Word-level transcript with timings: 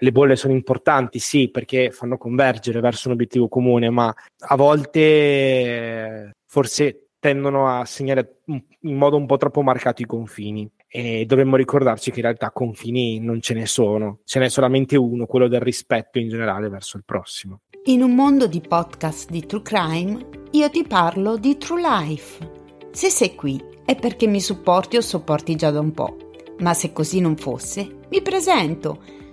le 0.00 0.12
bolle 0.12 0.36
sono 0.36 0.52
importanti, 0.52 1.18
sì, 1.18 1.50
perché 1.50 1.90
fanno 1.90 2.16
convergere 2.16 2.80
verso 2.80 3.08
un 3.08 3.14
obiettivo 3.14 3.48
comune, 3.48 3.90
ma 3.90 4.12
a 4.38 4.56
volte 4.56 6.32
forse 6.46 7.10
tendono 7.18 7.68
a 7.68 7.84
segnare 7.84 8.40
in 8.46 8.96
modo 8.96 9.16
un 9.16 9.26
po' 9.26 9.36
troppo 9.36 9.62
marcato 9.62 10.00
i 10.02 10.06
confini 10.06 10.68
e 10.88 11.24
dovremmo 11.26 11.56
ricordarci 11.56 12.10
che 12.10 12.18
in 12.18 12.24
realtà 12.24 12.50
confini 12.50 13.20
non 13.20 13.40
ce 13.40 13.54
ne 13.54 13.66
sono, 13.66 14.20
ce 14.24 14.40
n'è 14.40 14.48
solamente 14.48 14.96
uno, 14.96 15.26
quello 15.26 15.46
del 15.46 15.60
rispetto 15.60 16.18
in 16.18 16.28
generale 16.28 16.68
verso 16.68 16.96
il 16.96 17.04
prossimo. 17.04 17.60
In 17.84 18.02
un 18.02 18.14
mondo 18.14 18.46
di 18.46 18.60
podcast 18.60 19.30
di 19.30 19.46
True 19.46 19.62
Crime, 19.62 20.26
io 20.52 20.70
ti 20.70 20.84
parlo 20.84 21.36
di 21.36 21.56
True 21.58 21.80
Life. 21.80 22.50
Se 22.90 23.08
sei 23.10 23.34
qui 23.34 23.62
è 23.84 23.94
perché 23.94 24.26
mi 24.26 24.40
supporti 24.40 24.96
o 24.96 25.00
sopporti 25.00 25.54
già 25.56 25.70
da 25.70 25.80
un 25.80 25.92
po', 25.92 26.16
ma 26.58 26.74
se 26.74 26.92
così 26.92 27.20
non 27.20 27.36
fosse, 27.36 27.98
mi 28.10 28.20
presento. 28.22 29.19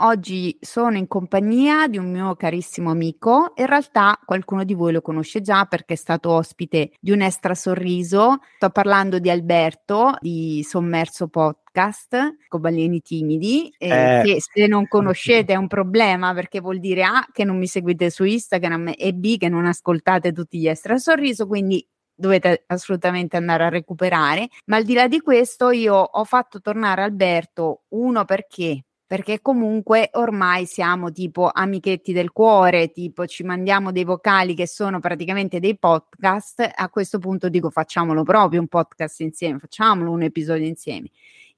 Oggi 0.00 0.56
sono 0.60 0.96
in 0.96 1.08
compagnia 1.08 1.88
di 1.88 1.98
un 1.98 2.12
mio 2.12 2.36
carissimo 2.36 2.88
amico, 2.88 3.52
in 3.56 3.66
realtà 3.66 4.16
qualcuno 4.24 4.62
di 4.62 4.74
voi 4.74 4.92
lo 4.92 5.00
conosce 5.00 5.40
già 5.40 5.64
perché 5.64 5.94
è 5.94 5.96
stato 5.96 6.30
ospite 6.30 6.92
di 7.00 7.10
un 7.10 7.20
extra 7.20 7.56
sorriso. 7.56 8.38
Sto 8.54 8.70
parlando 8.70 9.18
di 9.18 9.28
Alberto 9.28 10.16
di 10.20 10.64
Sommerso 10.64 11.26
Podcast, 11.26 12.36
Cobaleni 12.46 13.02
Timidi, 13.02 13.74
eh, 13.76 14.22
che 14.24 14.36
se 14.40 14.68
non 14.68 14.86
conoscete 14.88 15.54
è 15.54 15.56
un 15.56 15.66
problema 15.66 16.32
perché 16.32 16.60
vuol 16.60 16.78
dire 16.78 17.02
A 17.02 17.26
che 17.32 17.42
non 17.42 17.58
mi 17.58 17.66
seguite 17.66 18.08
su 18.08 18.22
Instagram 18.22 18.92
e 18.96 19.12
B 19.12 19.36
che 19.36 19.48
non 19.48 19.66
ascoltate 19.66 20.30
tutti 20.30 20.60
gli 20.60 20.68
extra 20.68 20.96
sorriso, 20.98 21.48
quindi 21.48 21.84
dovete 22.14 22.62
assolutamente 22.68 23.36
andare 23.36 23.64
a 23.64 23.68
recuperare. 23.68 24.48
Ma 24.66 24.76
al 24.76 24.84
di 24.84 24.94
là 24.94 25.08
di 25.08 25.20
questo, 25.20 25.70
io 25.70 25.96
ho 25.96 26.24
fatto 26.24 26.60
tornare 26.60 27.02
Alberto, 27.02 27.82
uno 27.88 28.24
perché 28.24 28.84
perché 29.08 29.40
comunque 29.40 30.10
ormai 30.12 30.66
siamo 30.66 31.10
tipo 31.10 31.48
amichetti 31.50 32.12
del 32.12 32.30
cuore, 32.30 32.92
tipo 32.92 33.26
ci 33.26 33.42
mandiamo 33.42 33.90
dei 33.90 34.04
vocali 34.04 34.54
che 34.54 34.68
sono 34.68 35.00
praticamente 35.00 35.60
dei 35.60 35.78
podcast, 35.78 36.70
a 36.74 36.90
questo 36.90 37.18
punto 37.18 37.48
dico 37.48 37.70
facciamolo 37.70 38.22
proprio 38.22 38.60
un 38.60 38.68
podcast 38.68 39.20
insieme, 39.20 39.60
facciamolo 39.60 40.10
un 40.10 40.24
episodio 40.24 40.66
insieme. 40.66 41.08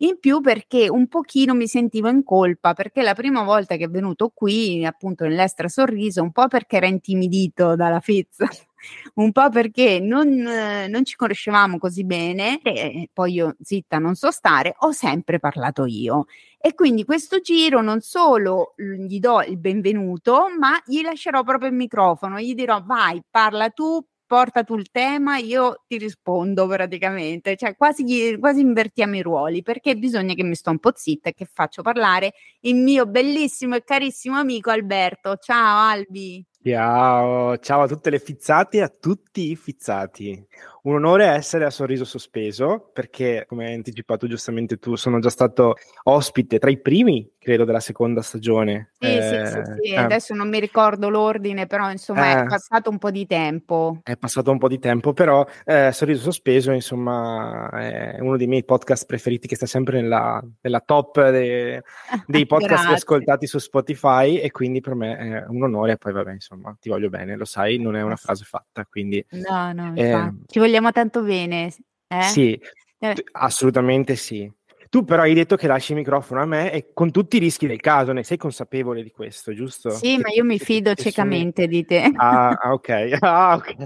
In 0.03 0.19
più 0.19 0.41
perché 0.41 0.89
un 0.89 1.09
pochino 1.09 1.53
mi 1.55 1.67
sentivo 1.67 2.09
in 2.09 2.25
colpa, 2.25 2.73
perché 2.73 3.03
la 3.03 3.13
prima 3.13 3.43
volta 3.43 3.77
che 3.77 3.85
è 3.85 3.89
venuto 3.89 4.31
qui, 4.35 4.83
appunto 4.87 5.25
nell'Estra 5.25 5.69
Sorriso, 5.69 6.23
un 6.23 6.33
po' 6.33 6.49
perché 6.49 6.77
era 6.77 6.87
intimidito 6.87 7.77
dalla 7.77 8.01
Fizz, 8.01 8.39
un 9.17 9.31
po' 9.31 9.51
perché 9.51 10.01
non, 10.01 10.29
non, 10.29 11.05
ci 11.05 11.17
conoscevamo 11.17 11.77
così 11.77 12.05
bene 12.05 12.63
e 12.63 13.11
poi 13.13 13.35
io 13.35 13.57
zitta 13.61 13.99
non 13.99 14.15
so 14.15 14.31
stare, 14.31 14.75
ho 14.79 14.93
sempre 14.93 15.39
parlato 15.39 15.85
io. 15.85 16.25
E 16.59 16.73
quindi 16.75 17.05
questo 17.05 17.41
giro 17.41 17.83
non 17.83 18.01
solo 18.01 18.73
gli 18.77 19.19
do 19.19 19.43
il 19.43 19.59
benvenuto, 19.59 20.47
ma 20.59 20.81
gli 20.87 21.03
lascerò 21.03 21.43
proprio 21.43 21.69
il 21.69 21.77
microfono, 21.77 22.41
gli 22.41 22.55
dirò 22.55 22.83
vai, 22.83 23.23
parla 23.31 23.69
tu, 23.69 24.03
porta 24.31 24.63
tu 24.63 24.77
il 24.77 24.93
tema, 24.93 25.39
io 25.39 25.83
ti 25.89 25.99
rispondo 25.99 26.69
praticamente, 26.69 27.57
cioè 27.57 27.75
quasi, 27.75 28.39
quasi 28.39 28.61
invertiamo 28.61 29.17
i 29.17 29.23
ruoli 29.23 29.61
perché 29.63 29.97
bisogna 29.97 30.35
che 30.35 30.45
mi 30.45 30.55
sto 30.55 30.71
un 30.71 30.79
po' 30.79 30.93
zitta 30.95 31.31
e 31.31 31.35
che 31.35 31.49
faccio 31.53 31.83
parlare 31.83 32.35
il 32.61 32.77
mio 32.77 33.07
bellissimo 33.07 33.75
e 33.75 33.83
carissimo 33.83 34.37
amico 34.37 34.71
Alberto. 34.71 35.35
Ciao 35.35 35.91
Albi. 35.91 36.47
Ciao, 36.63 37.59
ciao 37.59 37.83
a 37.83 37.89
tutte 37.89 38.11
le 38.11 38.21
fizzate 38.21 38.77
e 38.77 38.83
a 38.83 38.89
tutti 38.89 39.51
i 39.51 39.57
fizzati. 39.57 40.47
Un 40.83 40.95
onore 40.95 41.27
essere 41.27 41.67
a 41.67 41.71
sorriso 41.71 42.05
sospeso 42.05 42.91
perché, 42.93 43.45
come 43.47 43.67
hai 43.67 43.75
anticipato 43.75 44.27
giustamente 44.27 44.79
tu, 44.79 44.97
sono 44.97 45.19
già 45.19 45.29
stato 45.29 45.75
ospite 46.05 46.59
tra 46.59 46.71
i 46.71 46.81
primi, 46.81 47.31
credo, 47.39 47.65
della 47.65 47.81
seconda 47.81 48.23
stagione. 48.23 48.93
Sì, 48.99 49.07
eh, 49.07 49.23
sì, 49.23 49.47
sì, 49.47 49.63
sì. 49.83 49.93
Eh. 49.93 49.97
adesso 49.97 50.35
non 50.35 50.49
mi 50.49 50.59
ricordo 50.59 51.11
l'ordine, 51.11 51.67
però 51.67 51.91
insomma 51.91 52.31
eh, 52.31 52.43
è 52.43 52.47
passato 52.47 52.89
un 52.89 52.99
po' 52.99 53.11
di 53.11 53.27
tempo. 53.27 54.01
È 54.03 54.17
passato 54.17 54.51
un 54.51 54.59
po' 54.59 54.69
di 54.69 54.79
tempo, 54.79 55.13
però 55.13 55.47
eh, 55.67 55.93
Sorriso 55.93 56.23
sospeso, 56.23 56.73
insomma, 56.73 57.69
è 57.71 58.17
uno 58.21 58.39
dei 58.39 58.47
miei 58.47 58.65
podcast 58.65 59.05
preferiti 59.05 59.47
che 59.47 59.57
sta 59.57 59.67
sempre 59.67 60.01
nella, 60.01 60.43
nella 60.63 60.81
top 60.81 61.31
de, 61.31 61.83
dei 62.27 62.47
podcast 62.47 62.87
ascoltati 62.87 63.47
su 63.47 63.59
Spotify 63.59 64.39
e 64.39 64.51
quindi 64.51 64.81
per 64.81 64.95
me 64.95 65.17
è 65.17 65.45
un 65.47 65.63
onore 65.63 65.93
e 65.93 65.97
poi 65.99 66.13
vabbè, 66.13 66.33
insomma 66.33 66.75
ti 66.81 66.89
voglio 66.89 67.11
bene, 67.11 67.37
lo 67.37 67.45
sai, 67.45 67.79
non 67.79 67.97
è 67.97 68.03
una 68.03 68.17
frase 68.17 68.45
fatta, 68.45 68.87
quindi... 68.87 69.23
No, 69.31 69.73
no, 69.73 69.93
eh, 69.95 70.33
ci 70.47 70.59
vogliamo 70.59 70.70
tanto 70.93 71.23
bene. 71.23 71.73
Eh? 72.07 72.23
Sì, 72.23 72.61
eh. 72.99 73.15
assolutamente 73.33 74.17
sì. 74.17 74.51
Tu 74.91 75.05
però 75.05 75.23
hai 75.23 75.35
detto 75.35 75.55
che 75.55 75.69
lasci 75.69 75.93
il 75.93 75.99
microfono 75.99 76.41
a 76.43 76.47
me 76.47 76.73
e 76.73 76.91
con 76.93 77.13
tutti 77.13 77.37
i 77.37 77.39
rischi 77.41 77.69
del 77.69 77.81
caso, 77.81 78.13
ne 78.13 78.25
sei 78.25 78.37
consapevole 78.37 79.05
di 79.05 79.13
questo, 79.13 79.55
giusto? 79.55 79.91
Sì, 79.91 80.17
ma 80.17 80.31
io 80.35 80.45
mi 80.45 80.59
fido 80.59 80.95
ciecamente 80.95 81.69
di 81.69 81.85
te. 81.85 82.11
Ah, 82.17 82.51
ah 82.61 82.73
ok. 82.73 83.19
Ah, 83.23 83.55
ok. 83.55 83.77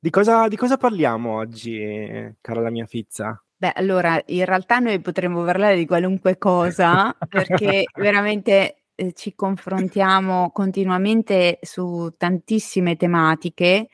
di, 0.00 0.10
cosa, 0.10 0.48
di 0.48 0.56
cosa 0.56 0.76
parliamo 0.76 1.36
oggi, 1.36 1.78
cara 2.40 2.60
la 2.60 2.70
mia 2.70 2.86
fizza? 2.86 3.40
Beh, 3.60 3.72
allora, 3.74 4.20
in 4.26 4.44
realtà 4.44 4.78
noi 4.78 5.00
potremmo 5.00 5.44
parlare 5.44 5.76
di 5.76 5.86
qualunque 5.86 6.38
cosa, 6.38 7.16
perché 7.28 7.84
veramente 7.94 8.82
eh, 8.94 9.12
ci 9.12 9.34
confrontiamo 9.34 10.50
continuamente 10.50 11.58
su 11.62 12.12
tantissime 12.16 12.96
tematiche. 12.96 13.88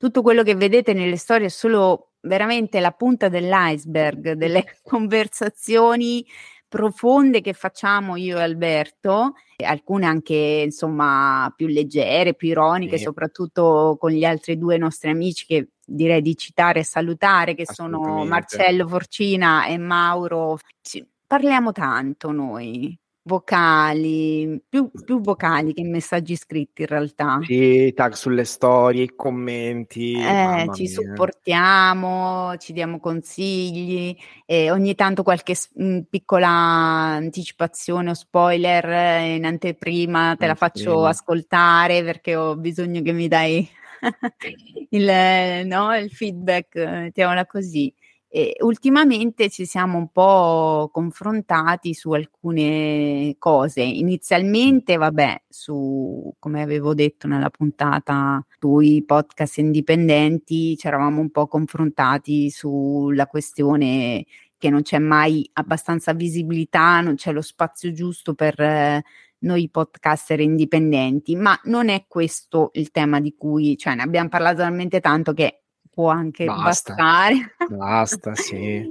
Tutto 0.00 0.22
quello 0.22 0.42
che 0.42 0.54
vedete 0.54 0.94
nelle 0.94 1.18
storie 1.18 1.48
è 1.48 1.50
solo 1.50 2.12
veramente 2.20 2.80
la 2.80 2.90
punta 2.90 3.28
dell'iceberg 3.28 4.32
delle 4.32 4.64
conversazioni 4.82 6.24
profonde 6.66 7.42
che 7.42 7.52
facciamo 7.52 8.16
io 8.16 8.38
e 8.38 8.42
Alberto, 8.42 9.34
alcune 9.62 10.06
anche 10.06 10.62
insomma 10.64 11.52
più 11.54 11.66
leggere, 11.66 12.32
più 12.32 12.48
ironiche, 12.48 12.96
sì. 12.96 13.02
soprattutto 13.02 13.98
con 14.00 14.10
gli 14.10 14.24
altri 14.24 14.56
due 14.56 14.78
nostri 14.78 15.10
amici 15.10 15.44
che 15.44 15.68
direi 15.84 16.22
di 16.22 16.34
citare 16.34 16.80
e 16.80 16.84
salutare, 16.84 17.54
che 17.54 17.66
sono 17.66 18.24
Marcello 18.24 18.88
Forcina 18.88 19.66
e 19.66 19.76
Mauro. 19.76 20.56
Ci 20.80 21.06
parliamo 21.26 21.72
tanto 21.72 22.32
noi, 22.32 22.98
vocali, 23.22 24.62
più, 24.68 24.90
più, 25.04 25.20
vocali 25.20 25.74
che 25.74 25.82
messaggi 25.82 26.36
scritti 26.36 26.82
in 26.82 26.88
realtà. 26.88 27.38
Sì, 27.42 27.92
tag 27.94 28.12
sulle 28.12 28.44
storie, 28.44 29.04
i 29.04 29.14
commenti. 29.14 30.14
Eh, 30.14 30.68
ci 30.72 30.82
mia. 30.82 30.92
supportiamo, 30.92 32.56
ci 32.56 32.72
diamo 32.72 32.98
consigli, 32.98 34.16
e 34.46 34.70
ogni 34.70 34.94
tanto 34.94 35.22
qualche 35.22 35.54
mh, 35.74 36.00
piccola 36.08 36.48
anticipazione 36.48 38.10
o 38.10 38.14
spoiler 38.14 39.22
in 39.36 39.44
anteprima 39.44 40.36
te 40.38 40.46
la 40.46 40.54
faccio 40.54 41.04
ascoltare 41.04 42.02
perché 42.02 42.34
ho 42.34 42.56
bisogno 42.56 43.02
che 43.02 43.12
mi 43.12 43.28
dai 43.28 43.68
il, 44.90 45.66
no, 45.66 45.94
il 45.96 46.10
feedback, 46.10 46.74
mettiamola 46.76 47.46
così. 47.46 47.92
E 48.32 48.54
ultimamente 48.60 49.50
ci 49.50 49.66
siamo 49.66 49.98
un 49.98 50.08
po' 50.12 50.88
confrontati 50.92 51.94
su 51.94 52.12
alcune 52.12 53.34
cose. 53.38 53.82
Inizialmente, 53.82 54.96
vabbè, 54.96 55.42
su 55.48 56.32
come 56.38 56.62
avevo 56.62 56.94
detto 56.94 57.26
nella 57.26 57.50
puntata 57.50 58.44
sui 58.60 59.02
podcast 59.04 59.58
indipendenti, 59.58 60.76
ci 60.76 60.86
eravamo 60.86 61.20
un 61.20 61.30
po' 61.30 61.48
confrontati 61.48 62.50
sulla 62.50 63.26
questione 63.26 64.24
che 64.56 64.70
non 64.70 64.82
c'è 64.82 64.98
mai 64.98 65.48
abbastanza 65.54 66.12
visibilità, 66.12 67.00
non 67.00 67.16
c'è 67.16 67.32
lo 67.32 67.42
spazio 67.42 67.90
giusto 67.92 68.34
per 68.34 68.60
eh, 68.60 69.02
noi 69.38 69.68
podcaster 69.70 70.38
indipendenti, 70.38 71.34
ma 71.34 71.58
non 71.64 71.88
è 71.88 72.04
questo 72.06 72.70
il 72.74 72.92
tema 72.92 73.20
di 73.20 73.34
cui, 73.36 73.76
cioè 73.76 73.96
ne 73.96 74.02
abbiamo 74.02 74.28
parlato 74.28 74.58
talmente 74.58 75.00
tanto 75.00 75.32
che 75.32 75.62
può 75.90 76.08
anche 76.08 76.44
Basta. 76.44 76.94
bastare. 76.94 77.54
Basta, 77.68 78.34
sì. 78.36 78.86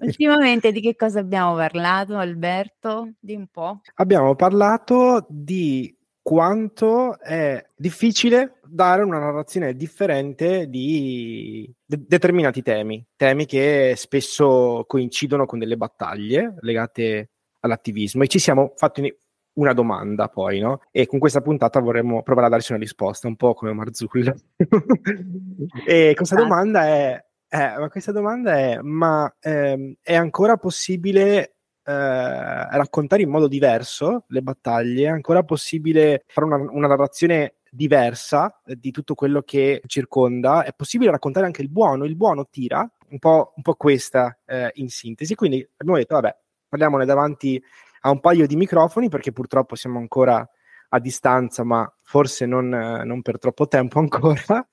Ultimamente 0.00 0.70
di 0.70 0.80
che 0.80 0.94
cosa 0.94 1.20
abbiamo 1.20 1.56
parlato, 1.56 2.16
Alberto? 2.16 3.14
Di 3.18 3.34
un 3.34 3.46
po'. 3.48 3.80
Abbiamo 3.94 4.34
parlato 4.36 5.26
di 5.28 5.96
quanto 6.22 7.18
è 7.18 7.62
difficile 7.76 8.60
dare 8.64 9.02
una 9.02 9.18
narrazione 9.18 9.74
differente 9.74 10.68
di 10.68 11.70
de- 11.84 12.04
determinati 12.06 12.62
temi, 12.62 13.04
temi 13.14 13.44
che 13.44 13.92
spesso 13.96 14.84
coincidono 14.86 15.44
con 15.44 15.58
delle 15.58 15.76
battaglie 15.76 16.54
legate 16.60 17.30
all'attivismo 17.60 18.22
e 18.22 18.28
ci 18.28 18.38
siamo 18.38 18.72
fatti 18.76 19.14
una 19.54 19.72
domanda 19.72 20.28
poi, 20.28 20.60
no? 20.60 20.80
E 20.90 21.06
con 21.06 21.18
questa 21.18 21.40
puntata 21.40 21.80
vorremmo 21.80 22.22
provare 22.22 22.46
a 22.46 22.50
darci 22.50 22.72
una 22.72 22.80
risposta, 22.80 23.28
un 23.28 23.36
po' 23.36 23.54
come 23.54 23.72
Marzullo. 23.72 24.34
e 25.86 26.12
questa 26.14 26.36
domanda 26.36 26.86
è, 26.86 27.24
eh, 27.48 27.78
ma 27.78 27.88
questa 27.88 28.12
domanda 28.12 28.56
è, 28.56 28.78
ma 28.80 29.32
ehm, 29.40 29.94
è 30.02 30.14
ancora 30.14 30.56
possibile 30.56 31.54
eh, 31.84 31.92
raccontare 31.92 33.22
in 33.22 33.30
modo 33.30 33.46
diverso 33.46 34.24
le 34.28 34.42
battaglie? 34.42 35.06
È 35.06 35.10
ancora 35.10 35.42
possibile 35.42 36.24
fare 36.26 36.46
una, 36.46 36.56
una 36.56 36.88
narrazione 36.88 37.56
diversa 37.70 38.60
di 38.64 38.90
tutto 38.90 39.14
quello 39.14 39.42
che 39.42 39.82
circonda? 39.86 40.64
È 40.64 40.72
possibile 40.74 41.10
raccontare 41.10 41.46
anche 41.46 41.62
il 41.62 41.70
buono? 41.70 42.04
Il 42.04 42.16
buono 42.16 42.48
tira? 42.48 42.88
Un 43.08 43.18
po', 43.18 43.52
un 43.54 43.62
po 43.62 43.74
questa 43.74 44.36
eh, 44.46 44.70
in 44.74 44.88
sintesi. 44.88 45.34
Quindi 45.34 45.64
abbiamo 45.76 45.98
detto, 45.98 46.14
vabbè, 46.14 46.36
parliamone 46.68 47.04
davanti 47.04 47.62
a 48.06 48.10
un 48.10 48.20
paio 48.20 48.46
di 48.46 48.56
microfoni 48.56 49.08
perché 49.08 49.32
purtroppo 49.32 49.74
siamo 49.74 49.98
ancora 49.98 50.46
a 50.88 50.98
distanza, 51.00 51.64
ma 51.64 51.90
forse 52.02 52.46
non, 52.46 52.68
non 52.68 53.22
per 53.22 53.38
troppo 53.38 53.66
tempo 53.66 53.98
ancora. 53.98 54.66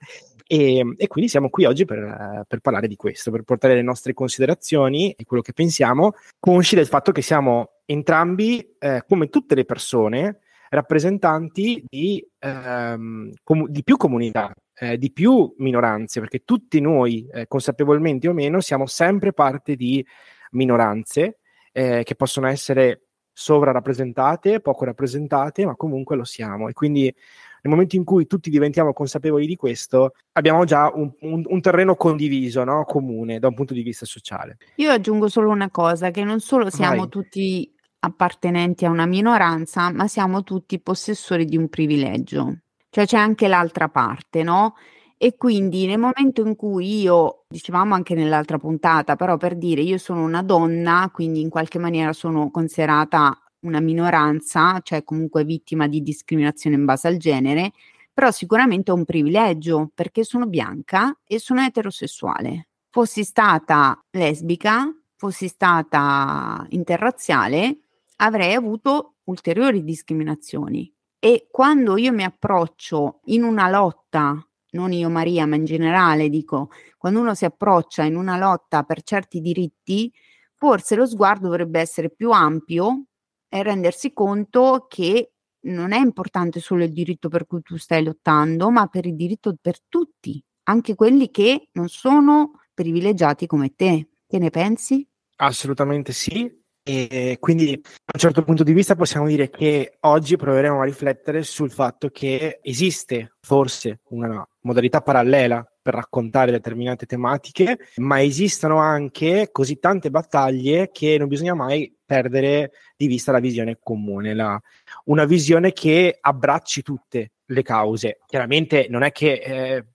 E, 0.46 0.96
e, 0.98 1.08
quindi 1.08 1.30
siamo 1.30 1.50
qui 1.50 1.64
oggi 1.64 1.86
per, 1.86 2.44
per, 2.46 2.60
parlare 2.60 2.90
di 2.90 2.98
questo, 2.98 3.32
per 3.32 3.44
portare 3.44 3.74
le 3.74 3.82
nostre 3.82 4.14
considerazioni 4.14 5.14
e 5.14 5.24
quello 5.24 5.42
che 5.42 5.54
pensiamo, 5.54 6.12
consci 6.40 6.76
del 6.76 6.88
fatto 6.88 7.14
che 7.14 7.22
siamo 7.22 7.76
entrambi, 7.86 8.76
eh, 8.78 9.06
come 9.08 9.30
tutte 9.30 9.56
le 9.56 9.64
persone, 9.64 10.40
rappresentanti 10.70 11.86
di, 11.88 12.26
ehm, 12.40 13.32
com- 13.44 13.68
di 13.68 13.82
più 13.84 13.96
comunità, 13.96 14.54
eh, 14.76 14.98
di 14.98 15.14
più 15.14 15.54
minoranze, 15.60 16.20
perché 16.20 16.40
tutti 16.44 16.82
noi, 16.82 17.26
eh, 17.32 17.48
consapevolmente 17.48 18.28
o 18.28 18.34
meno, 18.34 18.60
siamo 18.60 18.88
sempre 18.88 19.32
parte 19.32 19.76
di 19.78 20.06
minoranze 20.52 21.40
eh, 21.72 22.04
che 22.04 22.16
possono 22.16 22.48
essere 22.48 23.11
sovrarappresentate, 23.42 24.60
poco 24.60 24.86
rappresentate, 24.86 25.66
ma 25.66 25.76
comunque 25.76 26.16
lo 26.16 26.24
siamo. 26.24 26.68
E 26.68 26.74
quindi 26.74 27.04
nel 27.04 27.74
momento 27.74 27.96
in 27.96 28.04
cui 28.04 28.26
tutti 28.28 28.50
diventiamo 28.50 28.94
consapevoli 28.94 29.46
di 29.46 29.56
questo, 29.56 30.14
abbiamo 30.34 30.64
già 30.66 30.92
un, 30.94 31.12
un, 31.22 31.44
un 31.46 31.62
terreno 31.62 31.96
condiviso, 31.96 32.64
no? 32.64 32.86
comune 32.86 33.40
da 33.40 33.48
un 33.48 33.54
punto 33.54 33.74
di 33.74 33.84
vista 33.84 34.06
sociale. 34.06 34.58
Io 34.76 34.92
aggiungo 34.92 35.28
solo 35.28 35.50
una 35.50 35.70
cosa, 35.70 36.12
che 36.12 36.24
non 36.24 36.40
solo 36.40 36.70
siamo 36.70 37.02
Vai. 37.02 37.10
tutti 37.10 37.76
appartenenti 38.00 38.86
a 38.86 38.90
una 38.90 39.06
minoranza, 39.06 39.92
ma 39.92 40.08
siamo 40.08 40.44
tutti 40.44 40.80
possessori 40.80 41.46
di 41.46 41.58
un 41.58 41.70
privilegio. 41.70 42.62
Cioè 42.90 43.06
c'è 43.06 43.18
anche 43.18 43.48
l'altra 43.48 43.90
parte, 43.90 44.44
no? 44.44 44.76
E 45.24 45.38
quindi 45.38 45.86
nel 45.86 46.00
momento 46.00 46.44
in 46.44 46.56
cui 46.56 47.02
io, 47.02 47.44
dicevamo 47.48 47.94
anche 47.94 48.16
nell'altra 48.16 48.58
puntata, 48.58 49.16
però 49.16 49.38
per 49.38 49.56
dire 49.56 49.82
io 49.82 50.00
sono 50.00 50.24
una 50.24 50.42
donna, 50.42 51.12
quindi 51.14 51.42
in 51.42 51.50
qualche 51.50 51.78
maniera 51.78 52.12
sono 52.12 52.50
considerata 52.50 53.40
una 53.60 53.80
minoranza, 53.80 54.80
cioè 54.82 55.04
comunque 55.04 55.44
vittima 55.44 55.88
di 55.88 56.02
discriminazione 56.02 56.76
in 56.76 56.86
base 56.86 57.08
al 57.08 57.18
genere, 57.18 57.72
però 58.12 58.32
sicuramente 58.32 58.90
ho 58.90 58.96
un 58.96 59.06
privilegio 59.06 59.92
perché 59.94 60.24
sono 60.24 60.48
bianca 60.48 61.16
e 61.28 61.38
sono 61.38 61.62
eterosessuale. 61.62 62.70
Fossi 62.90 63.24
stata 63.24 64.04
lesbica, 64.10 64.92
fossi 65.18 65.48
stata 65.48 66.66
interrazziale, 66.70 67.82
avrei 68.16 68.56
avuto 68.56 69.18
ulteriori 69.26 69.84
discriminazioni. 69.84 70.92
E 71.20 71.48
quando 71.52 71.96
io 71.98 72.12
mi 72.12 72.24
approccio 72.24 73.20
in 73.26 73.44
una 73.44 73.70
lotta 73.70 74.44
non 74.72 74.92
io 74.92 75.10
Maria, 75.10 75.46
ma 75.46 75.56
in 75.56 75.66
generale 75.66 76.30
dico, 76.30 76.70
quando 76.98 77.20
uno 77.20 77.36
si 77.36 77.46
approccia 77.46 78.04
in 78.04 78.16
una 78.16 78.38
lotta 78.38 78.84
per 78.84 79.02
certi 79.04 79.42
diritti, 79.42 80.12
forse 80.56 80.96
lo 80.96 81.06
sguardo 81.06 81.48
dovrebbe 81.48 81.80
essere 81.80 82.10
più 82.10 82.32
ampio 82.32 83.06
e 83.50 83.64
rendersi 83.64 84.14
conto 84.14 84.86
che 84.88 85.34
non 85.64 85.92
è 85.92 86.00
importante 86.00 86.60
solo 86.60 86.84
il 86.84 86.94
diritto 86.94 87.30
per 87.30 87.46
cui 87.46 87.62
tu 87.62 87.78
stai 87.78 88.04
lottando, 88.04 88.70
ma 88.72 88.88
per 88.88 89.06
il 89.06 89.16
diritto 89.16 89.56
per 89.60 89.78
tutti, 89.88 90.44
anche 90.64 90.96
quelli 90.96 91.30
che 91.30 91.70
non 91.74 91.88
sono 91.88 92.62
privilegiati 92.74 93.46
come 93.48 93.74
te. 93.76 94.10
Che 94.26 94.40
ne 94.40 94.50
pensi? 94.50 95.06
Assolutamente 95.38 96.14
sì, 96.14 96.50
e 96.84 97.38
quindi 97.40 97.80
da 97.80 98.14
un 98.14 98.20
certo 98.20 98.44
punto 98.44 98.64
di 98.64 98.74
vista 98.74 98.96
possiamo 98.96 99.28
dire 99.28 99.50
che 99.50 99.98
oggi 100.02 100.36
proveremo 100.36 100.82
a 100.82 100.86
riflettere 100.86 101.44
sul 101.44 101.70
fatto 101.70 102.10
che 102.10 102.60
esiste 102.64 103.36
forse 103.42 104.00
una 104.10 104.48
modalità 104.62 105.02
parallela 105.02 105.66
per 105.82 105.96
raccontare 105.96 106.52
determinate 106.52 107.06
tematiche, 107.06 107.78
ma 107.98 108.22
esistono 108.22 108.78
anche 108.78 109.50
così 109.52 109.80
tante 109.80 110.10
battaglie 110.10 110.90
che 110.92 111.18
non 111.18 111.28
bisogna 111.28 111.54
mai 111.56 111.96
perdere 112.06 112.72
di 112.96 113.08
vista 113.08 113.32
la 113.32 113.40
visione 113.40 113.80
comune, 113.82 114.34
la, 114.34 114.62
una 115.06 115.26
visione 115.26 115.72
che 115.72 116.18
abbracci 116.20 116.82
tutte 116.82 117.32
le 117.52 117.62
cause. 117.62 118.20
Chiaramente 118.26 118.88
non 118.90 119.04
è 119.04 119.12
che 119.12 119.34
eh, 119.34 119.86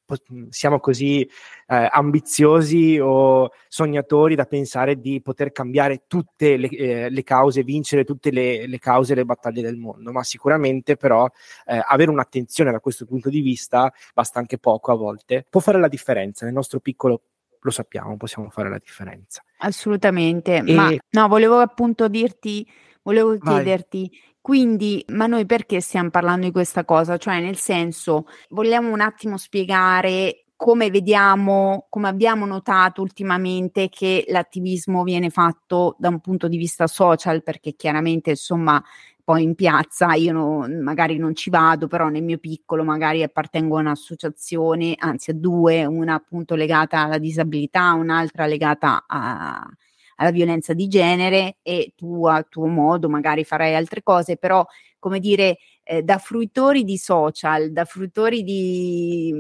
siamo 0.51 0.79
così 0.79 1.23
eh, 1.23 1.89
ambiziosi 1.91 2.99
o 3.01 3.51
sognatori 3.69 4.35
da 4.35 4.45
pensare 4.45 5.01
di 5.01 5.21
poter 5.21 5.53
cambiare 5.53 6.05
tutte 6.07 6.57
le, 6.57 6.69
eh, 6.69 7.11
le 7.11 7.23
cause, 7.23 7.63
vincere 7.65 8.05
tutte 8.05 8.31
le, 8.31 8.67
le, 8.67 8.79
cause 8.79 9.13
e 9.13 9.17
le 9.17 9.25
battaglie 9.25 9.63
del 9.63 9.77
mondo, 9.77 10.13
ma 10.13 10.23
sicuramente 10.23 10.97
però 10.97 11.29
eh, 11.67 11.83
avere 11.87 12.11
un'attenzione 12.11 12.71
da 12.71 12.81
questo 12.81 13.05
punto 13.07 13.29
di 13.31 13.41
vista, 13.41 13.93
basta 14.15 14.39
anche 14.39 14.59
poco 14.59 14.93
a 14.93 14.97
volte, 14.97 15.47
può 15.49 15.61
fare 15.61 15.81
la 15.81 15.89
differenza 15.89 16.45
nel 16.45 16.55
nostro 16.55 16.81
piccolo 16.81 17.23
lo 17.59 17.73
sappiamo, 17.73 18.17
possiamo 18.17 18.49
fare 18.49 18.69
la 18.69 18.79
differenza. 18.79 19.43
Assolutamente, 19.59 20.63
e... 20.65 20.73
ma 20.73 20.95
no, 21.11 21.29
volevo 21.29 21.59
appunto 21.59 22.07
dirti, 22.07 22.65
volevo 23.03 23.37
chiederti, 23.39 24.09
Vai. 24.09 24.21
Quindi, 24.47 25.05
ma 25.09 25.27
noi 25.27 25.45
perché 25.45 25.81
stiamo 25.81 26.11
parlando 26.11 26.47
di 26.47 26.53
questa 26.53 26.85
cosa? 26.85 27.17
Cioè, 27.17 27.41
nel 27.41 27.57
senso, 27.57 28.27
vogliamo 28.51 28.93
un 28.93 29.01
attimo 29.01 29.39
spiegare 29.39 30.45
come 30.55 30.89
vediamo, 30.89 31.87
come 31.91 32.07
abbiamo 32.07 32.47
notato 32.47 33.03
ultimamente 33.03 33.89
che 33.89 34.25
l'attivismo 34.29 35.03
viene 35.03 35.31
fatto 35.31 35.97
da 35.99 36.11
un 36.11 36.21
punto 36.21 36.47
di 36.47 36.59
vista 36.59 36.87
social, 36.87 37.43
perché 37.43 37.75
chiaramente, 37.75 38.31
insomma, 38.31 38.81
poi 39.25 39.43
in 39.43 39.57
piazza 39.57 40.15
io 40.15 40.33
no, 40.33 40.69
magari 40.81 41.19
non 41.19 41.35
ci 41.35 41.51
vado, 41.51 41.89
però 41.89 42.07
nel 42.09 42.23
mio 42.23 42.39
piccolo 42.39 42.85
magari 42.85 43.25
appartengo 43.25 43.79
a 43.79 43.81
un'associazione, 43.81 44.95
anzi 44.97 45.33
a 45.33 45.35
due, 45.35 45.85
una 45.85 46.15
appunto 46.15 46.55
legata 46.55 47.01
alla 47.01 47.19
disabilità, 47.19 47.95
un'altra 47.95 48.47
legata 48.47 49.03
a, 49.09 49.69
alla 50.17 50.31
violenza 50.31 50.75
di 50.75 50.89
genere 50.89 51.57
e 51.63 51.93
tu 51.97 52.27
a 52.27 52.43
tuo 52.43 52.67
modo 52.67 53.09
magari 53.09 53.45
farai 53.45 53.75
altre 53.75 54.03
cose, 54.03 54.37
però 54.37 54.65
come 54.99 55.21
dire, 55.21 55.59
eh, 55.85 56.03
da 56.03 56.19
fruitori 56.19 56.83
di 56.83 56.99
social, 56.99 57.71
da 57.71 57.85
fruitori 57.85 58.43
di, 58.43 59.33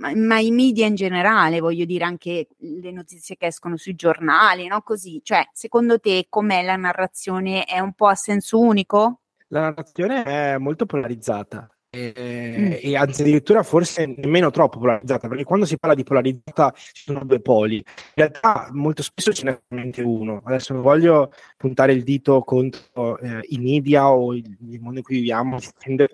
ma, 0.00 0.12
ma, 0.16 0.40
i 0.40 0.50
media 0.50 0.86
in 0.86 0.96
generale, 0.96 1.60
voglio 1.60 1.84
dire 1.84 2.04
anche 2.04 2.48
le 2.58 2.90
notizie 2.90 3.36
che 3.36 3.46
escono 3.46 3.76
sui 3.76 3.94
giornali, 3.94 4.66
no? 4.66 4.82
Così, 4.82 5.20
cioè, 5.22 5.48
secondo 5.52 6.00
te 6.00 6.26
com'è 6.28 6.64
la 6.64 6.74
narrazione? 6.74 7.64
È 7.64 7.78
un 7.78 7.92
po' 7.92 8.08
a 8.08 8.16
senso 8.16 8.58
unico? 8.58 9.20
La 9.48 9.60
narrazione 9.60 10.24
è 10.24 10.58
molto 10.58 10.86
polarizzata. 10.86 11.68
E, 11.94 12.14
mm. 12.16 12.72
e, 12.80 12.96
anzi 12.96 13.20
addirittura 13.20 13.62
forse 13.62 14.06
nemmeno 14.06 14.50
troppo 14.50 14.78
polarizzata 14.78 15.28
perché 15.28 15.44
quando 15.44 15.66
si 15.66 15.76
parla 15.76 15.94
di 15.94 16.04
polarizzata 16.04 16.72
ci 16.74 17.02
sono 17.04 17.22
due 17.22 17.40
poli. 17.40 17.76
In 17.76 17.84
realtà 18.14 18.70
molto 18.72 19.02
spesso 19.02 19.30
ce 19.34 19.44
n'è 19.44 19.60
solamente 19.68 20.00
uno. 20.00 20.40
Adesso 20.42 20.72
non 20.72 20.80
voglio 20.80 21.30
puntare 21.58 21.92
il 21.92 22.02
dito 22.02 22.40
contro 22.44 23.18
eh, 23.18 23.40
i 23.50 23.58
media 23.58 24.10
o 24.10 24.32
il, 24.32 24.56
il, 24.70 24.80
mondo 24.80 25.00
in 25.00 25.04
cui 25.04 25.16
viviamo 25.16 25.58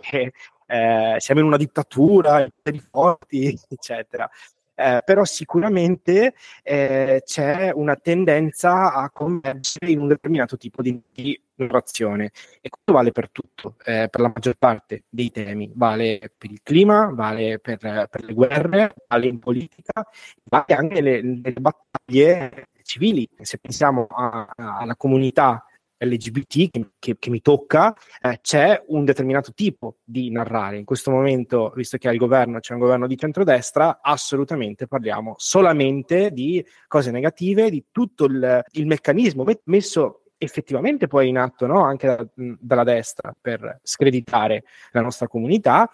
che 0.01 0.33
eh, 0.67 1.15
siamo 1.19 1.41
in 1.41 1.47
una 1.47 1.57
dittatura 1.57 2.45
i 2.45 2.83
forti 2.91 3.57
eccetera 3.71 4.29
eh, 4.79 5.03
però 5.05 5.25
sicuramente 5.25 6.35
eh, 6.63 7.23
c'è 7.25 7.73
una 7.75 7.97
tendenza 7.97 8.95
a 8.95 9.11
convergere 9.11 9.91
in 9.91 10.01
un 10.01 10.07
determinato 10.07 10.57
tipo 10.57 10.83
di, 10.83 11.01
di 11.13 11.41
narrazione 11.57 12.31
e 12.61 12.69
questo 12.69 12.93
vale 12.93 13.11
per 13.11 13.29
tutto, 13.33 13.75
eh, 13.85 14.07
per 14.09 14.21
la 14.21 14.31
maggior 14.33 14.55
parte 14.57 15.03
dei 15.09 15.33
temi, 15.33 15.73
vale 15.75 16.33
per 16.39 16.53
il 16.53 16.61
clima, 16.63 17.11
vale 17.13 17.59
per, 17.59 17.79
per 17.79 18.25
le 18.25 18.35
guerre, 18.35 18.95
vale 19.09 19.27
in 19.27 19.41
politica, 19.41 20.07
vale 20.45 20.75
anche 20.75 21.01
nelle 21.01 21.53
battaglie 21.55 22.69
civili. 22.83 23.29
Se 23.41 23.59
pensiamo 23.59 24.07
a, 24.09 24.49
alla 24.57 24.95
comunità 24.95 25.68
LGBT 25.99 26.71
che, 26.71 26.91
che, 26.99 27.17
che 27.19 27.31
mi 27.31 27.41
tocca, 27.41 27.95
eh, 28.21 28.39
c'è 28.41 28.83
un 28.89 29.05
determinato 29.05 29.53
tipo 29.53 29.97
di 30.05 30.31
narrare. 30.31 30.79
In 30.79 30.85
questo 30.85 31.11
momento, 31.11 31.73
visto 31.75 31.97
che 31.99 32.09
al 32.09 32.17
governo 32.17 32.61
c'è 32.61 32.75
un 32.75 32.81
governo 32.81 33.07
di 33.07 33.17
centrodestra, 33.17 34.01
assolutamente 34.01 34.87
parliamo 34.87 35.35
solamente 35.37 36.31
di 36.31 36.65
cose 36.87 37.11
negative, 37.11 37.71
di 37.71 37.87
tutto 37.91 38.25
il, 38.27 38.63
il 38.73 38.87
meccanismo 38.87 39.45
messo 39.65 40.23
effettivamente 40.39 41.09
poi 41.09 41.29
in 41.29 41.37
atto 41.37 41.67
no? 41.67 41.83
anche 41.83 42.07
da, 42.07 42.27
dalla 42.35 42.85
destra 42.85 43.35
per 43.39 43.81
screditare 43.83 44.63
la 44.93 45.01
nostra 45.01 45.27
comunità 45.27 45.91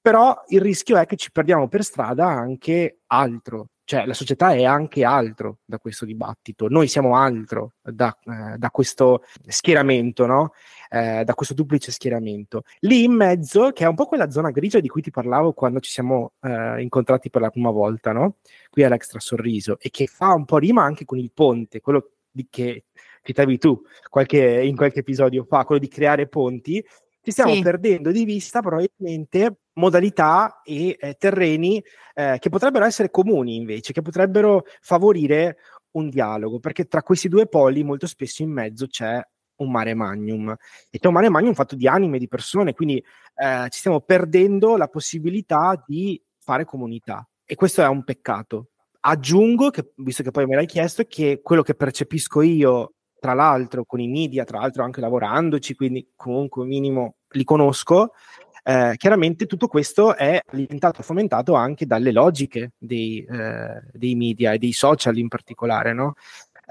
però 0.00 0.42
il 0.48 0.60
rischio 0.60 0.96
è 0.96 1.06
che 1.06 1.16
ci 1.16 1.30
perdiamo 1.30 1.68
per 1.68 1.84
strada 1.84 2.26
anche 2.26 3.00
altro 3.06 3.68
cioè 3.84 4.06
la 4.06 4.14
società 4.14 4.52
è 4.52 4.64
anche 4.64 5.04
altro 5.04 5.58
da 5.64 5.78
questo 5.78 6.04
dibattito, 6.04 6.68
noi 6.68 6.88
siamo 6.88 7.16
altro 7.16 7.74
da, 7.82 8.16
eh, 8.24 8.56
da 8.56 8.70
questo 8.70 9.24
schieramento, 9.46 10.26
no? 10.26 10.52
eh, 10.88 11.24
da 11.24 11.34
questo 11.34 11.54
duplice 11.54 11.90
schieramento. 11.90 12.62
Lì 12.80 13.04
in 13.04 13.12
mezzo, 13.12 13.70
che 13.72 13.84
è 13.84 13.88
un 13.88 13.94
po' 13.94 14.06
quella 14.06 14.30
zona 14.30 14.50
grigia 14.50 14.80
di 14.80 14.88
cui 14.88 15.02
ti 15.02 15.10
parlavo 15.10 15.52
quando 15.52 15.80
ci 15.80 15.90
siamo 15.90 16.32
eh, 16.40 16.80
incontrati 16.80 17.30
per 17.30 17.40
la 17.40 17.50
prima 17.50 17.70
volta, 17.70 18.12
no? 18.12 18.36
qui 18.70 18.84
all'Extra 18.84 19.20
Sorriso, 19.20 19.78
e 19.80 19.90
che 19.90 20.06
fa 20.06 20.32
un 20.32 20.44
po' 20.44 20.58
rima 20.58 20.82
anche 20.82 21.04
con 21.04 21.18
il 21.18 21.32
ponte, 21.32 21.80
quello 21.80 22.10
di 22.30 22.46
che 22.48 22.84
citavi 23.22 23.58
tu 23.58 23.80
qualche, 24.08 24.62
in 24.62 24.76
qualche 24.76 25.00
episodio 25.00 25.44
fa, 25.44 25.64
quello 25.64 25.80
di 25.80 25.88
creare 25.88 26.28
ponti, 26.28 26.84
ci 27.22 27.30
stiamo 27.30 27.54
sì. 27.54 27.62
perdendo 27.62 28.10
di 28.10 28.24
vista 28.24 28.60
probabilmente 28.60 29.58
modalità 29.74 30.60
e 30.62 30.96
eh, 30.98 31.14
terreni 31.14 31.82
eh, 32.14 32.36
che 32.38 32.48
potrebbero 32.48 32.84
essere 32.84 33.10
comuni 33.10 33.56
invece, 33.56 33.92
che 33.92 34.02
potrebbero 34.02 34.64
favorire 34.80 35.58
un 35.92 36.08
dialogo, 36.08 36.58
perché 36.58 36.86
tra 36.86 37.02
questi 37.02 37.28
due 37.28 37.46
poli 37.46 37.82
molto 37.82 38.06
spesso 38.06 38.42
in 38.42 38.50
mezzo 38.50 38.86
c'è 38.86 39.20
un 39.56 39.70
mare 39.70 39.94
magnum 39.94 40.54
e 40.90 40.98
c'è 40.98 41.06
un 41.06 41.12
mare 41.12 41.28
magnum 41.28 41.54
fatto 41.54 41.76
di 41.76 41.86
anime, 41.86 42.18
di 42.18 42.28
persone, 42.28 42.72
quindi 42.72 42.96
eh, 42.96 43.66
ci 43.70 43.78
stiamo 43.78 44.00
perdendo 44.00 44.76
la 44.76 44.88
possibilità 44.88 45.82
di 45.86 46.20
fare 46.38 46.64
comunità 46.64 47.26
e 47.44 47.54
questo 47.54 47.82
è 47.82 47.88
un 47.88 48.04
peccato. 48.04 48.68
Aggiungo, 49.04 49.70
che, 49.70 49.92
visto 49.96 50.22
che 50.22 50.30
poi 50.30 50.46
me 50.46 50.54
l'hai 50.54 50.66
chiesto, 50.66 51.04
che 51.04 51.40
quello 51.42 51.62
che 51.62 51.74
percepisco 51.74 52.40
io 52.40 52.94
tra 53.22 53.34
l'altro 53.34 53.84
con 53.84 54.00
i 54.00 54.08
media, 54.08 54.42
tra 54.42 54.58
l'altro 54.58 54.82
anche 54.82 55.00
lavorandoci, 55.00 55.74
quindi 55.74 56.12
comunque 56.16 56.64
minimo 56.64 57.18
li 57.30 57.44
conosco, 57.44 58.14
eh, 58.62 58.94
chiaramente 58.96 59.46
tutto 59.46 59.66
questo 59.66 60.16
è 60.16 60.40
alimentato 60.46 61.00
e 61.00 61.04
fomentato 61.04 61.54
anche 61.54 61.86
dalle 61.86 62.12
logiche 62.12 62.72
dei, 62.78 63.24
eh, 63.28 63.82
dei 63.92 64.14
media 64.14 64.52
e 64.52 64.58
dei 64.58 64.72
social 64.72 65.16
in 65.18 65.28
particolare, 65.28 65.92
no? 65.92 66.14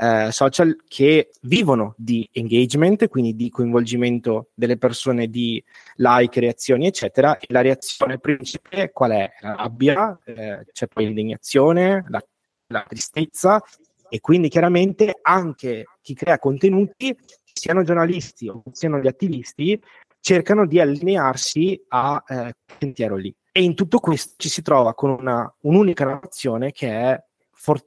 eh, 0.01 0.31
social 0.31 0.83
che 0.87 1.29
vivono 1.41 1.93
di 1.95 2.27
engagement, 2.33 3.07
quindi 3.07 3.35
di 3.35 3.49
coinvolgimento 3.49 4.49
delle 4.53 4.77
persone, 4.77 5.27
di 5.27 5.63
like, 5.97 6.39
reazioni, 6.39 6.87
eccetera. 6.87 7.37
E 7.37 7.45
la 7.49 7.61
reazione 7.61 8.17
principale 8.17 8.91
qual 8.91 9.11
è? 9.11 9.31
La 9.41 9.55
rabbia, 9.55 10.17
eh, 10.25 10.65
c'è 10.71 10.87
poi 10.87 11.05
l'indignazione, 11.05 12.05
la, 12.07 12.23
la 12.67 12.85
tristezza 12.87 13.61
e 14.09 14.19
quindi 14.19 14.49
chiaramente 14.49 15.19
anche 15.21 15.85
chi 16.01 16.13
crea 16.15 16.39
contenuti, 16.39 17.15
siano 17.53 17.83
giornalisti 17.83 18.47
o 18.47 18.63
siano 18.71 18.99
gli 18.99 19.07
attivisti, 19.07 19.79
cercano 20.21 20.65
di 20.65 20.79
allinearsi 20.79 21.83
a 21.89 22.23
eh, 22.25 22.53
sentiero 22.79 23.17
lì. 23.17 23.33
E 23.51 23.61
in 23.63 23.75
tutto 23.75 23.99
questo 23.99 24.35
ci 24.37 24.47
si 24.47 24.61
trova 24.61 24.93
con 24.93 25.09
una, 25.09 25.53
un'unica 25.61 26.05
narrazione 26.05 26.71
che, 26.71 26.89
è 26.89 27.23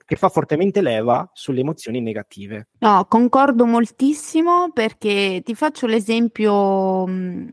che 0.05 0.17
fa 0.17 0.29
fortemente 0.29 0.83
leva 0.83 1.29
sulle 1.33 1.61
emozioni 1.61 2.01
negative. 2.01 2.69
No, 2.81 3.07
concordo 3.09 3.65
moltissimo 3.65 4.71
perché 4.73 5.41
ti 5.43 5.55
faccio 5.55 5.87
l'esempio. 5.87 7.07
Mh 7.07 7.49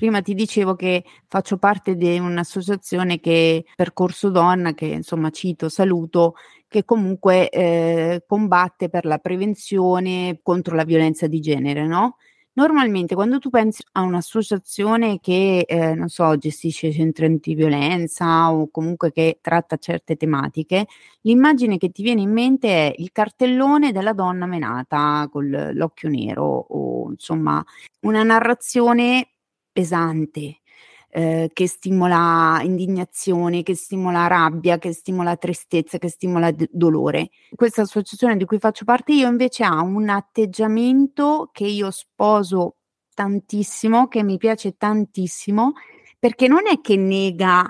Prima 0.00 0.22
ti 0.22 0.32
dicevo 0.32 0.76
che 0.76 1.04
faccio 1.28 1.58
parte 1.58 1.94
di 1.94 2.18
un'associazione 2.18 3.20
che 3.20 3.66
Percorso 3.76 4.30
Donna, 4.30 4.72
che 4.72 4.86
insomma 4.86 5.28
cito, 5.28 5.68
saluto, 5.68 6.36
che 6.68 6.86
comunque 6.86 7.50
eh, 7.50 8.24
combatte 8.26 8.88
per 8.88 9.04
la 9.04 9.18
prevenzione 9.18 10.40
contro 10.42 10.74
la 10.74 10.84
violenza 10.84 11.26
di 11.26 11.38
genere, 11.40 11.86
no? 11.86 12.16
Normalmente 12.56 13.14
quando 13.14 13.38
tu 13.38 13.48
pensi 13.48 13.82
a 13.92 14.00
un'associazione 14.02 15.20
che, 15.20 15.60
eh, 15.68 15.94
non 15.94 16.08
so, 16.08 16.36
gestisce 16.36 16.90
centri 16.92 17.24
antiviolenza 17.26 18.52
o 18.52 18.68
comunque 18.70 19.12
che 19.12 19.38
tratta 19.40 19.76
certe 19.76 20.16
tematiche, 20.16 20.86
l'immagine 21.22 21.78
che 21.78 21.90
ti 21.90 22.02
viene 22.02 22.22
in 22.22 22.32
mente 22.32 22.68
è 22.68 22.94
il 22.98 23.12
cartellone 23.12 23.92
della 23.92 24.12
donna 24.12 24.46
menata 24.46 25.28
con 25.30 25.48
l'occhio 25.74 26.08
nero 26.08 26.44
o 26.44 27.10
insomma 27.10 27.64
una 28.00 28.24
narrazione 28.24 29.28
pesante, 29.70 30.58
eh, 31.12 31.50
che 31.52 31.66
stimola 31.66 32.60
indignazione, 32.62 33.62
che 33.62 33.74
stimola 33.74 34.28
rabbia, 34.28 34.78
che 34.78 34.92
stimola 34.92 35.36
tristezza, 35.36 35.98
che 35.98 36.08
stimola 36.08 36.52
d- 36.52 36.68
dolore. 36.70 37.30
Questa 37.54 37.82
associazione 37.82 38.36
di 38.36 38.44
cui 38.44 38.58
faccio 38.58 38.84
parte 38.84 39.12
io 39.12 39.28
invece 39.28 39.64
ha 39.64 39.80
un 39.80 40.08
atteggiamento 40.08 41.50
che 41.52 41.64
io 41.64 41.90
sposo 41.90 42.76
tantissimo, 43.12 44.06
che 44.06 44.22
mi 44.22 44.38
piace 44.38 44.76
tantissimo, 44.76 45.72
perché 46.18 46.46
non 46.46 46.66
è 46.66 46.80
che 46.80 46.96
nega 46.96 47.68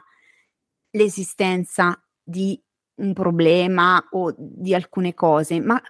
l'esistenza 0.91 1.99
di 2.23 2.61
un 2.97 3.13
problema 3.15 4.07
o 4.11 4.35
di 4.37 4.75
alcune 4.75 5.15
cose, 5.15 5.61
ma 5.61 5.81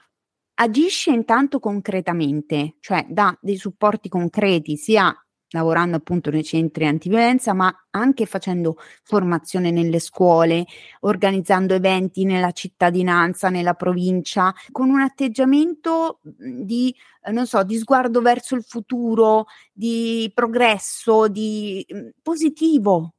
agisce 0.54 1.10
intanto 1.10 1.58
concretamente, 1.58 2.76
cioè 2.80 3.06
dà 3.08 3.36
dei 3.40 3.56
supporti 3.56 4.08
concreti 4.08 4.76
sia 4.76 5.12
lavorando 5.50 5.96
appunto 5.96 6.30
nei 6.30 6.44
centri 6.44 6.86
antiviolenza, 6.86 7.52
ma 7.52 7.74
anche 7.90 8.26
facendo 8.26 8.76
formazione 9.02 9.70
nelle 9.70 9.98
scuole, 9.98 10.64
organizzando 11.00 11.74
eventi 11.74 12.24
nella 12.24 12.52
cittadinanza, 12.52 13.48
nella 13.48 13.74
provincia, 13.74 14.54
con 14.70 14.90
un 14.90 15.00
atteggiamento 15.00 16.20
mhmm, 16.22 16.62
di, 16.62 16.94
eh, 17.24 17.32
non 17.32 17.46
so, 17.46 17.62
di 17.64 17.76
sguardo 17.78 18.20
verso 18.20 18.54
il 18.54 18.62
futuro, 18.62 19.46
di 19.72 20.30
progresso, 20.34 21.28
di 21.28 21.84
mhmm, 21.88 22.10
positivo, 22.22 23.14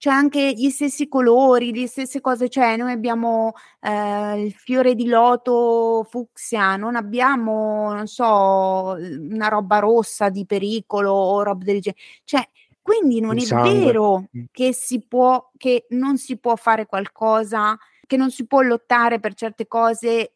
c'è 0.00 0.08
anche 0.08 0.54
gli 0.54 0.70
stessi 0.70 1.08
colori, 1.08 1.74
le 1.74 1.86
stesse 1.86 2.22
cose, 2.22 2.48
cioè 2.48 2.78
noi 2.78 2.90
abbiamo 2.90 3.52
eh, 3.80 4.42
il 4.42 4.54
fiore 4.54 4.94
di 4.94 5.04
loto 5.06 6.06
fucsia, 6.08 6.76
non 6.76 6.96
abbiamo, 6.96 7.92
non 7.92 8.06
so, 8.06 8.96
una 8.96 9.48
roba 9.48 9.78
rossa 9.78 10.30
di 10.30 10.46
pericolo 10.46 11.12
o 11.12 11.42
roba 11.42 11.64
del 11.64 11.82
genere. 11.82 12.00
Cioè, 12.24 12.48
quindi 12.80 13.20
non 13.20 13.36
il 13.36 13.42
è 13.42 13.46
sangue. 13.48 13.72
vero 13.74 14.28
mm. 14.34 14.44
che 14.50 14.72
si 14.72 15.04
può, 15.06 15.50
che 15.58 15.84
non 15.90 16.16
si 16.16 16.38
può 16.38 16.56
fare 16.56 16.86
qualcosa, 16.86 17.76
che 18.06 18.16
non 18.16 18.30
si 18.30 18.46
può 18.46 18.62
lottare 18.62 19.20
per 19.20 19.34
certe 19.34 19.66
cose 19.66 20.32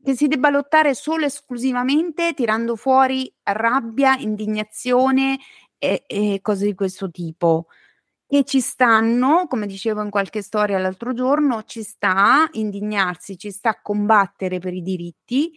che 0.00 0.14
si 0.14 0.28
debba 0.28 0.48
lottare 0.48 0.94
solo 0.94 1.24
e 1.24 1.26
esclusivamente 1.26 2.34
tirando 2.34 2.76
fuori 2.76 3.28
rabbia, 3.42 4.16
indignazione 4.16 5.40
e, 5.76 6.04
e 6.06 6.38
cose 6.40 6.66
di 6.66 6.74
questo 6.74 7.10
tipo 7.10 7.66
e 8.30 8.44
ci 8.44 8.60
stanno, 8.60 9.46
come 9.48 9.66
dicevo 9.66 10.02
in 10.02 10.10
qualche 10.10 10.42
storia 10.42 10.78
l'altro 10.78 11.14
giorno, 11.14 11.62
ci 11.64 11.82
sta 11.82 12.46
indignarsi, 12.52 13.38
ci 13.38 13.50
sta 13.50 13.80
combattere 13.80 14.58
per 14.58 14.74
i 14.74 14.82
diritti, 14.82 15.50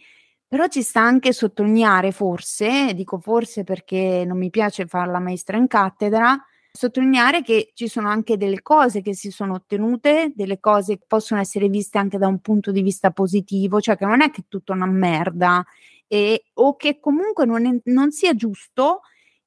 però 0.48 0.66
ci 0.68 0.80
sta 0.82 1.00
anche 1.00 1.34
sottolineare 1.34 2.12
forse, 2.12 2.94
dico 2.94 3.18
forse 3.18 3.62
perché 3.62 4.24
non 4.26 4.38
mi 4.38 4.48
piace 4.48 4.86
fare 4.86 5.10
la 5.10 5.18
maestra 5.18 5.58
in 5.58 5.66
cattedra, 5.66 6.42
sottolineare 6.72 7.42
che 7.42 7.72
ci 7.74 7.88
sono 7.88 8.08
anche 8.08 8.38
delle 8.38 8.62
cose 8.62 9.02
che 9.02 9.14
si 9.14 9.30
sono 9.30 9.52
ottenute, 9.52 10.32
delle 10.34 10.58
cose 10.58 10.96
che 10.96 11.04
possono 11.06 11.40
essere 11.40 11.68
viste 11.68 11.98
anche 11.98 12.16
da 12.16 12.26
un 12.26 12.40
punto 12.40 12.72
di 12.72 12.80
vista 12.80 13.10
positivo, 13.10 13.82
cioè 13.82 13.98
che 13.98 14.06
non 14.06 14.22
è 14.22 14.30
che 14.30 14.40
è 14.40 14.44
tutta 14.48 14.72
una 14.72 14.86
merda 14.86 15.62
e, 16.06 16.44
o 16.54 16.76
che 16.76 16.98
comunque 17.00 17.44
non, 17.44 17.66
è, 17.66 17.80
non 17.84 18.10
sia 18.12 18.34
giusto 18.34 19.00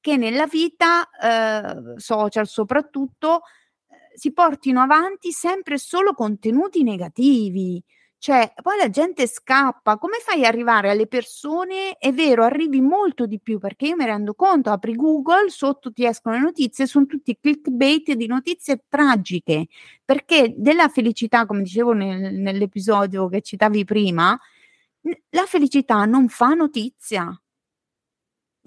che 0.06 0.18
nella 0.18 0.46
vita 0.46 1.10
eh, 1.10 2.00
social 2.00 2.46
soprattutto 2.46 3.42
eh, 3.90 3.96
si 4.14 4.34
portino 4.34 4.80
avanti 4.80 5.32
sempre 5.32 5.80
solo 5.80 6.14
contenuti 6.14 6.84
negativi. 6.84 7.84
Cioè, 8.20 8.54
poi 8.62 8.78
la 8.78 8.92
gente 8.92 9.26
scappa. 9.26 9.98
Come 9.98 10.18
fai 10.24 10.42
ad 10.42 10.54
arrivare 10.54 10.92
alle 10.92 11.08
persone? 11.08 11.98
È 11.98 12.14
vero, 12.14 12.44
arrivi 12.44 12.82
molto 12.82 13.26
di 13.26 13.40
più 13.40 13.58
perché 13.58 13.88
io 13.88 13.96
mi 13.96 14.06
rendo 14.06 14.36
conto, 14.36 14.70
apri 14.70 14.94
Google, 14.94 15.50
sotto 15.50 15.92
ti 15.92 16.06
escono 16.06 16.36
le 16.36 16.42
notizie, 16.44 16.86
sono 16.86 17.08
tutti 17.08 17.36
clickbait 17.42 18.12
di 18.14 18.28
notizie 18.28 18.84
tragiche. 18.88 19.66
Perché 20.06 20.54
della 20.56 20.88
felicità, 20.88 21.48
come 21.48 21.64
dicevo 21.64 21.94
nel, 21.94 22.36
nell'episodio 22.36 23.28
che 23.28 23.42
citavi 23.42 23.84
prima, 23.86 24.40
la 25.32 25.46
felicità 25.48 26.06
non 26.06 26.28
fa 26.30 26.54
notizia 26.54 27.36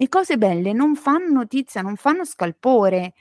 le 0.01 0.07
cose 0.07 0.37
belle 0.37 0.71
non 0.71 0.95
fanno 0.95 1.29
notizia, 1.29 1.81
non 1.81 1.97
fanno 1.97 2.23
scalpore. 2.23 3.13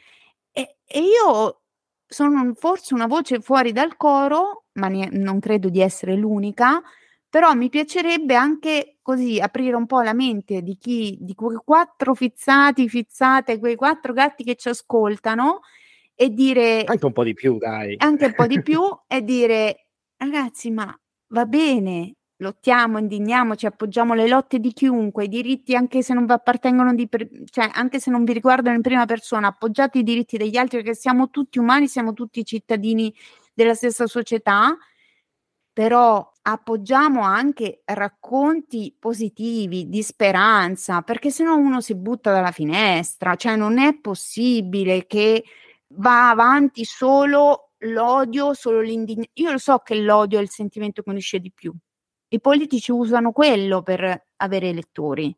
E, 0.52 0.76
e 0.86 1.00
io 1.00 1.62
sono 2.06 2.52
forse 2.54 2.94
una 2.94 3.08
voce 3.08 3.40
fuori 3.40 3.72
dal 3.72 3.96
coro, 3.96 4.66
ma 4.74 4.86
ne, 4.86 5.08
non 5.10 5.40
credo 5.40 5.70
di 5.70 5.80
essere 5.80 6.14
l'unica, 6.14 6.80
però 7.28 7.52
mi 7.54 7.68
piacerebbe 7.68 8.36
anche 8.36 8.98
così 9.02 9.40
aprire 9.40 9.74
un 9.74 9.86
po' 9.86 10.02
la 10.02 10.14
mente 10.14 10.62
di 10.62 10.76
chi, 10.78 11.18
di 11.20 11.34
quei 11.34 11.58
quattro 11.64 12.14
fizzati, 12.14 12.88
fizzate, 12.88 13.58
quei 13.58 13.74
quattro 13.74 14.12
gatti 14.12 14.44
che 14.44 14.54
ci 14.54 14.68
ascoltano 14.68 15.62
e 16.14 16.30
dire... 16.30 16.84
Anche 16.84 17.06
un 17.06 17.12
po' 17.12 17.24
di 17.24 17.34
più, 17.34 17.58
dai. 17.58 17.96
Anche 17.98 18.26
un 18.26 18.34
po' 18.34 18.46
di 18.46 18.62
più 18.62 18.82
e 19.08 19.22
dire, 19.22 19.88
ragazzi, 20.16 20.70
ma 20.70 20.96
va 21.30 21.44
bene, 21.44 22.17
lottiamo, 22.38 22.98
indigniamoci, 22.98 23.66
appoggiamo 23.66 24.14
le 24.14 24.28
lotte 24.28 24.58
di 24.60 24.72
chiunque, 24.72 25.24
i 25.24 25.28
diritti 25.28 25.74
anche 25.76 26.02
se 26.02 26.14
non 26.14 26.26
vi 26.26 26.32
appartengono 26.32 26.94
per, 27.08 27.28
cioè 27.50 27.68
anche 27.72 28.00
se 28.00 28.10
non 28.10 28.24
vi 28.24 28.32
riguardano 28.32 28.76
in 28.76 28.82
prima 28.82 29.06
persona, 29.06 29.48
appoggiate 29.48 29.98
i 29.98 30.02
diritti 30.02 30.36
degli 30.36 30.56
altri 30.56 30.78
perché 30.78 30.94
siamo 30.94 31.30
tutti 31.30 31.58
umani, 31.58 31.88
siamo 31.88 32.12
tutti 32.14 32.44
cittadini 32.44 33.12
della 33.54 33.74
stessa 33.74 34.06
società. 34.06 34.76
però 35.78 36.32
appoggiamo 36.42 37.20
anche 37.22 37.82
racconti 37.84 38.96
positivi 38.98 39.88
di 39.88 40.02
speranza, 40.02 41.02
perché 41.02 41.30
se 41.30 41.44
no 41.44 41.56
uno 41.56 41.80
si 41.80 41.94
butta 41.94 42.32
dalla 42.32 42.50
finestra, 42.50 43.36
cioè 43.36 43.54
non 43.54 43.78
è 43.78 43.96
possibile 43.96 45.06
che 45.06 45.44
va 45.94 46.30
avanti 46.30 46.84
solo 46.84 47.70
l'odio, 47.78 48.54
solo 48.54 48.80
l'indignazione. 48.80 49.30
Io 49.34 49.52
lo 49.52 49.58
so 49.58 49.78
che 49.78 49.94
l'odio 50.00 50.40
è 50.40 50.42
il 50.42 50.50
sentimento 50.50 51.02
che 51.02 51.10
unisce 51.10 51.38
di 51.38 51.52
più. 51.52 51.72
I 52.28 52.40
politici 52.40 52.92
usano 52.92 53.32
quello 53.32 53.82
per 53.82 54.28
avere 54.36 54.68
elettori, 54.68 55.34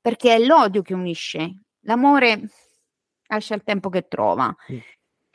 perché 0.00 0.34
è 0.34 0.38
l'odio 0.38 0.82
che 0.82 0.94
unisce. 0.94 1.64
L'amore 1.80 2.48
lascia 3.26 3.54
il 3.54 3.62
tempo 3.62 3.88
che 3.88 4.08
trova. 4.08 4.54
Mm. 4.72 4.78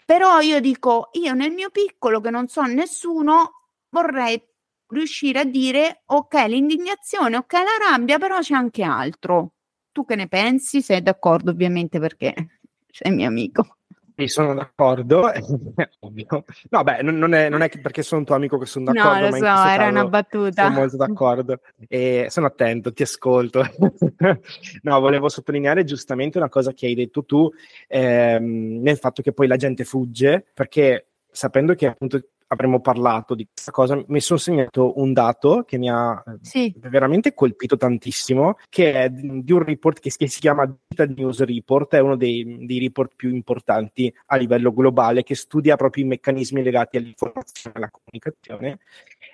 Però 0.06 0.40
io 0.40 0.60
dico, 0.60 1.10
io 1.14 1.34
nel 1.34 1.52
mio 1.52 1.70
piccolo 1.70 2.22
che 2.22 2.30
non 2.30 2.48
so 2.48 2.62
nessuno, 2.64 3.70
vorrei 3.90 4.42
riuscire 4.88 5.40
a 5.40 5.44
dire 5.46 6.04
ok, 6.06 6.34
l'indignazione, 6.48 7.38
ok, 7.38 7.54
la 7.54 7.90
rabbia, 7.92 8.20
però 8.20 8.40
c'è 8.40 8.54
anche 8.54 8.84
altro. 8.84 9.54
Tu 9.92 10.06
che 10.06 10.16
ne 10.16 10.28
pensi? 10.28 10.82
Sei 10.82 11.02
d'accordo 11.02 11.52
ovviamente 11.52 12.00
perché 12.00 12.34
sei 12.92 13.12
mio 13.12 13.28
amico. 13.28 13.78
Sì, 14.18 14.28
sono 14.28 14.54
d'accordo, 14.54 15.30
ovvio. 16.00 16.46
No, 16.70 16.84
beh, 16.84 17.02
non, 17.02 17.18
non, 17.18 17.34
è, 17.34 17.50
non, 17.50 17.62
è, 17.62 17.70
perché 17.70 18.02
sono 18.02 18.24
tuo 18.24 18.36
amico 18.36 18.58
che 18.58 18.66
sono 18.66 18.86
d'accordo. 18.86 19.30
No, 19.30 19.30
lo 19.30 19.36
so, 19.36 19.66
era 19.68 19.88
una 19.90 20.08
battuta. 20.08 20.64
Sono 20.64 20.76
molto 20.76 20.96
d'accordo 20.96 21.60
e 21.90 22.28
sono 22.30 22.46
attento, 22.46 22.94
ti 22.94 23.04
ascolto. 23.04 23.62
no, 24.84 25.00
volevo 25.02 25.28
sottolineare 25.28 25.84
giustamente 25.84 26.38
una 26.38 26.48
cosa 26.48 26.72
che 26.72 26.86
hai 26.86 26.96
detto 26.96 27.26
tu, 27.26 27.52
ehm, 27.88 28.82
nel 28.82 28.98
fatto 28.98 29.22
che 29.22 29.34
poi 29.34 29.48
la 29.48 29.58
gente 29.58 29.84
fugge, 29.84 30.46
perché 30.54 31.08
sapendo 31.30 31.76
che 31.76 31.88
appunto 31.88 32.22
avremmo 32.56 32.80
parlato 32.80 33.36
di 33.36 33.48
questa 33.52 33.72
cosa, 33.72 34.02
mi 34.08 34.20
sono 34.20 34.40
segnato 34.40 35.00
un 35.00 35.14
dato 35.14 35.64
che 35.66 35.78
mi 35.78 35.90
ha 35.90 36.22
sì. 36.42 36.74
veramente 36.78 37.34
colpito 37.34 37.78
tantissimo, 37.78 38.58
che 38.70 38.94
è 38.94 39.10
di 39.10 39.52
un 39.52 39.64
report 39.64 40.00
che 40.00 40.10
si 40.10 40.40
chiama 40.40 40.66
Digital 40.66 41.14
News 41.16 41.44
Report, 41.44 41.94
è 41.94 42.00
uno 42.00 42.16
dei, 42.16 42.66
dei 42.66 42.80
report 42.80 43.14
più 43.16 43.30
importanti 43.30 44.14
a 44.28 44.38
livello 44.38 44.74
globale, 44.74 45.24
che 45.24 45.36
studia 45.36 45.76
proprio 45.76 46.04
i 46.04 46.08
meccanismi 46.08 46.64
legati 46.64 46.98
all'informazione 46.98 47.76
e 47.76 47.78
alla 47.78 47.92
comunicazione, 47.92 48.80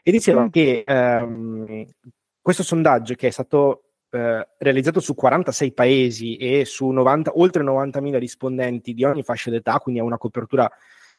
e 0.03 0.11
diceva 0.11 0.43
mm. 0.43 0.49
che 0.49 0.83
ehm, 0.85 1.85
questo 2.41 2.63
sondaggio 2.63 3.13
che 3.13 3.27
è 3.27 3.31
stato 3.31 3.83
eh, 4.09 4.47
realizzato 4.57 4.99
su 4.99 5.15
46 5.15 5.73
paesi 5.73 6.35
e 6.35 6.65
su 6.65 6.87
90, 6.87 7.31
oltre 7.35 7.63
90.000 7.63 8.17
rispondenti 8.17 8.93
di 8.93 9.03
ogni 9.03 9.23
fascia 9.23 9.49
d'età, 9.49 9.79
quindi 9.79 10.01
ha 10.01 10.03
una 10.03 10.17
copertura 10.17 10.69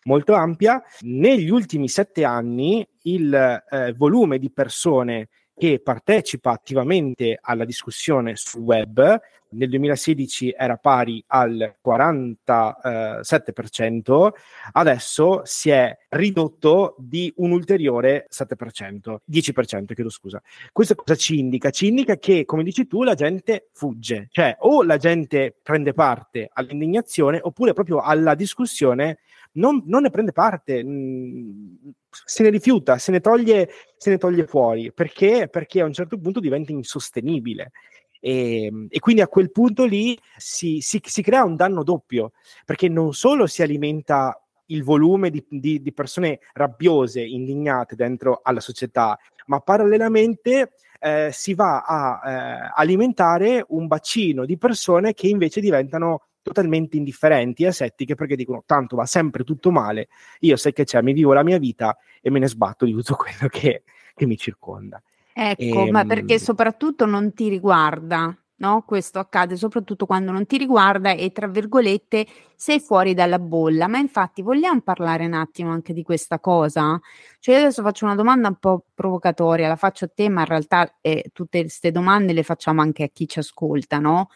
molto 0.05 0.35
ampia. 0.35 0.83
Negli 1.01 1.51
ultimi 1.51 1.89
sette 1.89 2.25
anni 2.25 2.87
il 3.03 3.35
eh, 3.35 3.95
volume 3.97 4.39
di 4.39 4.51
persone 4.51 5.29
che 5.55 5.81
partecipa 5.81 6.51
attivamente 6.51 7.39
alla 7.41 7.65
discussione 7.65 8.37
sul 8.37 8.63
web 8.63 9.21
nel 9.53 9.69
2016 9.69 10.55
era 10.57 10.77
pari 10.77 11.23
al 11.29 11.77
47%, 11.85 14.29
adesso 14.73 15.43
si 15.45 15.71
è 15.71 15.97
ridotto 16.11 16.97
di 16.99 17.33
un 17.37 17.53
ulteriore 17.53 18.27
7%, 18.31 19.17
10%, 19.31 19.95
chiedo 19.95 20.11
scusa. 20.11 20.43
Questo 20.73 20.95
cosa 20.95 21.15
ci 21.17 21.39
indica? 21.39 21.71
Ci 21.71 21.87
indica 21.89 22.17
che, 22.17 22.45
come 22.45 22.63
dici 22.63 22.87
tu, 22.87 23.03
la 23.03 23.15
gente 23.15 23.69
fugge, 23.73 24.29
cioè 24.31 24.57
o 24.61 24.83
la 24.83 24.97
gente 24.97 25.57
prende 25.63 25.93
parte 25.93 26.49
all'indignazione 26.53 27.39
oppure 27.43 27.73
proprio 27.73 28.01
alla 28.01 28.35
discussione 28.35 29.19
non, 29.53 29.83
non 29.87 30.03
ne 30.03 30.11
prende 30.11 30.33
parte, 30.33 30.83
mh, 30.83 31.93
se 32.09 32.43
ne 32.43 32.51
rifiuta, 32.51 32.99
se 32.99 33.13
ne, 33.13 33.21
toglie, 33.21 33.69
se 33.97 34.11
ne 34.11 34.19
toglie 34.19 34.47
fuori, 34.47 34.93
perché? 34.93 35.49
Perché 35.51 35.81
a 35.81 35.85
un 35.87 35.93
certo 35.93 36.19
punto 36.19 36.41
diventa 36.41 36.73
insostenibile. 36.73 37.73
E, 38.21 38.71
e, 38.89 38.99
quindi 39.01 39.21
a 39.21 39.29
quel 39.29 39.51
punto 39.51 39.85
lì 39.85 40.17
si, 40.37 40.81
si, 40.81 41.01
si, 41.03 41.23
crea 41.23 41.45
un 41.45 41.57
danno 41.57 41.83
doppio, 41.83 42.33
perché 42.65 42.89
non 42.89 43.13
solo 43.13 43.47
si 43.47 43.63
alimenta 43.63 44.37
il 44.67 44.85
volume 44.85 45.31
di, 45.31 45.45
di, 45.49 45.83
di 45.83 45.93
persone 45.93 46.39
rabbiose, 46.53 47.21
indignate 47.21 47.97
dentro 47.97 48.41
alla 48.43 48.61
società, 48.61 49.19
ma 49.47 49.59
parallelamente 49.61 50.75
eh, 51.01 51.31
si 51.33 51.55
va 51.55 51.83
a 51.83 52.21
eh, 52.25 52.71
alimentare 52.77 53.65
un 53.69 53.89
bacino 53.89 54.45
di 54.45 54.57
persone 54.57 55.15
che 55.15 55.27
invece 55.27 55.61
diventano 55.61 56.29
totalmente 56.43 56.97
indifferenti 56.97 57.63
e 57.63 57.69
asettiche 57.69 58.15
perché 58.15 58.37
dicono 58.37 58.63
tanto 58.67 58.97
va 58.97 59.07
sempre 59.07 59.45
tutto 59.45 59.71
male, 59.71 60.09
io 60.41 60.57
sai 60.57 60.73
che 60.73 60.85
c'è, 60.85 61.01
mi 61.03 61.13
vivo 61.13 61.33
la 61.33 61.43
mia 61.43 61.59
vita 61.59 61.97
e 62.21 62.31
me 62.31 62.39
ne 62.39 62.49
sbatto 62.49 62.85
di 62.85 62.93
tutto 62.93 63.15
quello 63.17 63.49
che, 63.49 63.85
che 64.15 64.27
mi 64.27 64.37
circonda. 64.37 65.03
Ecco, 65.35 65.87
e, 65.87 65.91
ma 65.91 66.05
perché 66.05 66.39
soprattutto 66.39 67.07
non 67.07 67.33
ti 67.33 67.49
riguarda, 67.49 68.37
no? 68.57 68.83
Questo 68.87 69.19
accade 69.19 69.57
soprattutto 69.57 70.05
quando 70.05 70.31
non 70.31 70.47
ti 70.47 70.59
riguarda 70.59 71.13
e 71.13 71.33
tra 71.33 71.49
virgolette 71.49 72.27
sei 72.55 72.81
fuori 72.81 73.15
dalla 73.15 73.39
bolla. 73.39 73.89
Ma 73.89 73.99
infatti 73.99 74.43
vogliamo 74.43 74.81
parlare 74.83 75.25
un 75.25 75.35
attimo 75.35 75.71
anche 75.71 75.93
di 75.93 76.03
questa 76.03 76.39
cosa? 76.39 77.01
Cioè, 77.39 77.55
io 77.55 77.61
adesso 77.63 77.83
faccio 77.83 78.05
una 78.05 78.15
domanda 78.15 78.49
un 78.49 78.57
po' 78.57 78.85
provocatoria, 78.95 79.69
la 79.69 79.77
faccio 79.77 80.05
a 80.05 80.11
te, 80.15 80.29
ma 80.29 80.43
in 80.43 80.47
realtà 80.47 80.99
eh, 81.01 81.31
tutte 81.33 81.61
queste 81.61 81.91
domande 81.91 82.33
le 82.33 82.43
facciamo 82.43 82.81
anche 82.83 83.05
a 83.05 83.09
chi 83.09 83.27
ci 83.27 83.39
ascolta, 83.39 83.99
no? 83.99 84.29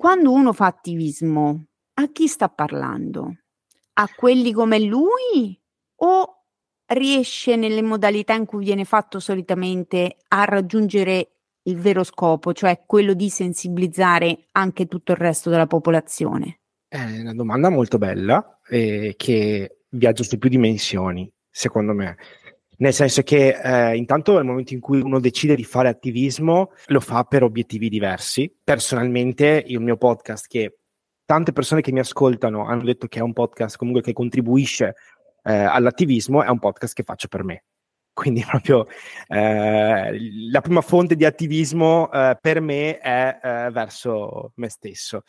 Quando 0.00 0.32
uno 0.32 0.54
fa 0.54 0.64
attivismo, 0.64 1.66
a 1.96 2.10
chi 2.10 2.26
sta 2.26 2.48
parlando? 2.48 3.36
A 3.92 4.08
quelli 4.16 4.50
come 4.50 4.80
lui 4.80 5.60
o 5.96 6.44
riesce 6.86 7.54
nelle 7.54 7.82
modalità 7.82 8.32
in 8.32 8.46
cui 8.46 8.64
viene 8.64 8.86
fatto 8.86 9.20
solitamente 9.20 10.16
a 10.28 10.44
raggiungere 10.46 11.32
il 11.64 11.76
vero 11.76 12.02
scopo, 12.02 12.54
cioè 12.54 12.84
quello 12.86 13.12
di 13.12 13.28
sensibilizzare 13.28 14.46
anche 14.52 14.86
tutto 14.86 15.12
il 15.12 15.18
resto 15.18 15.50
della 15.50 15.66
popolazione? 15.66 16.60
È 16.88 17.18
una 17.18 17.34
domanda 17.34 17.68
molto 17.68 17.98
bella 17.98 18.58
eh, 18.70 19.12
che 19.18 19.82
viaggia 19.90 20.22
su 20.22 20.38
più 20.38 20.48
dimensioni, 20.48 21.30
secondo 21.50 21.92
me. 21.92 22.16
Nel 22.80 22.94
senso 22.94 23.22
che 23.22 23.58
eh, 23.62 23.96
intanto 23.96 24.34
nel 24.34 24.44
momento 24.44 24.72
in 24.72 24.80
cui 24.80 25.00
uno 25.00 25.20
decide 25.20 25.54
di 25.54 25.64
fare 25.64 25.88
attivismo 25.88 26.72
lo 26.86 27.00
fa 27.00 27.24
per 27.24 27.42
obiettivi 27.42 27.90
diversi. 27.90 28.54
Personalmente 28.64 29.62
il 29.66 29.80
mio 29.80 29.98
podcast 29.98 30.46
che 30.48 30.78
tante 31.26 31.52
persone 31.52 31.82
che 31.82 31.92
mi 31.92 31.98
ascoltano 31.98 32.66
hanno 32.66 32.84
detto 32.84 33.06
che 33.06 33.18
è 33.18 33.22
un 33.22 33.34
podcast 33.34 33.76
comunque 33.76 34.02
che 34.02 34.14
contribuisce 34.14 34.94
eh, 35.42 35.52
all'attivismo, 35.52 36.42
è 36.42 36.48
un 36.48 36.58
podcast 36.58 36.94
che 36.94 37.02
faccio 37.02 37.28
per 37.28 37.44
me. 37.44 37.64
Quindi 38.14 38.42
proprio 38.48 38.86
eh, 39.28 40.18
la 40.50 40.60
prima 40.62 40.80
fonte 40.80 41.16
di 41.16 41.26
attivismo 41.26 42.10
eh, 42.10 42.38
per 42.40 42.60
me 42.62 42.98
è 42.98 43.40
eh, 43.42 43.70
verso 43.70 44.52
me 44.54 44.70
stesso. 44.70 45.22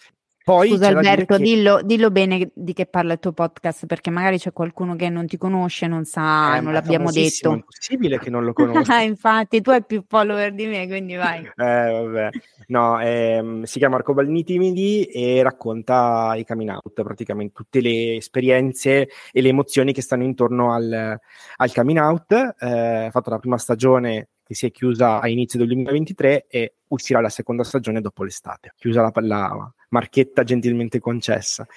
Poi 0.44 0.70
Scusa 0.70 0.88
Alberto, 0.88 1.38
che... 1.38 1.44
dillo, 1.44 1.82
dillo, 1.84 2.10
bene 2.10 2.50
di 2.54 2.74
che 2.74 2.88
parla 2.88 3.14
il 3.14 3.20
tuo 3.20 3.32
podcast, 3.32 3.86
perché 3.86 4.10
magari 4.10 4.40
c'è 4.40 4.52
qualcuno 4.52 4.96
che 4.96 5.08
non 5.10 5.28
ti 5.28 5.38
conosce, 5.38 5.86
non 5.86 6.06
sa, 6.06 6.58
eh, 6.58 6.62
non 6.62 6.74
l'abbiamo 6.74 7.12
detto. 7.12 7.54
È 7.54 7.64
possibile 7.64 8.18
che 8.18 8.32
non 8.32 8.44
lo 8.44 8.54
conosca. 8.54 8.96
Ah, 8.96 9.02
infatti, 9.04 9.62
tu 9.62 9.70
hai 9.70 9.84
più 9.84 10.04
follower 10.08 10.54
di 10.54 10.66
me, 10.66 10.88
quindi 10.88 11.16
vai. 11.16 11.48
eh. 11.56 12.30
No, 12.68 13.00
ehm, 13.00 13.64
si 13.64 13.78
chiama 13.78 13.98
Arcobalini 13.98 14.44
Timidi 14.44 15.04
e 15.06 15.44
racconta 15.44 16.34
i 16.36 16.46
coming 16.46 16.72
out, 16.72 17.04
praticamente 17.04 17.54
tutte 17.54 17.80
le 17.80 18.16
esperienze 18.16 19.10
e 19.32 19.42
le 19.42 19.50
emozioni 19.50 19.94
che 19.94 20.02
stanno 20.02 20.24
intorno 20.24 20.74
al, 20.74 21.20
al 21.58 21.74
coming 21.74 22.00
out. 22.00 22.56
Eh, 22.58 23.10
fatto 23.12 23.30
la 23.30 23.38
prima 23.40 23.60
stagione 23.60 24.30
che 24.44 24.56
si 24.56 24.66
è 24.66 24.72
chiusa 24.72 25.22
a 25.22 25.28
inizio 25.30 25.60
del 25.60 25.68
2023 25.68 26.48
e 26.48 26.74
uscirà 26.88 27.22
la 27.22 27.30
seconda 27.30 27.64
stagione 27.64 28.02
dopo 28.02 28.24
l'estate. 28.24 28.74
Chiusa 28.76 29.02
la, 29.02 29.12
la 29.22 29.74
marchetta 29.92 30.44
gentilmente 30.44 31.00
concessa. 31.00 31.68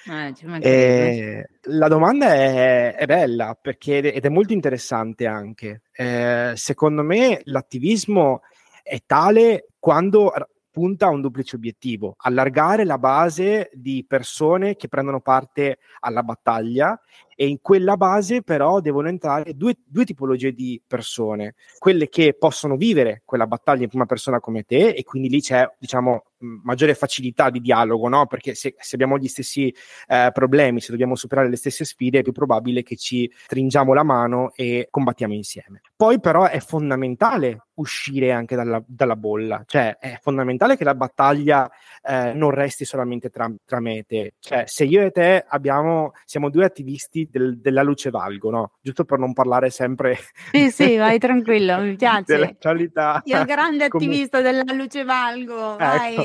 Eh, 0.59 1.49
la 1.63 1.87
domanda 1.87 2.33
è, 2.33 2.95
è, 2.95 3.05
bella 3.05 3.57
perché 3.59 3.97
ed 4.13 4.25
è 4.25 4.29
molto 4.29 4.53
interessante 4.53 5.27
anche. 5.27 5.83
Eh, 5.91 6.53
secondo 6.55 7.03
me 7.03 7.41
l'attivismo 7.45 8.41
è 8.83 9.01
tale 9.05 9.67
quando 9.79 10.31
punta 10.75 11.05
a 11.05 11.09
un 11.09 11.21
duplice 11.21 11.55
obiettivo, 11.55 12.15
allargare 12.17 12.83
la 12.83 12.97
base 12.97 13.69
di 13.73 14.03
persone 14.05 14.75
che 14.75 14.89
prendono 14.89 15.21
parte 15.21 15.77
alla 16.01 16.21
battaglia 16.21 16.99
e 17.33 17.47
in 17.47 17.61
quella 17.61 17.95
base 17.95 18.41
però 18.41 18.81
devono 18.81 19.07
entrare 19.07 19.55
due, 19.55 19.77
due, 19.85 20.03
tipologie 20.03 20.51
di 20.51 20.81
persone, 20.85 21.55
quelle 21.77 22.09
che 22.09 22.35
possono 22.37 22.75
vivere 22.75 23.21
quella 23.23 23.47
battaglia 23.47 23.83
in 23.83 23.89
prima 23.89 24.05
persona 24.05 24.41
come 24.41 24.63
te 24.63 24.89
e 24.89 25.03
quindi 25.03 25.29
lì 25.29 25.39
c'è 25.39 25.65
diciamo 25.77 26.23
maggiore 26.63 26.95
facilità 26.95 27.49
di 27.49 27.61
dialogo, 27.61 28.07
no? 28.07 28.25
perché 28.27 28.55
se, 28.55 28.75
se 28.77 28.95
abbiamo 28.95 29.17
gli 29.17 29.27
stessi 29.27 29.73
eh, 30.07 30.29
problemi, 30.33 30.81
se 30.81 30.91
dobbiamo 30.91 31.15
superare 31.15 31.49
le 31.49 31.55
stesse 31.55 31.85
sfide 31.85 32.19
è 32.19 32.23
più 32.23 32.31
probabile 32.31 32.83
che 32.83 32.95
ci 32.95 33.31
stringiamo 33.45 33.93
la 33.93 34.03
mano 34.03 34.51
e 34.55 34.87
combattiamo 34.89 35.33
insieme. 35.33 35.81
Poi 35.95 36.19
però 36.19 36.45
è 36.45 36.59
fondamentale 36.59 37.65
uscire 37.75 38.31
anche 38.31 38.55
dalla, 38.55 38.81
dalla 38.85 39.15
bolla, 39.15 39.63
cioè 39.65 39.97
è 39.97 40.17
fondamentale 40.21 40.77
che 40.77 40.83
la 40.83 40.95
battaglia 40.95 41.69
eh, 42.01 42.33
non 42.33 42.51
resti 42.51 42.85
solamente 42.85 43.29
tra, 43.29 43.51
tra 43.65 43.79
me 43.79 43.97
e 43.97 44.03
te, 44.03 44.33
cioè 44.39 44.63
se 44.65 44.85
io 44.85 45.01
e 45.01 45.11
te 45.11 45.43
abbiamo, 45.47 46.13
siamo 46.25 46.49
due 46.49 46.65
attivisti 46.65 47.27
del, 47.29 47.59
della 47.59 47.83
Luce 47.83 48.09
Valgo, 48.09 48.49
no? 48.49 48.71
Giusto 48.81 49.03
per 49.03 49.19
non 49.19 49.33
parlare 49.33 49.69
sempre... 49.69 50.17
Sì, 50.51 50.71
sì, 50.71 50.95
vai 50.95 51.19
tranquillo, 51.19 51.79
mi 51.79 51.95
piace. 51.97 52.23
Dell'attualità. 52.25 53.21
Io 53.25 53.43
grande 53.43 53.85
attivista 53.91 54.41
della 54.41 54.63
Luce 54.73 55.03
Valgo, 55.03 55.77
ecco. 55.77 56.21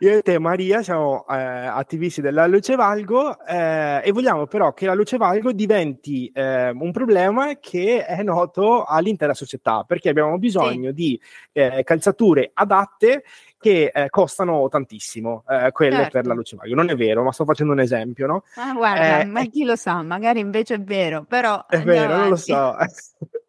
Io 0.00 0.18
e 0.18 0.22
te 0.22 0.38
Maria 0.38 0.82
siamo 0.82 1.26
eh, 1.28 1.34
attivisti 1.34 2.20
della 2.20 2.46
Luce 2.46 2.76
Valgo 2.76 3.44
eh, 3.44 4.00
e 4.04 4.12
vogliamo 4.12 4.46
però 4.46 4.72
che 4.72 4.86
la 4.86 4.94
Luce 4.94 5.16
Valgo 5.16 5.52
diventi 5.52 6.30
eh, 6.34 6.70
un 6.70 6.92
problema 6.92 7.58
che 7.58 8.04
è 8.04 8.22
noto 8.22 8.84
all'intera 8.84 9.34
società, 9.34 9.84
perché 9.86 10.08
abbiamo 10.08 10.38
bisogno 10.38 10.88
sì. 10.88 10.94
di 10.94 11.20
eh, 11.52 11.82
calzature 11.84 12.50
adatte 12.54 13.24
che 13.58 13.90
eh, 13.94 14.08
costano 14.08 14.68
tantissimo, 14.68 15.44
eh, 15.48 15.70
quelle 15.70 15.96
certo. 15.96 16.10
per 16.12 16.26
la 16.26 16.34
luce 16.34 16.56
vario. 16.56 16.74
Non 16.74 16.88
è 16.88 16.96
vero, 16.96 17.22
ma 17.22 17.30
sto 17.30 17.44
facendo 17.44 17.72
un 17.72 17.80
esempio, 17.80 18.26
no? 18.26 18.44
Ah, 18.56 18.72
guarda, 18.72 19.20
eh, 19.20 19.24
ma 19.26 19.44
chi 19.44 19.64
lo 19.64 19.76
sa, 19.76 20.02
magari 20.02 20.40
invece 20.40 20.76
è 20.76 20.80
vero, 20.80 21.24
però... 21.24 21.66
È 21.66 21.80
vero, 21.82 22.14
avanti. 22.14 22.20
non 22.20 22.28
lo 22.30 22.36
so. 22.36 22.76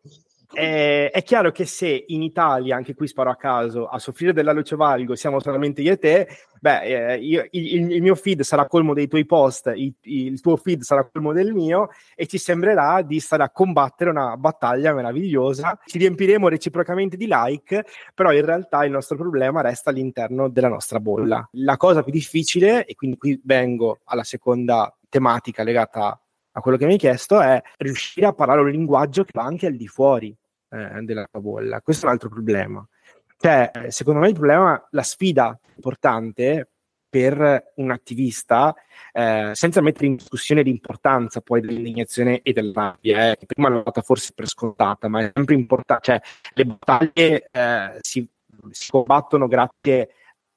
Eh, 0.54 1.10
è 1.10 1.24
chiaro 1.24 1.52
che 1.52 1.66
se 1.66 2.06
in 2.08 2.22
Italia, 2.22 2.76
anche 2.76 2.94
qui 2.94 3.08
sparo 3.08 3.30
a 3.30 3.36
caso, 3.36 3.88
a 3.88 4.00
soffrire 4.00 4.34
della 4.34 4.52
luce 4.52 4.76
valgo 4.76 5.16
siamo 5.16 5.40
solamente 5.40 5.82
io 5.82 5.94
e 5.94 5.98
te, 5.98 6.28
beh, 6.60 6.82
eh, 6.82 7.18
io, 7.20 7.48
il, 7.52 7.92
il, 7.92 8.02
mio 8.02 8.16
feed 8.16 8.42
sarà 8.42 8.68
colmo 8.68 8.94
dei 8.94 9.08
tuoi 9.08 9.26
post, 9.26 9.72
il, 9.74 9.94
il, 10.02 10.42
tuo 10.42 10.58
feed 10.58 10.82
sarà 10.82 11.08
colmo 11.10 11.32
del 11.32 11.54
mio 11.54 11.90
e 12.16 12.28
ci 12.28 12.38
sembrerà 12.38 13.02
di 13.02 13.20
stare 13.20 13.44
a 13.44 13.50
combattere 13.50 14.10
una 14.10 14.36
battaglia 14.36 14.94
meravigliosa. 14.94 15.80
Ci 15.86 15.98
riempiremo 15.98 16.50
reciprocamente 16.50 17.16
di 17.16 17.28
like, 17.30 17.86
però 18.14 18.34
in 18.34 18.44
realtà 18.44 18.84
il 18.84 18.92
nostro 18.92 19.16
problema 19.16 19.62
resta 19.62 19.90
all'interno 19.90 20.50
della 20.50 20.70
nostra 20.70 21.00
bolla. 21.00 21.48
La 21.54 21.78
cosa 21.78 22.04
più 22.04 22.12
difficile, 22.12 22.86
e 22.86 22.96
quindi 22.96 23.18
qui 23.18 23.40
vengo 23.44 24.00
alla 24.04 24.24
seconda 24.24 24.94
tematica 25.08 25.64
legata 25.64 26.20
a 26.54 26.60
quello 26.60 26.78
che 26.78 26.86
mi 26.86 26.94
hai 26.94 26.98
chiesto 26.98 27.40
è 27.40 27.62
riuscire 27.78 28.26
a 28.26 28.34
parlare 28.34 28.60
un 28.60 28.70
linguaggio 28.70 29.24
che 29.24 29.32
va 29.34 29.44
anche 29.44 29.68
al 29.68 29.76
di 29.76 29.88
fuori 29.88 30.36
eh, 30.72 31.02
della 31.02 31.28
bolla. 31.32 31.82
Questo 31.82 32.06
è 32.06 32.08
un 32.08 32.14
altro 32.14 32.30
problema. 32.30 32.86
Cioè, 33.38 33.72
secondo 33.90 34.20
me 34.20 34.28
il 34.28 34.34
problema, 34.34 34.88
la 34.92 35.04
sfida 35.04 35.60
importante 35.76 36.70
per 37.12 37.74
un 37.76 37.92
attivista, 37.92 38.74
eh, 39.12 39.52
senza 39.54 39.82
mettere 39.82 40.06
in 40.06 40.16
discussione 40.16 40.62
l'importanza 40.62 41.42
poi 41.42 41.60
dell'indignazione 41.60 42.42
e 42.42 42.54
della 42.54 42.72
rabbia, 42.74 43.32
eh, 43.32 43.38
che 43.38 43.46
prima 43.48 43.68
l'ho 43.68 43.84
data 43.84 44.02
forse 44.02 44.32
per 44.34 44.48
scontata, 44.48 45.10
ma 45.10 45.20
è 45.20 45.32
sempre 45.34 45.56
importante, 45.56 46.04
cioè 46.04 46.22
le 46.54 46.66
battaglie 46.66 47.50
eh, 47.52 47.98
si, 48.00 48.26
si, 48.70 48.90
combattono 48.90 49.48
grazie 49.48 50.10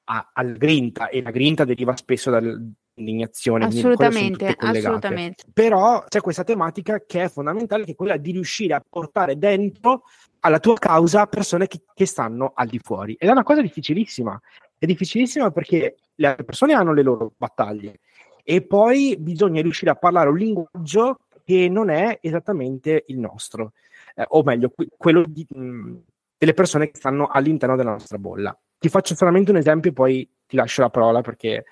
a, 0.05 0.31
al 0.33 0.53
grinta 0.53 1.09
e 1.09 1.23
la 1.23 1.33
grinta 1.33 1.65
deriva 1.65 1.97
spesso 1.97 2.31
dal, 2.31 2.73
indignazione. 2.95 3.67
Assolutamente, 3.67 4.55
assolutamente. 4.57 5.45
Però 5.53 6.05
c'è 6.09 6.21
questa 6.21 6.45
tematica 6.45 7.03
che 7.07 7.25
è 7.25 7.29
fondamentale, 7.29 7.85
che 7.85 7.93
è 7.93 7.97
quella 7.97 8.17
di 8.17 8.33
riuscire 8.33 8.75
a 8.75 8.85
portare 8.87 9.39
dentro 9.39 10.03
alla 10.41 10.61
tua 10.61 10.75
causa 10.75 11.27
persone 11.27 11.67
che, 11.67 11.83
che 11.93 12.07
stanno 12.07 12.53
al 12.55 12.69
di 12.69 12.79
fuori. 12.79 13.17
Ed 13.19 13.29
è 13.29 13.33
una 13.33 13.43
cosa 13.43 13.63
difficilissima. 13.63 14.39
È 14.79 14.87
difficilissima 14.87 15.51
perché 15.51 15.97
le 16.17 16.37
persone 16.45 16.75
hanno 16.75 16.93
le 16.93 17.03
loro 17.03 17.33
battaglie 17.37 18.01
e 18.43 18.63
poi 18.63 19.17
bisogna 19.19 19.63
riuscire 19.63 19.91
a 19.91 19.97
parlare 19.97 20.29
un 20.29 20.37
linguaggio 20.37 21.21
che 21.45 21.69
non 21.69 21.89
è 21.89 22.19
esattamente 22.21 23.05
il 23.09 23.19
nostro, 23.19 23.73
eh, 24.15 24.25
o 24.29 24.43
meglio, 24.43 24.73
quello 24.97 25.25
di, 25.27 25.47
mh, 25.49 25.97
delle 26.37 26.55
persone 26.55 26.91
che 26.91 26.97
stanno 26.97 27.27
all'interno 27.27 27.77
della 27.77 27.93
nostra 27.93 28.19
bolla. 28.19 28.57
Ti 28.79 28.89
faccio 28.91 29.15
solamente 29.15 29.51
un 29.51 29.57
esempio 29.57 29.91
e 29.91 29.95
poi 29.95 30.29
ti 30.47 30.57
lascio 30.57 30.83
la 30.83 30.91
parola 30.91 31.23
perché 31.23 31.65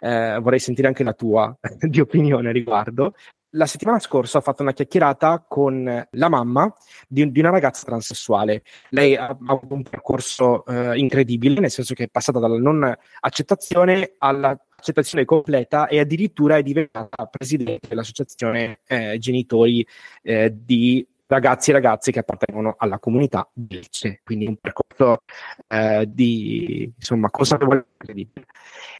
eh, 0.00 0.38
vorrei 0.40 0.58
sentire 0.58 0.88
anche 0.88 1.04
la 1.04 1.12
tua 1.12 1.56
di 1.80 2.00
opinione 2.00 2.52
riguardo. 2.52 3.14
La 3.52 3.64
settimana 3.64 3.98
scorsa 3.98 4.38
ho 4.38 4.40
fatto 4.42 4.60
una 4.60 4.74
chiacchierata 4.74 5.46
con 5.48 6.06
la 6.10 6.28
mamma 6.28 6.70
di, 7.08 7.30
di 7.30 7.40
una 7.40 7.48
ragazza 7.48 7.86
transessuale. 7.86 8.62
Lei 8.90 9.16
ha, 9.16 9.28
ha 9.28 9.36
avuto 9.46 9.72
un 9.72 9.82
percorso 9.82 10.66
eh, 10.66 10.98
incredibile, 10.98 11.58
nel 11.58 11.70
senso 11.70 11.94
che 11.94 12.04
è 12.04 12.08
passata 12.08 12.38
dalla 12.38 12.58
non 12.58 12.94
accettazione 13.20 14.16
all'accettazione 14.18 15.24
completa 15.24 15.86
e 15.86 15.98
addirittura 15.98 16.58
è 16.58 16.62
diventata 16.62 17.24
presidente 17.24 17.88
dell'associazione 17.88 18.80
eh, 18.86 19.16
genitori 19.18 19.86
eh, 20.22 20.52
di 20.54 21.06
ragazzi 21.28 21.70
e 21.70 21.74
ragazze 21.74 22.10
che 22.10 22.18
appartengono 22.18 22.74
alla 22.78 22.98
comunità 22.98 23.48
Belce, 23.52 24.20
quindi 24.24 24.46
un 24.46 24.56
percorso 24.56 25.22
eh, 25.68 26.04
di 26.08 26.92
insomma, 26.96 27.30
consapevolezza. 27.30 27.86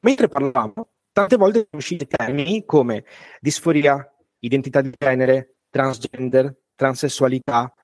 Mentre 0.02 0.28
parlavamo, 0.28 0.88
tante 1.12 1.36
volte 1.36 1.58
sono 1.60 1.78
usciti 1.78 2.06
termini 2.06 2.64
come 2.64 3.04
disforia, 3.40 4.08
identità 4.40 4.80
di 4.80 4.92
genere, 4.96 5.56
transgender, 5.70 6.54
transessualità, 6.74 7.74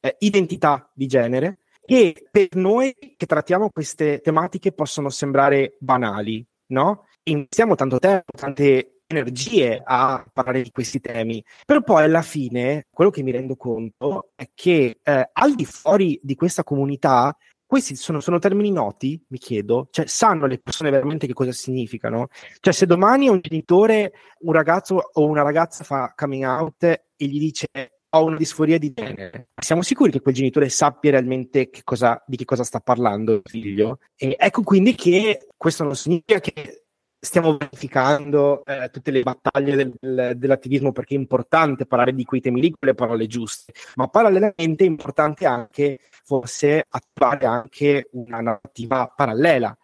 eh, 0.00 0.16
identità 0.20 0.90
di 0.94 1.06
genere, 1.06 1.58
che 1.84 2.28
per 2.30 2.48
noi 2.54 2.94
che 3.16 3.26
trattiamo 3.26 3.70
queste 3.70 4.20
tematiche 4.20 4.72
possono 4.72 5.08
sembrare 5.08 5.76
banali, 5.80 6.46
no? 6.66 7.06
Investiamo 7.24 7.74
tanto 7.74 7.98
tempo, 7.98 8.30
tante 8.36 8.93
energie 9.18 9.80
a 9.84 10.24
parlare 10.32 10.62
di 10.62 10.70
questi 10.70 11.00
temi. 11.00 11.44
Però 11.64 11.82
poi 11.82 12.04
alla 12.04 12.22
fine 12.22 12.86
quello 12.90 13.10
che 13.10 13.22
mi 13.22 13.30
rendo 13.30 13.56
conto 13.56 14.30
è 14.34 14.48
che 14.54 14.98
eh, 15.02 15.30
al 15.32 15.54
di 15.54 15.64
fuori 15.64 16.18
di 16.22 16.34
questa 16.34 16.64
comunità 16.64 17.36
questi 17.66 17.96
sono, 17.96 18.20
sono, 18.20 18.38
termini 18.38 18.70
noti, 18.70 19.20
mi 19.28 19.38
chiedo, 19.38 19.88
cioè 19.90 20.06
sanno 20.06 20.46
le 20.46 20.58
persone 20.58 20.90
veramente 20.90 21.26
che 21.26 21.32
cosa 21.32 21.50
significano? 21.50 22.28
Cioè 22.60 22.72
se 22.72 22.86
domani 22.86 23.28
un 23.28 23.40
genitore, 23.40 24.12
un 24.40 24.52
ragazzo 24.52 25.10
o 25.12 25.26
una 25.26 25.42
ragazza 25.42 25.82
fa 25.82 26.12
coming 26.14 26.44
out 26.44 26.84
e 26.84 27.02
gli 27.16 27.38
dice 27.38 27.66
ho 28.14 28.24
una 28.24 28.36
disforia 28.36 28.78
di 28.78 28.92
genere, 28.92 29.48
siamo 29.60 29.82
sicuri 29.82 30.12
che 30.12 30.20
quel 30.20 30.34
genitore 30.34 30.68
sappia 30.68 31.10
realmente 31.10 31.68
che 31.68 31.80
cosa, 31.82 32.22
di 32.26 32.36
che 32.36 32.44
cosa 32.44 32.62
sta 32.62 32.78
parlando 32.78 33.32
il 33.32 33.42
figlio? 33.44 33.98
E 34.14 34.36
ecco 34.38 34.62
quindi 34.62 34.94
che 34.94 35.48
questo 35.56 35.82
non 35.82 35.96
significa 35.96 36.38
che 36.38 36.83
stiamo 37.24 37.56
verificando 37.56 38.64
eh, 38.64 38.90
tutte 38.90 39.10
le 39.10 39.22
battaglie 39.22 39.76
del, 39.76 39.94
del, 39.98 40.36
dell'attivismo 40.36 40.92
perché 40.92 41.14
è 41.14 41.18
importante 41.18 41.86
parlare 41.86 42.14
di 42.14 42.24
quei 42.24 42.40
temi 42.40 42.60
lì 42.60 42.70
con 42.70 42.88
le 42.88 42.94
parole 42.94 43.26
giuste, 43.26 43.72
ma 43.96 44.08
parallelamente 44.08 44.84
è 44.84 44.86
importante 44.86 45.46
anche 45.46 46.00
forse 46.22 46.84
attivare 46.88 47.46
anche 47.46 48.08
una 48.12 48.40
narrativa 48.40 49.12
parallela 49.14 49.76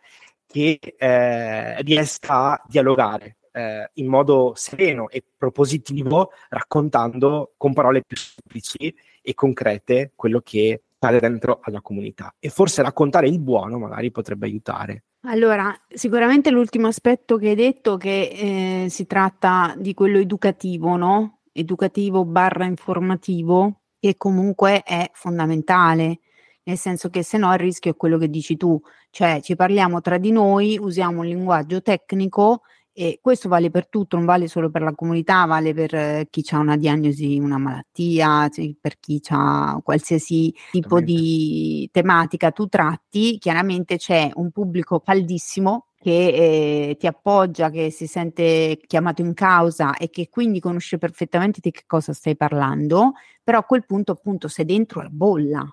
che 0.47 0.79
eh, 0.99 1.83
riesca 1.83 2.53
a 2.53 2.63
dialogare 2.67 3.37
eh, 3.53 3.91
in 3.95 4.07
modo 4.07 4.53
sereno 4.55 5.09
e 5.09 5.25
propositivo, 5.37 6.33
raccontando 6.49 7.55
con 7.57 7.73
parole 7.73 8.03
più 8.07 8.17
semplici 8.17 8.95
e 9.23 9.35
concrete 9.35 10.13
quello 10.15 10.41
che 10.41 10.83
accade 10.99 11.21
dentro 11.21 11.61
alla 11.63 11.81
comunità. 11.81 12.35
E 12.39 12.51
forse 12.51 12.83
raccontare 12.83 13.29
il 13.29 13.41
buono 13.41 13.79
magari 13.79 14.11
potrebbe 14.11 14.47
aiutare. 14.47 15.05
Allora, 15.25 15.79
sicuramente 15.93 16.51
l'ultimo 16.51 16.87
aspetto 16.87 17.37
che 17.37 17.51
hai 17.51 17.55
detto 17.55 17.99
che 17.99 18.85
eh, 18.85 18.89
si 18.89 19.07
tratta 19.07 19.75
di 19.77 19.93
quello 19.93 20.19
educativo, 20.19 20.97
no? 20.97 21.41
Educativo 21.53 22.25
barra 22.25 22.65
informativo, 22.65 23.83
che 23.99 24.17
comunque 24.17 24.83
è 24.83 25.11
fondamentale, 25.13 26.21
nel 26.63 26.79
senso 26.79 27.11
che 27.11 27.23
se 27.23 27.37
no 27.37 27.53
il 27.53 27.59
rischio 27.59 27.91
è 27.91 27.97
quello 27.97 28.17
che 28.17 28.31
dici 28.31 28.57
tu, 28.57 28.81
cioè 29.11 29.41
ci 29.43 29.57
parliamo 29.57 30.01
tra 30.01 30.17
di 30.17 30.31
noi, 30.31 30.79
usiamo 30.81 31.21
un 31.21 31.27
linguaggio 31.27 31.83
tecnico 31.83 32.63
e 33.01 33.19
questo 33.23 33.49
vale 33.49 33.71
per 33.71 33.89
tutto, 33.89 34.17
non 34.17 34.27
vale 34.27 34.47
solo 34.47 34.69
per 34.69 34.83
la 34.83 34.95
comunità, 34.95 35.47
vale 35.47 35.73
per 35.73 35.95
eh, 35.95 36.27
chi 36.29 36.45
ha 36.51 36.59
una 36.59 36.77
diagnosi, 36.77 37.39
una 37.39 37.57
malattia, 37.57 38.47
cioè 38.51 38.75
per 38.79 38.99
chi 38.99 39.23
ha 39.29 39.81
qualsiasi 39.83 40.55
tipo 40.71 41.01
di 41.01 41.89
tematica 41.91 42.51
tu 42.51 42.67
tratti, 42.67 43.39
chiaramente 43.39 43.97
c'è 43.97 44.29
un 44.35 44.51
pubblico 44.51 45.01
caldissimo 45.01 45.87
che 45.99 46.91
eh, 46.91 46.97
ti 46.99 47.07
appoggia, 47.07 47.71
che 47.71 47.89
si 47.89 48.07
sente 48.07 48.79
chiamato 48.87 49.23
in 49.23 49.33
causa 49.33 49.97
e 49.97 50.11
che 50.11 50.29
quindi 50.29 50.61
conosce 50.61 50.99
perfettamente 50.99 51.61
di 51.63 51.71
che 51.71 51.85
cosa 51.87 52.13
stai 52.13 52.37
parlando, 52.37 53.13
però 53.43 53.61
a 53.61 53.65
quel 53.65 53.87
punto 53.87 54.13
appunto 54.13 54.47
sei 54.47 54.67
dentro 54.67 55.01
la 55.01 55.09
bolla, 55.09 55.67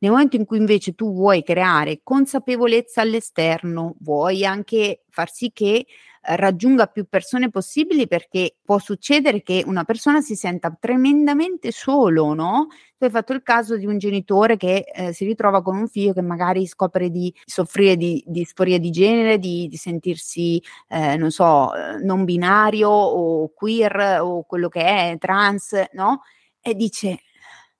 nel 0.00 0.10
momento 0.10 0.36
in 0.36 0.44
cui 0.44 0.58
invece 0.58 0.94
tu 0.94 1.14
vuoi 1.14 1.42
creare 1.42 2.00
consapevolezza 2.02 3.00
all'esterno, 3.00 3.94
vuoi 4.00 4.44
anche 4.44 5.04
far 5.08 5.30
sì 5.30 5.50
che 5.50 5.86
raggiunga 6.24 6.86
più 6.86 7.06
persone 7.08 7.50
possibili 7.50 8.06
perché 8.06 8.56
può 8.64 8.78
succedere 8.78 9.42
che 9.42 9.62
una 9.66 9.84
persona 9.84 10.20
si 10.20 10.34
senta 10.34 10.74
tremendamente 10.78 11.70
solo, 11.70 12.34
no? 12.34 12.68
Tu 12.96 13.04
hai 13.04 13.10
fatto 13.10 13.32
il 13.32 13.42
caso 13.42 13.76
di 13.76 13.86
un 13.86 13.98
genitore 13.98 14.56
che 14.56 14.84
eh, 14.92 15.12
si 15.12 15.24
ritrova 15.24 15.62
con 15.62 15.76
un 15.76 15.88
figlio 15.88 16.12
che 16.12 16.22
magari 16.22 16.66
scopre 16.66 17.10
di 17.10 17.34
soffrire 17.44 17.96
di, 17.96 18.22
di 18.26 18.40
disforia 18.40 18.78
di 18.78 18.90
genere, 18.90 19.38
di, 19.38 19.68
di 19.68 19.76
sentirsi, 19.76 20.62
eh, 20.88 21.16
non 21.16 21.30
so, 21.30 21.74
eh, 21.74 21.98
non 22.02 22.24
binario 22.24 22.88
o 22.88 23.52
queer 23.52 24.20
o 24.20 24.44
quello 24.44 24.68
che 24.68 24.82
è, 24.82 25.16
trans, 25.18 25.74
no? 25.92 26.22
E 26.60 26.74
dice, 26.74 27.20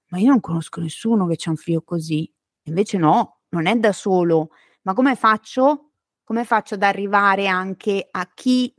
ma 0.08 0.18
io 0.18 0.28
non 0.28 0.40
conosco 0.40 0.80
nessuno 0.80 1.26
che 1.26 1.36
c'ha 1.36 1.50
un 1.50 1.56
figlio 1.56 1.82
così. 1.82 2.30
Invece 2.64 2.98
no, 2.98 3.40
non 3.50 3.66
è 3.66 3.74
da 3.76 3.92
solo. 3.92 4.50
Ma 4.82 4.94
come 4.94 5.16
faccio? 5.16 5.83
Come 6.24 6.44
faccio 6.44 6.74
ad 6.74 6.82
arrivare 6.82 7.46
anche 7.46 8.08
a 8.10 8.30
chi 8.32 8.74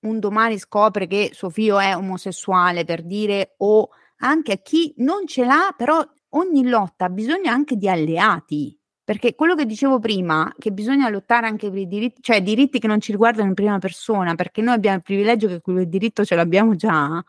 un 0.00 0.18
domani 0.18 0.58
scopre 0.58 1.06
che 1.06 1.30
suo 1.32 1.50
figlio 1.50 1.78
è 1.78 1.96
omosessuale 1.96 2.84
per 2.84 3.04
dire 3.04 3.54
o 3.58 3.90
anche 4.18 4.52
a 4.52 4.56
chi 4.56 4.92
non 4.98 5.26
ce 5.26 5.44
l'ha, 5.44 5.72
però 5.76 6.04
ogni 6.30 6.68
lotta 6.68 7.06
ha 7.06 7.08
bisogno 7.10 7.50
anche 7.50 7.76
di 7.76 7.88
alleati. 7.88 8.76
Perché 9.04 9.34
quello 9.34 9.54
che 9.54 9.66
dicevo 9.66 9.98
prima, 9.98 10.52
che 10.58 10.70
bisogna 10.70 11.08
lottare 11.08 11.46
anche 11.46 11.68
per 11.68 11.78
i 11.78 11.88
diritti, 11.88 12.22
cioè 12.22 12.42
diritti 12.42 12.78
che 12.78 12.86
non 12.86 13.00
ci 13.00 13.10
riguardano 13.10 13.48
in 13.48 13.54
prima 13.54 13.78
persona, 13.78 14.34
perché 14.36 14.62
noi 14.62 14.74
abbiamo 14.74 14.96
il 14.96 15.02
privilegio 15.02 15.48
che 15.48 15.60
quel 15.60 15.88
diritto 15.88 16.24
ce 16.24 16.36
l'abbiamo 16.36 16.76
già, 16.76 17.22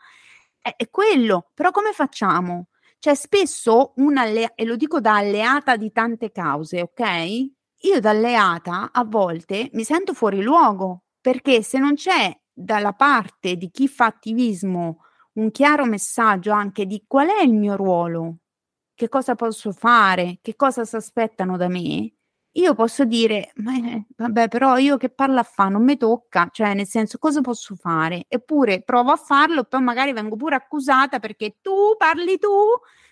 è, 0.60 0.74
è 0.76 0.88
quello. 0.90 1.50
Però 1.54 1.70
come 1.72 1.92
facciamo? 1.92 2.68
Cioè 2.98 3.14
spesso 3.16 3.94
un 3.96 4.16
alleato, 4.16 4.54
e 4.56 4.64
lo 4.64 4.76
dico 4.76 5.00
da 5.00 5.16
alleata 5.16 5.76
di 5.76 5.90
tante 5.90 6.30
cause, 6.30 6.82
ok? 6.82 7.50
Io 7.84 8.00
da 8.00 8.10
alleata 8.10 8.90
a 8.92 9.04
volte 9.04 9.68
mi 9.72 9.82
sento 9.84 10.14
fuori 10.14 10.40
luogo, 10.40 11.04
perché 11.20 11.62
se 11.62 11.78
non 11.78 11.94
c'è 11.94 12.32
dalla 12.52 12.92
parte 12.92 13.56
di 13.56 13.70
chi 13.70 13.88
fa 13.88 14.06
attivismo 14.06 14.98
un 15.34 15.50
chiaro 15.50 15.84
messaggio 15.86 16.52
anche 16.52 16.86
di 16.86 17.02
qual 17.06 17.28
è 17.28 17.42
il 17.42 17.54
mio 17.54 17.74
ruolo, 17.76 18.36
che 18.94 19.08
cosa 19.08 19.34
posso 19.34 19.72
fare, 19.72 20.38
che 20.42 20.54
cosa 20.54 20.84
si 20.84 20.94
aspettano 20.96 21.56
da 21.56 21.68
me, 21.68 22.12
io 22.56 22.74
posso 22.74 23.04
dire, 23.04 23.50
eh, 23.54 24.06
vabbè, 24.16 24.48
però 24.48 24.76
io 24.76 24.96
che 24.96 25.08
parlo 25.08 25.40
a 25.40 25.42
fa, 25.42 25.68
non 25.68 25.82
mi 25.82 25.96
tocca, 25.96 26.48
cioè 26.52 26.74
nel 26.74 26.86
senso 26.86 27.18
cosa 27.18 27.40
posso 27.40 27.74
fare? 27.74 28.26
Eppure 28.28 28.82
provo 28.82 29.10
a 29.10 29.16
farlo, 29.16 29.64
poi 29.64 29.80
magari 29.82 30.12
vengo 30.12 30.36
pure 30.36 30.54
accusata 30.56 31.18
perché 31.18 31.56
tu 31.62 31.96
parli 31.96 32.38
tu, 32.38 32.48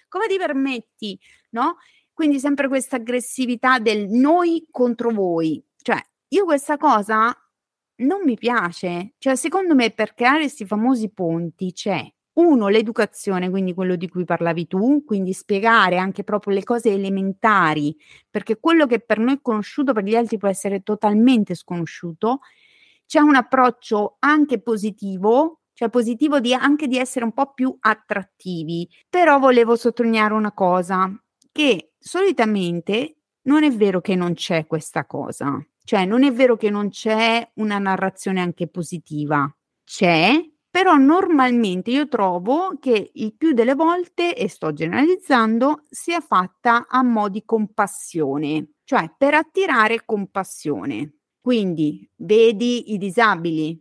come 0.09 0.27
ti 0.29 0.37
permetti, 0.37 1.19
no? 1.51 1.77
Quindi 2.21 2.39
sempre 2.39 2.69
questa 2.69 2.97
aggressività 2.97 3.79
del 3.79 4.07
noi 4.11 4.67
contro 4.71 5.11
voi, 5.11 5.65
cioè 5.81 5.99
io 6.29 6.45
questa 6.45 6.77
cosa 6.77 7.35
non 8.03 8.21
mi 8.27 8.37
piace, 8.37 9.15
cioè 9.17 9.35
secondo 9.37 9.75
me 9.75 9.91
per 9.91 10.13
creare 10.13 10.41
questi 10.41 10.67
famosi 10.67 11.11
ponti 11.15 11.73
c'è 11.73 12.07
uno, 12.35 12.69
l'educazione, 12.69 13.49
quindi 13.49 13.73
quello 13.73 13.97
di 13.97 14.07
cui 14.07 14.27
parlavi 14.27 14.67
tu, 14.67 15.03
quindi 15.03 15.33
spiegare 15.33 15.97
anche 15.97 16.23
proprio 16.23 16.53
le 16.53 16.63
cose 16.63 16.93
elementari, 16.93 17.97
perché 18.29 18.61
quello 18.61 18.85
che 18.85 19.01
per 19.01 19.19
noi 19.19 19.37
è 19.37 19.41
conosciuto 19.41 19.95
per 19.95 20.05
gli 20.05 20.15
altri 20.15 20.37
può 20.37 20.49
essere 20.49 20.83
totalmente 20.83 21.55
sconosciuto. 21.55 22.41
C'è 23.07 23.21
un 23.21 23.35
approccio 23.35 24.17
anche 24.19 24.61
positivo, 24.61 25.61
cioè 25.73 25.89
positivo 25.89 26.39
di, 26.39 26.53
anche 26.53 26.87
di 26.87 26.99
essere 26.99 27.25
un 27.25 27.33
po' 27.33 27.55
più 27.55 27.75
attrattivi. 27.81 28.87
Però 29.09 29.39
volevo 29.39 29.75
sottolineare 29.75 30.35
una 30.35 30.53
cosa, 30.53 31.11
che 31.61 31.93
solitamente 31.99 33.17
non 33.43 33.65
è 33.65 33.71
vero 33.71 34.01
che 34.01 34.15
non 34.15 34.33
c'è 34.33 34.67
questa 34.67 35.05
cosa, 35.05 35.63
cioè 35.85 36.07
non 36.07 36.25
è 36.25 36.33
vero 36.33 36.57
che 36.57 36.71
non 36.71 36.89
c'è 36.89 37.47
una 37.57 37.79
narrazione 37.79 38.41
anche 38.41 38.67
positiva, 38.67 39.55
c'è, 39.85 40.43
però 40.71 40.97
normalmente 40.97 41.91
io 41.91 42.09
trovo 42.09 42.79
che 42.81 43.11
il 43.13 43.35
più 43.37 43.53
delle 43.53 43.75
volte, 43.75 44.35
e 44.35 44.49
sto 44.49 44.73
generalizzando, 44.73 45.83
sia 45.91 46.21
fatta 46.21 46.87
a 46.89 47.03
mo' 47.03 47.29
di 47.29 47.45
compassione, 47.45 48.77
cioè 48.85 49.13
per 49.19 49.35
attirare 49.35 50.07
compassione. 50.07 51.17
Quindi 51.43 52.09
vedi 52.17 52.93
i 52.93 52.97
disabili, 52.97 53.79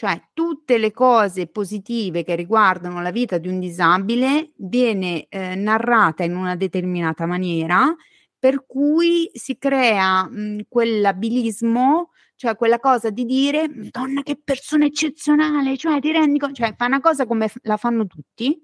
cioè 0.00 0.18
tutte 0.32 0.78
le 0.78 0.92
cose 0.92 1.46
positive 1.46 2.24
che 2.24 2.34
riguardano 2.34 3.02
la 3.02 3.10
vita 3.10 3.36
di 3.36 3.48
un 3.48 3.60
disabile 3.60 4.52
viene 4.56 5.26
eh, 5.28 5.54
narrata 5.54 6.24
in 6.24 6.34
una 6.34 6.56
determinata 6.56 7.26
maniera 7.26 7.94
per 8.38 8.64
cui 8.64 9.30
si 9.34 9.58
crea 9.58 10.26
mh, 10.26 10.60
quell'abilismo 10.70 12.12
cioè 12.34 12.56
quella 12.56 12.80
cosa 12.80 13.10
di 13.10 13.26
dire, 13.26 13.68
donna 13.90 14.22
che 14.22 14.40
persona 14.42 14.86
eccezionale, 14.86 15.76
cioè 15.76 16.00
ti 16.00 16.10
rendi 16.10 16.38
conto, 16.38 16.54
cioè 16.54 16.74
fa 16.74 16.86
una 16.86 17.00
cosa 17.00 17.26
come 17.26 17.48
f- 17.48 17.58
la 17.64 17.76
fanno 17.76 18.06
tutti, 18.06 18.58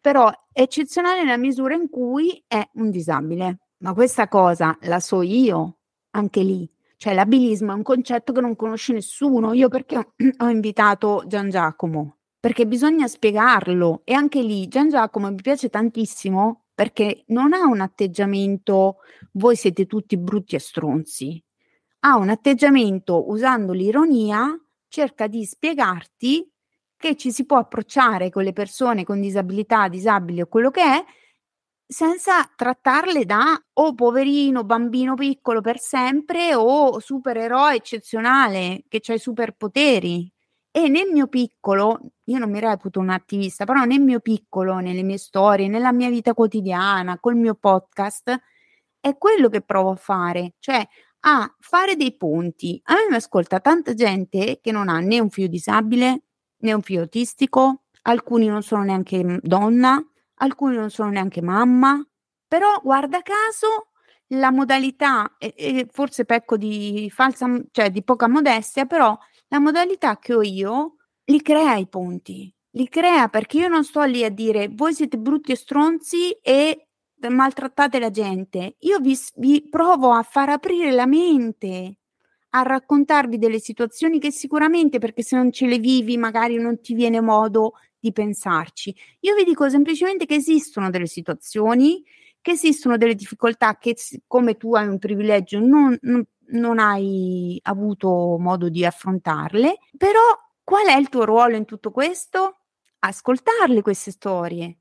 però 0.00 0.30
eccezionale 0.52 1.24
nella 1.24 1.36
misura 1.36 1.74
in 1.74 1.90
cui 1.90 2.40
è 2.46 2.64
un 2.74 2.90
disabile. 2.92 3.58
Ma 3.78 3.94
questa 3.94 4.28
cosa 4.28 4.78
la 4.82 5.00
so 5.00 5.22
io, 5.22 5.78
anche 6.10 6.42
lì. 6.42 6.70
Cioè 7.00 7.14
l'abilismo 7.14 7.72
è 7.72 7.74
un 7.74 7.82
concetto 7.82 8.32
che 8.32 8.42
non 8.42 8.56
conosce 8.56 8.92
nessuno. 8.92 9.54
Io 9.54 9.68
perché 9.68 9.96
ho, 10.36 10.48
invitato 10.48 11.24
Gian 11.26 11.48
Giacomo? 11.48 12.18
Perché 12.38 12.66
bisogna 12.66 13.06
spiegarlo. 13.08 14.02
E 14.04 14.12
anche 14.12 14.42
lì 14.42 14.68
Gian 14.68 14.90
Giacomo 14.90 15.30
mi 15.30 15.40
piace 15.40 15.70
tantissimo 15.70 16.64
perché 16.74 17.24
non 17.28 17.54
ha 17.54 17.64
un 17.66 17.80
atteggiamento 17.80 18.96
voi 19.32 19.56
siete 19.56 19.86
tutti 19.86 20.18
brutti 20.18 20.56
e 20.56 20.58
stronzi 20.58 21.42
ha 22.00 22.16
un 22.16 22.30
atteggiamento 22.30 23.28
usando 23.30 23.72
l'ironia, 23.72 24.58
cerca 24.88 25.26
di 25.26 25.44
spiegarti 25.44 26.50
che 26.96 27.16
ci 27.16 27.32
si 27.32 27.46
può 27.46 27.58
approcciare 27.58 28.30
con 28.30 28.42
le 28.42 28.52
persone 28.52 29.04
con 29.04 29.20
disabilità, 29.20 29.88
disabili 29.88 30.42
o 30.42 30.46
quello 30.46 30.70
che 30.70 30.82
è, 30.82 31.04
senza 31.90 32.48
trattarle 32.54 33.24
da 33.24 33.60
o 33.72 33.82
oh, 33.82 33.94
poverino, 33.96 34.62
bambino 34.62 35.14
piccolo 35.14 35.60
per 35.60 35.80
sempre 35.80 36.54
o 36.54 37.00
supereroe 37.00 37.74
eccezionale 37.74 38.84
che 38.86 39.00
ha 39.08 39.14
i 39.14 39.18
superpoteri. 39.18 40.32
E 40.70 40.88
nel 40.88 41.10
mio 41.10 41.26
piccolo, 41.26 41.98
io 42.26 42.38
non 42.38 42.48
mi 42.48 42.60
reputo 42.60 43.00
un 43.00 43.08
attivista, 43.10 43.64
però 43.64 43.82
nel 43.82 44.00
mio 44.00 44.20
piccolo, 44.20 44.78
nelle 44.78 45.02
mie 45.02 45.18
storie, 45.18 45.66
nella 45.66 45.90
mia 45.90 46.08
vita 46.08 46.32
quotidiana, 46.32 47.18
col 47.18 47.34
mio 47.34 47.56
podcast, 47.56 48.40
è 49.00 49.18
quello 49.18 49.48
che 49.48 49.62
provo 49.62 49.90
a 49.90 49.96
fare, 49.96 50.54
cioè 50.60 50.86
a 51.22 51.52
fare 51.58 51.96
dei 51.96 52.16
ponti. 52.16 52.80
A 52.84 52.94
me 52.94 53.06
mi 53.10 53.16
ascolta 53.16 53.58
tanta 53.58 53.94
gente 53.94 54.60
che 54.62 54.70
non 54.70 54.88
ha 54.88 55.00
né 55.00 55.18
un 55.18 55.30
figlio 55.30 55.48
disabile 55.48 56.22
né 56.58 56.72
un 56.72 56.82
figlio 56.82 57.00
autistico, 57.00 57.86
alcuni 58.02 58.46
non 58.46 58.62
sono 58.62 58.84
neanche 58.84 59.40
donna, 59.42 60.00
alcuni 60.40 60.76
non 60.76 60.90
sono 60.90 61.10
neanche 61.10 61.42
mamma, 61.42 62.04
però 62.46 62.80
guarda 62.82 63.22
caso 63.22 63.90
la 64.34 64.50
modalità, 64.50 65.36
e, 65.38 65.54
e 65.56 65.88
forse 65.90 66.24
pecco 66.24 66.56
di 66.56 67.10
falsa, 67.12 67.48
cioè 67.70 67.90
di 67.90 68.02
poca 68.02 68.28
modestia, 68.28 68.86
però 68.86 69.16
la 69.48 69.58
modalità 69.58 70.18
che 70.18 70.34
ho 70.34 70.42
io 70.42 70.96
li 71.24 71.42
crea 71.42 71.76
i 71.76 71.88
ponti, 71.88 72.52
li 72.72 72.88
crea 72.88 73.28
perché 73.28 73.58
io 73.58 73.68
non 73.68 73.84
sto 73.84 74.02
lì 74.02 74.24
a 74.24 74.30
dire 74.30 74.68
voi 74.72 74.94
siete 74.94 75.18
brutti 75.18 75.52
e 75.52 75.56
stronzi 75.56 76.30
e 76.42 76.88
maltrattate 77.28 77.98
la 77.98 78.10
gente, 78.10 78.76
io 78.80 78.98
vi, 78.98 79.18
vi 79.36 79.68
provo 79.68 80.12
a 80.12 80.22
far 80.22 80.48
aprire 80.48 80.90
la 80.90 81.06
mente, 81.06 81.96
a 82.50 82.62
raccontarvi 82.62 83.38
delle 83.38 83.58
situazioni 83.58 84.18
che 84.18 84.32
sicuramente, 84.32 84.98
perché 84.98 85.22
se 85.22 85.36
non 85.36 85.52
ce 85.52 85.66
le 85.66 85.78
vivi, 85.78 86.16
magari 86.16 86.56
non 86.56 86.80
ti 86.80 86.94
viene 86.94 87.20
modo 87.20 87.74
di 88.00 88.12
pensarci. 88.12 88.94
Io 89.20 89.34
vi 89.34 89.44
dico 89.44 89.68
semplicemente 89.68 90.26
che 90.26 90.36
esistono 90.36 90.90
delle 90.90 91.06
situazioni, 91.06 92.02
che 92.40 92.52
esistono 92.52 92.96
delle 92.96 93.14
difficoltà 93.14 93.76
che, 93.76 93.94
come 94.26 94.56
tu 94.56 94.74
hai 94.74 94.88
un 94.88 94.98
privilegio, 94.98 95.60
non, 95.60 95.96
non, 96.02 96.24
non 96.52 96.78
hai 96.78 97.58
avuto 97.62 98.36
modo 98.38 98.68
di 98.68 98.84
affrontarle, 98.84 99.78
però 99.96 100.20
qual 100.64 100.86
è 100.86 100.96
il 100.96 101.08
tuo 101.08 101.24
ruolo 101.24 101.56
in 101.56 101.64
tutto 101.64 101.90
questo? 101.90 102.56
Ascoltarle 103.00 103.82
queste 103.82 104.10
storie, 104.10 104.78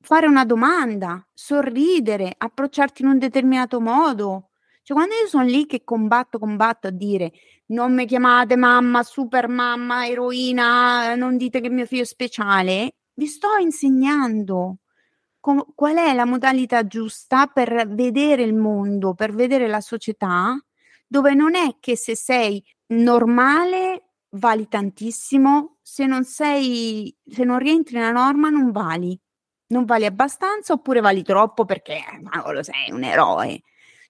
fare 0.00 0.26
una 0.26 0.44
domanda, 0.44 1.26
sorridere, 1.32 2.34
approcciarti 2.36 3.02
in 3.02 3.08
un 3.08 3.18
determinato 3.18 3.80
modo. 3.80 4.47
Cioè, 4.88 4.96
quando 4.96 5.16
io 5.16 5.26
sono 5.26 5.44
lì 5.44 5.66
che 5.66 5.84
combatto, 5.84 6.38
combatto 6.38 6.86
a 6.86 6.90
dire 6.90 7.30
non 7.66 7.92
mi 7.92 8.06
chiamate 8.06 8.56
mamma, 8.56 9.02
super 9.02 9.46
mamma, 9.46 10.06
eroina, 10.06 11.14
non 11.14 11.36
dite 11.36 11.60
che 11.60 11.68
mio 11.68 11.84
figlio 11.84 12.04
è 12.04 12.06
speciale, 12.06 12.94
vi 13.12 13.26
sto 13.26 13.48
insegnando 13.60 14.78
com- 15.40 15.74
qual 15.74 15.96
è 15.96 16.14
la 16.14 16.24
modalità 16.24 16.86
giusta 16.86 17.48
per 17.48 17.86
vedere 17.90 18.42
il 18.44 18.54
mondo, 18.54 19.12
per 19.12 19.34
vedere 19.34 19.66
la 19.68 19.82
società, 19.82 20.58
dove 21.06 21.34
non 21.34 21.54
è 21.54 21.76
che 21.80 21.94
se 21.94 22.16
sei 22.16 22.64
normale 22.86 24.12
vali 24.30 24.68
tantissimo, 24.68 25.80
se 25.82 26.06
non 26.06 26.24
sei, 26.24 27.14
se 27.26 27.44
non 27.44 27.58
rientri 27.58 27.98
nella 27.98 28.12
norma 28.12 28.48
non 28.48 28.70
vali 28.70 29.20
non 29.70 29.84
vali 29.84 30.06
abbastanza 30.06 30.72
oppure 30.72 31.00
vali 31.00 31.22
troppo 31.22 31.66
perché, 31.66 32.00
cavolo, 32.30 32.62
sei 32.62 32.90
un 32.90 33.04
eroe. 33.04 33.60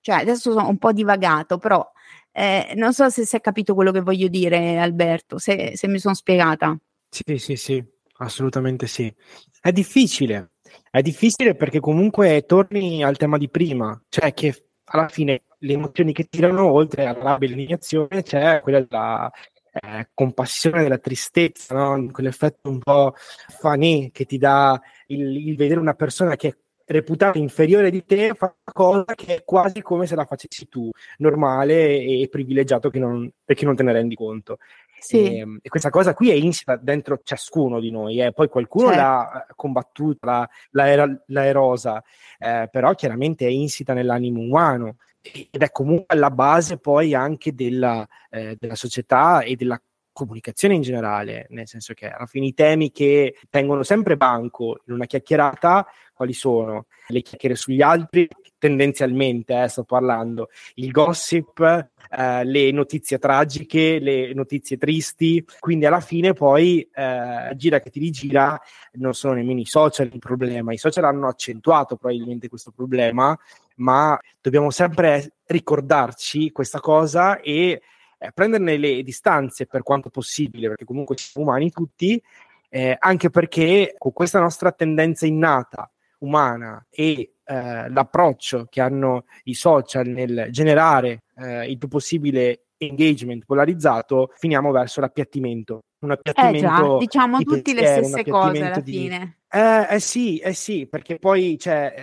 Cioè, 0.08 0.22
adesso 0.22 0.52
sono 0.52 0.66
un 0.66 0.78
po' 0.78 0.92
divagato, 0.92 1.58
però 1.58 1.86
eh, 2.32 2.72
non 2.76 2.94
so 2.94 3.10
se 3.10 3.26
si 3.26 3.36
è 3.36 3.42
capito 3.42 3.74
quello 3.74 3.92
che 3.92 4.00
voglio 4.00 4.28
dire, 4.28 4.78
Alberto, 4.78 5.36
se, 5.36 5.72
se 5.74 5.86
mi 5.86 5.98
sono 5.98 6.14
spiegata. 6.14 6.74
Sì, 7.10 7.36
sì, 7.36 7.56
sì, 7.56 7.84
assolutamente 8.16 8.86
sì. 8.86 9.14
È 9.60 9.70
difficile, 9.70 10.52
è 10.90 11.02
difficile 11.02 11.54
perché 11.54 11.78
comunque 11.78 12.46
torni 12.46 13.04
al 13.04 13.18
tema 13.18 13.36
di 13.36 13.50
prima, 13.50 14.02
cioè 14.08 14.32
che 14.32 14.70
alla 14.84 15.08
fine 15.08 15.42
le 15.58 15.72
emozioni 15.74 16.14
che 16.14 16.24
tirano 16.24 16.72
oltre 16.72 17.04
alla 17.04 17.22
rabbia 17.22 17.46
e 17.46 17.52
all'indignazione 17.52 18.22
c'è 18.22 18.62
quella 18.62 18.80
della 18.80 19.30
eh, 19.72 20.08
compassione 20.14 20.84
della 20.84 20.96
tristezza, 20.96 21.74
no? 21.74 22.10
quell'effetto 22.10 22.70
un 22.70 22.78
po' 22.78 23.12
funny 23.58 24.10
che 24.10 24.24
ti 24.24 24.38
dà 24.38 24.80
il, 25.08 25.48
il 25.48 25.56
vedere 25.56 25.80
una 25.80 25.92
persona 25.92 26.34
che 26.36 26.48
è 26.48 26.56
reputata 26.88 27.38
inferiore 27.38 27.90
di 27.90 28.04
te 28.04 28.34
fa 28.34 28.46
una 28.46 28.72
cosa 28.72 29.14
che 29.14 29.36
è 29.36 29.44
quasi 29.44 29.82
come 29.82 30.06
se 30.06 30.14
la 30.14 30.24
facessi 30.24 30.68
tu, 30.68 30.90
normale 31.18 31.98
e 31.98 32.28
privilegiato 32.30 32.90
che 32.90 32.98
non, 32.98 33.30
perché 33.44 33.64
non 33.64 33.76
te 33.76 33.82
ne 33.82 33.92
rendi 33.92 34.14
conto. 34.14 34.58
Sì. 35.00 35.22
E, 35.22 35.36
ehm, 35.38 35.58
e, 35.62 35.68
questa 35.68 35.90
cosa 35.90 36.14
qui 36.14 36.30
è 36.30 36.34
insita 36.34 36.76
dentro 36.76 37.20
ciascuno 37.22 37.78
di 37.78 37.90
noi, 37.90 38.20
eh. 38.20 38.32
poi 38.32 38.48
qualcuno 38.48 38.88
certo. 38.88 39.00
l'ha 39.00 39.46
eh, 39.48 39.52
combattuta, 39.54 40.48
l'ha, 40.70 41.20
l'ha 41.26 41.44
erosa, 41.44 42.02
eh, 42.38 42.68
però 42.70 42.94
chiaramente 42.94 43.46
è 43.46 43.50
insita 43.50 43.92
nell'animo 43.92 44.40
umano 44.40 44.96
ed 45.20 45.62
è 45.62 45.70
comunque 45.70 46.06
alla 46.08 46.30
base 46.30 46.78
poi 46.78 47.14
anche 47.14 47.54
della, 47.54 48.06
eh, 48.30 48.56
della 48.58 48.74
società 48.74 49.42
e 49.42 49.56
della 49.56 49.80
comunicazione 50.18 50.74
in 50.74 50.82
generale, 50.82 51.46
nel 51.50 51.68
senso 51.68 51.94
che 51.94 52.08
alla 52.08 52.26
fine 52.26 52.46
i 52.46 52.54
temi 52.54 52.90
che 52.90 53.36
tengono 53.48 53.84
sempre 53.84 54.16
banco 54.16 54.80
in 54.86 54.94
una 54.94 55.06
chiacchierata, 55.06 55.86
quali 56.12 56.32
sono? 56.32 56.86
Le 57.06 57.22
chiacchiere 57.22 57.54
sugli 57.54 57.80
altri, 57.80 58.28
tendenzialmente, 58.58 59.62
eh, 59.62 59.68
sto 59.68 59.84
parlando, 59.84 60.48
il 60.74 60.90
gossip, 60.90 61.60
eh, 61.60 62.44
le 62.44 62.72
notizie 62.72 63.18
tragiche, 63.18 64.00
le 64.00 64.34
notizie 64.34 64.76
tristi, 64.76 65.44
quindi 65.60 65.86
alla 65.86 66.00
fine 66.00 66.32
poi 66.32 66.80
eh, 66.92 67.52
gira 67.54 67.78
che 67.78 67.90
ti 67.90 68.00
rigira, 68.00 68.60
non 68.94 69.14
sono 69.14 69.34
nemmeno 69.34 69.60
i 69.60 69.66
social 69.66 70.10
il 70.12 70.18
problema, 70.18 70.72
i 70.72 70.78
social 70.78 71.04
hanno 71.04 71.28
accentuato 71.28 71.96
probabilmente 71.96 72.48
questo 72.48 72.72
problema, 72.72 73.38
ma 73.76 74.18
dobbiamo 74.40 74.70
sempre 74.70 75.34
ricordarci 75.46 76.50
questa 76.50 76.80
cosa 76.80 77.40
e 77.40 77.80
eh, 78.18 78.32
prenderne 78.32 78.76
le 78.76 79.02
distanze 79.02 79.66
per 79.66 79.82
quanto 79.82 80.10
possibile, 80.10 80.68
perché 80.68 80.84
comunque 80.84 81.16
siamo 81.16 81.48
umani 81.48 81.70
tutti, 81.70 82.20
eh, 82.68 82.96
anche 82.98 83.30
perché 83.30 83.94
con 83.96 84.12
questa 84.12 84.40
nostra 84.40 84.72
tendenza 84.72 85.26
innata 85.26 85.90
umana 86.18 86.84
e 86.90 87.34
eh, 87.44 87.88
l'approccio 87.88 88.66
che 88.68 88.80
hanno 88.80 89.24
i 89.44 89.54
social 89.54 90.06
nel 90.06 90.48
generare 90.50 91.22
eh, 91.36 91.70
il 91.70 91.78
più 91.78 91.88
possibile 91.88 92.64
engagement 92.78 93.44
polarizzato, 93.44 94.32
finiamo 94.36 94.70
verso 94.70 95.00
l'appiattimento. 95.00 95.82
Un 96.00 96.12
appiattimento 96.12 96.58
eh 96.58 96.60
già, 96.60 96.98
diciamo 96.98 97.42
tutti 97.42 97.74
le 97.74 97.86
stesse 97.86 98.24
cose 98.24 98.64
alla 98.64 98.80
di... 98.80 98.92
fine. 98.92 99.38
Eh, 99.50 99.94
eh, 99.94 99.98
sì, 99.98 100.38
eh 100.38 100.52
sì, 100.52 100.86
perché 100.86 101.18
poi 101.18 101.58
cioè, 101.58 101.94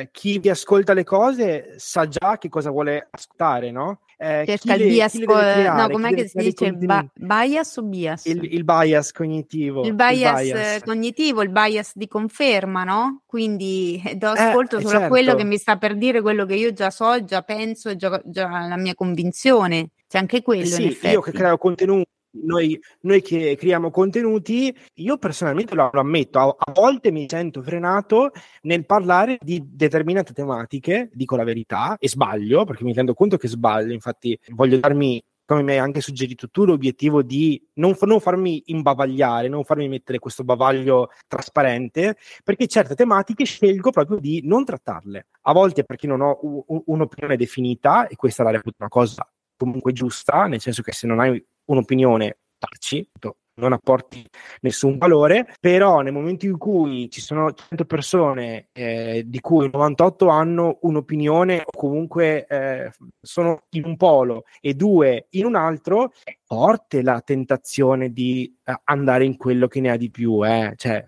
eh, 0.00 0.08
chi 0.10 0.38
vi 0.38 0.48
ascolta 0.48 0.92
le 0.92 1.04
cose 1.04 1.74
sa 1.76 2.08
già 2.08 2.38
che 2.38 2.48
cosa 2.48 2.70
vuole 2.70 3.06
ascoltare, 3.10 3.70
no? 3.70 4.00
Eh, 4.16 4.44
Cerca 4.46 4.74
il 4.74 4.86
bias, 4.86 5.18
creare, 5.18 5.82
no, 5.82 5.88
com'è 5.90 6.14
che 6.14 6.28
si 6.28 6.38
dice? 6.38 6.72
Ba- 6.72 7.04
bias 7.14 7.76
o 7.76 7.82
bias? 7.82 8.24
Il, 8.26 8.44
il, 8.44 8.64
bias 8.64 9.12
cognitivo. 9.12 9.84
Il 9.84 9.94
bias, 9.94 10.40
il 10.42 10.52
bias, 10.52 10.82
cognitivo, 10.82 11.42
il 11.42 11.50
bias 11.50 11.92
di 11.94 12.06
conferma, 12.06 12.84
no? 12.84 13.22
Quindi 13.26 14.02
eh, 14.04 14.14
do 14.14 14.28
ascolto 14.28 14.76
eh, 14.76 14.80
solo 14.80 14.90
certo. 14.90 15.06
a 15.06 15.08
quello 15.08 15.34
che 15.34 15.44
mi 15.44 15.56
sta 15.56 15.76
per 15.76 15.96
dire 15.96 16.20
quello 16.20 16.46
che 16.46 16.54
io 16.54 16.72
già 16.72 16.90
so, 16.90 17.24
già 17.24 17.42
penso, 17.42 17.96
già, 17.96 18.20
già 18.24 18.48
la 18.66 18.76
mia 18.76 18.94
convinzione. 18.94 19.90
C'è 20.06 20.18
anche 20.18 20.42
quello. 20.42 20.64
Sì, 20.64 20.96
io 21.02 21.20
che 21.20 21.32
creo 21.32 21.58
contenuti 21.58 22.13
noi, 22.42 22.80
noi, 23.00 23.22
che 23.22 23.56
creiamo 23.56 23.90
contenuti, 23.90 24.74
io 24.94 25.18
personalmente 25.18 25.74
lo, 25.74 25.90
ammetto, 25.92 26.38
a, 26.38 26.54
a, 26.56 26.72
volte 26.72 27.10
mi 27.10 27.26
sento 27.28 27.62
frenato 27.62 28.32
nel 28.62 28.84
parlare 28.86 29.38
di 29.40 29.62
determinate 29.64 30.32
tematiche, 30.32 31.10
dico 31.12 31.36
la 31.36 31.44
verità, 31.44 31.96
e 31.98 32.08
sbaglio, 32.08 32.64
perché 32.64 32.84
mi 32.84 32.92
rendo 32.92 33.14
conto 33.14 33.36
che 33.36 33.48
sbaglio, 33.48 33.92
infatti 33.92 34.38
voglio 34.48 34.78
darmi 34.78 35.22
come 35.46 35.62
mi 35.62 35.72
hai 35.72 35.78
anche 35.78 36.00
suggerito 36.00 36.48
tu, 36.48 36.64
l'obiettivo 36.64 37.22
di 37.22 37.62
non, 37.74 37.94
non, 38.00 38.20
farmi 38.20 38.62
imbavagliare, 38.66 39.48
non 39.48 39.64
farmi 39.64 39.88
mettere 39.88 40.18
questo 40.18 40.42
bavaglio 40.42 41.10
trasparente, 41.26 42.16
perché 42.42 42.66
certe 42.66 42.94
tematiche 42.94 43.44
scelgo 43.44 43.90
proprio 43.90 44.18
di 44.18 44.40
non 44.44 44.64
trattarle. 44.64 45.26
A 45.42 45.52
volte 45.52 45.84
perché 45.84 46.06
non 46.06 46.22
ho 46.22 46.38
u- 46.40 46.82
un'opinione 46.86 47.36
definita, 47.36 48.06
e 48.06 48.16
questa 48.16 48.42
la 48.42 48.52
reputo 48.52 48.76
una 48.78 48.88
cosa 48.88 49.28
comunque 49.56 49.92
giusta, 49.92 50.46
nel 50.46 50.60
senso 50.60 50.82
che 50.82 50.92
se 50.92 51.06
non 51.06 51.20
hai 51.20 51.44
un'opinione, 51.66 52.38
taci, 52.58 53.08
non 53.56 53.72
apporti 53.72 54.26
nessun 54.62 54.98
valore, 54.98 55.54
però 55.60 56.00
nel 56.00 56.12
momento 56.12 56.46
in 56.46 56.58
cui 56.58 57.08
ci 57.10 57.20
sono 57.20 57.52
100 57.52 57.84
persone 57.84 58.68
eh, 58.72 59.22
di 59.26 59.40
cui 59.40 59.70
98 59.70 60.28
hanno 60.28 60.78
un'opinione 60.82 61.62
o 61.64 61.70
comunque 61.76 62.46
eh, 62.46 62.90
sono 63.20 63.64
in 63.70 63.84
un 63.84 63.96
polo 63.96 64.44
e 64.60 64.74
due 64.74 65.26
in 65.30 65.44
un 65.44 65.54
altro, 65.54 66.12
è 66.24 66.36
forte 66.44 67.02
la 67.02 67.20
tentazione 67.20 68.12
di 68.12 68.52
eh, 68.64 68.74
andare 68.84 69.24
in 69.24 69.36
quello 69.36 69.68
che 69.68 69.80
ne 69.80 69.90
ha 69.90 69.96
di 69.96 70.10
più, 70.10 70.44
eh. 70.44 70.72
cioè 70.76 71.04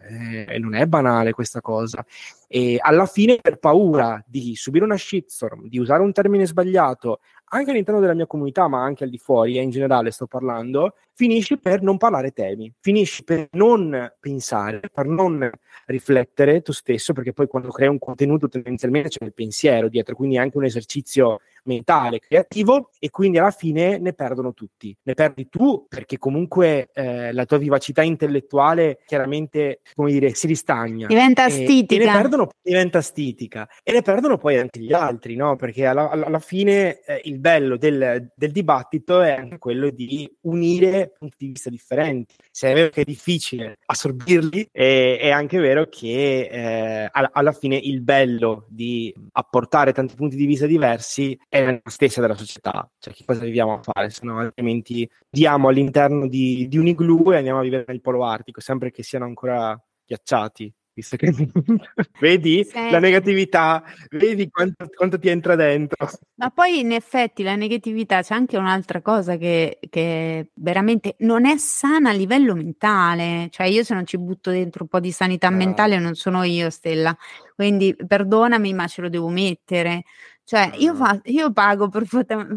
eh, 0.48 0.58
non 0.58 0.74
è 0.74 0.86
banale 0.86 1.32
questa 1.32 1.60
cosa. 1.60 2.04
E 2.48 2.78
alla 2.80 3.06
fine, 3.06 3.38
per 3.40 3.58
paura 3.58 4.22
di 4.24 4.54
subire 4.54 4.84
una 4.84 4.96
shitstorm, 4.96 5.66
di 5.66 5.78
usare 5.78 6.02
un 6.02 6.12
termine 6.12 6.46
sbagliato, 6.46 7.18
anche 7.48 7.70
all'interno 7.70 8.00
della 8.00 8.14
mia 8.14 8.26
comunità, 8.26 8.68
ma 8.68 8.82
anche 8.82 9.04
al 9.04 9.10
di 9.10 9.18
fuori, 9.18 9.58
e 9.58 9.62
in 9.62 9.70
generale 9.70 10.10
sto 10.10 10.26
parlando, 10.26 10.94
finisci 11.14 11.58
per 11.58 11.82
non 11.82 11.96
parlare 11.96 12.32
temi, 12.32 12.72
finisci 12.80 13.22
per 13.24 13.48
non 13.52 14.12
pensare, 14.18 14.80
per 14.92 15.06
non 15.06 15.50
riflettere 15.86 16.62
tu 16.62 16.72
stesso, 16.72 17.12
perché 17.12 17.32
poi 17.32 17.46
quando 17.46 17.70
crei 17.70 17.88
un 17.88 17.98
contenuto 17.98 18.48
tendenzialmente 18.48 19.10
c'è 19.10 19.24
il 19.24 19.32
pensiero 19.34 19.88
dietro, 19.88 20.14
quindi 20.16 20.36
è 20.36 20.40
anche 20.40 20.56
un 20.56 20.64
esercizio 20.64 21.40
mentale, 21.66 22.18
creativo 22.18 22.90
e 22.98 23.10
quindi 23.10 23.38
alla 23.38 23.50
fine 23.50 23.98
ne 23.98 24.12
perdono 24.12 24.52
tutti. 24.52 24.96
Ne 25.02 25.14
perdi 25.14 25.48
tu 25.48 25.86
perché 25.88 26.18
comunque 26.18 26.90
eh, 26.92 27.32
la 27.32 27.44
tua 27.44 27.58
vivacità 27.58 28.02
intellettuale 28.02 28.98
chiaramente, 29.06 29.80
come 29.94 30.10
dire, 30.10 30.34
si 30.34 30.46
ristagna. 30.46 31.06
Diventa 31.06 31.48
stitica. 31.48 32.02
E, 32.02 32.06
ne 32.06 32.12
perdono, 32.12 32.48
diventa 32.62 33.00
stitica. 33.00 33.68
E 33.82 33.92
ne 33.92 34.02
perdono 34.02 34.38
poi 34.38 34.58
anche 34.58 34.80
gli 34.80 34.92
altri, 34.92 35.36
no? 35.36 35.56
Perché 35.56 35.86
alla, 35.86 36.10
alla 36.10 36.38
fine 36.38 37.00
eh, 37.00 37.20
il 37.24 37.38
bello 37.38 37.76
del, 37.76 38.32
del, 38.34 38.50
dibattito 38.50 39.20
è 39.20 39.32
anche 39.32 39.58
quello 39.58 39.90
di 39.90 40.30
unire 40.42 41.12
punti 41.18 41.36
di 41.38 41.46
vista 41.48 41.70
differenti. 41.70 42.34
Se 42.50 42.70
è 42.70 42.74
vero 42.74 42.88
che 42.90 43.02
è 43.02 43.04
difficile 43.04 43.78
assorbirli, 43.86 44.68
è, 44.70 45.18
è 45.20 45.30
anche 45.30 45.58
vero 45.58 45.86
che 45.88 46.48
eh, 46.50 47.08
alla, 47.10 47.30
alla 47.32 47.52
fine 47.52 47.76
il 47.76 48.00
bello 48.00 48.66
di 48.68 49.12
apportare 49.32 49.92
tanti 49.92 50.14
punti 50.14 50.36
di 50.36 50.46
vista 50.46 50.66
diversi 50.66 51.38
è 51.56 51.80
la 51.82 51.90
stessa 51.90 52.20
della 52.20 52.36
società, 52.36 52.88
cioè 52.98 53.14
che 53.14 53.24
cosa 53.24 53.40
viviamo 53.40 53.74
a 53.74 53.82
fare, 53.82 54.10
se 54.10 54.24
no 54.24 54.38
altrimenti 54.38 55.08
diamo 55.28 55.68
all'interno 55.68 56.28
di, 56.28 56.66
di 56.68 56.78
un 56.78 56.86
igloo 56.86 57.32
e 57.32 57.36
andiamo 57.36 57.60
a 57.60 57.62
vivere 57.62 57.84
nel 57.86 58.00
polo 58.00 58.24
artico, 58.24 58.60
sempre 58.60 58.90
che 58.90 59.02
siano 59.02 59.24
ancora 59.24 59.78
ghiacciati. 60.04 60.72
Visto 60.96 61.18
che 61.18 61.30
vedi 62.20 62.64
sì. 62.64 62.90
la 62.90 62.98
negatività, 62.98 63.84
vedi 64.08 64.48
quanto, 64.48 64.88
quanto, 64.96 65.18
ti 65.18 65.28
entra 65.28 65.54
dentro. 65.54 66.08
Ma 66.36 66.48
poi 66.48 66.78
in 66.80 66.92
effetti 66.92 67.42
la 67.42 67.54
negatività 67.54 68.22
c'è 68.22 68.32
anche 68.32 68.56
un'altra 68.56 69.02
cosa 69.02 69.36
che, 69.36 69.78
che 69.90 70.52
veramente 70.54 71.16
non 71.18 71.44
è 71.44 71.58
sana 71.58 72.08
a 72.08 72.14
livello 72.14 72.54
mentale. 72.54 73.48
Cioè, 73.50 73.66
io 73.66 73.84
se 73.84 73.92
non 73.92 74.06
ci 74.06 74.16
butto 74.16 74.50
dentro 74.50 74.84
un 74.84 74.88
po' 74.88 74.98
di 74.98 75.12
sanità 75.12 75.50
no. 75.50 75.58
mentale 75.58 75.98
non 75.98 76.14
sono 76.14 76.44
io, 76.44 76.70
Stella. 76.70 77.14
Quindi 77.54 77.94
perdonami, 77.94 78.72
ma 78.72 78.86
ce 78.86 79.02
lo 79.02 79.10
devo 79.10 79.28
mettere. 79.28 80.04
Cioè, 80.48 80.74
io, 80.76 80.94
fa, 80.94 81.20
io 81.24 81.52
pago 81.52 81.88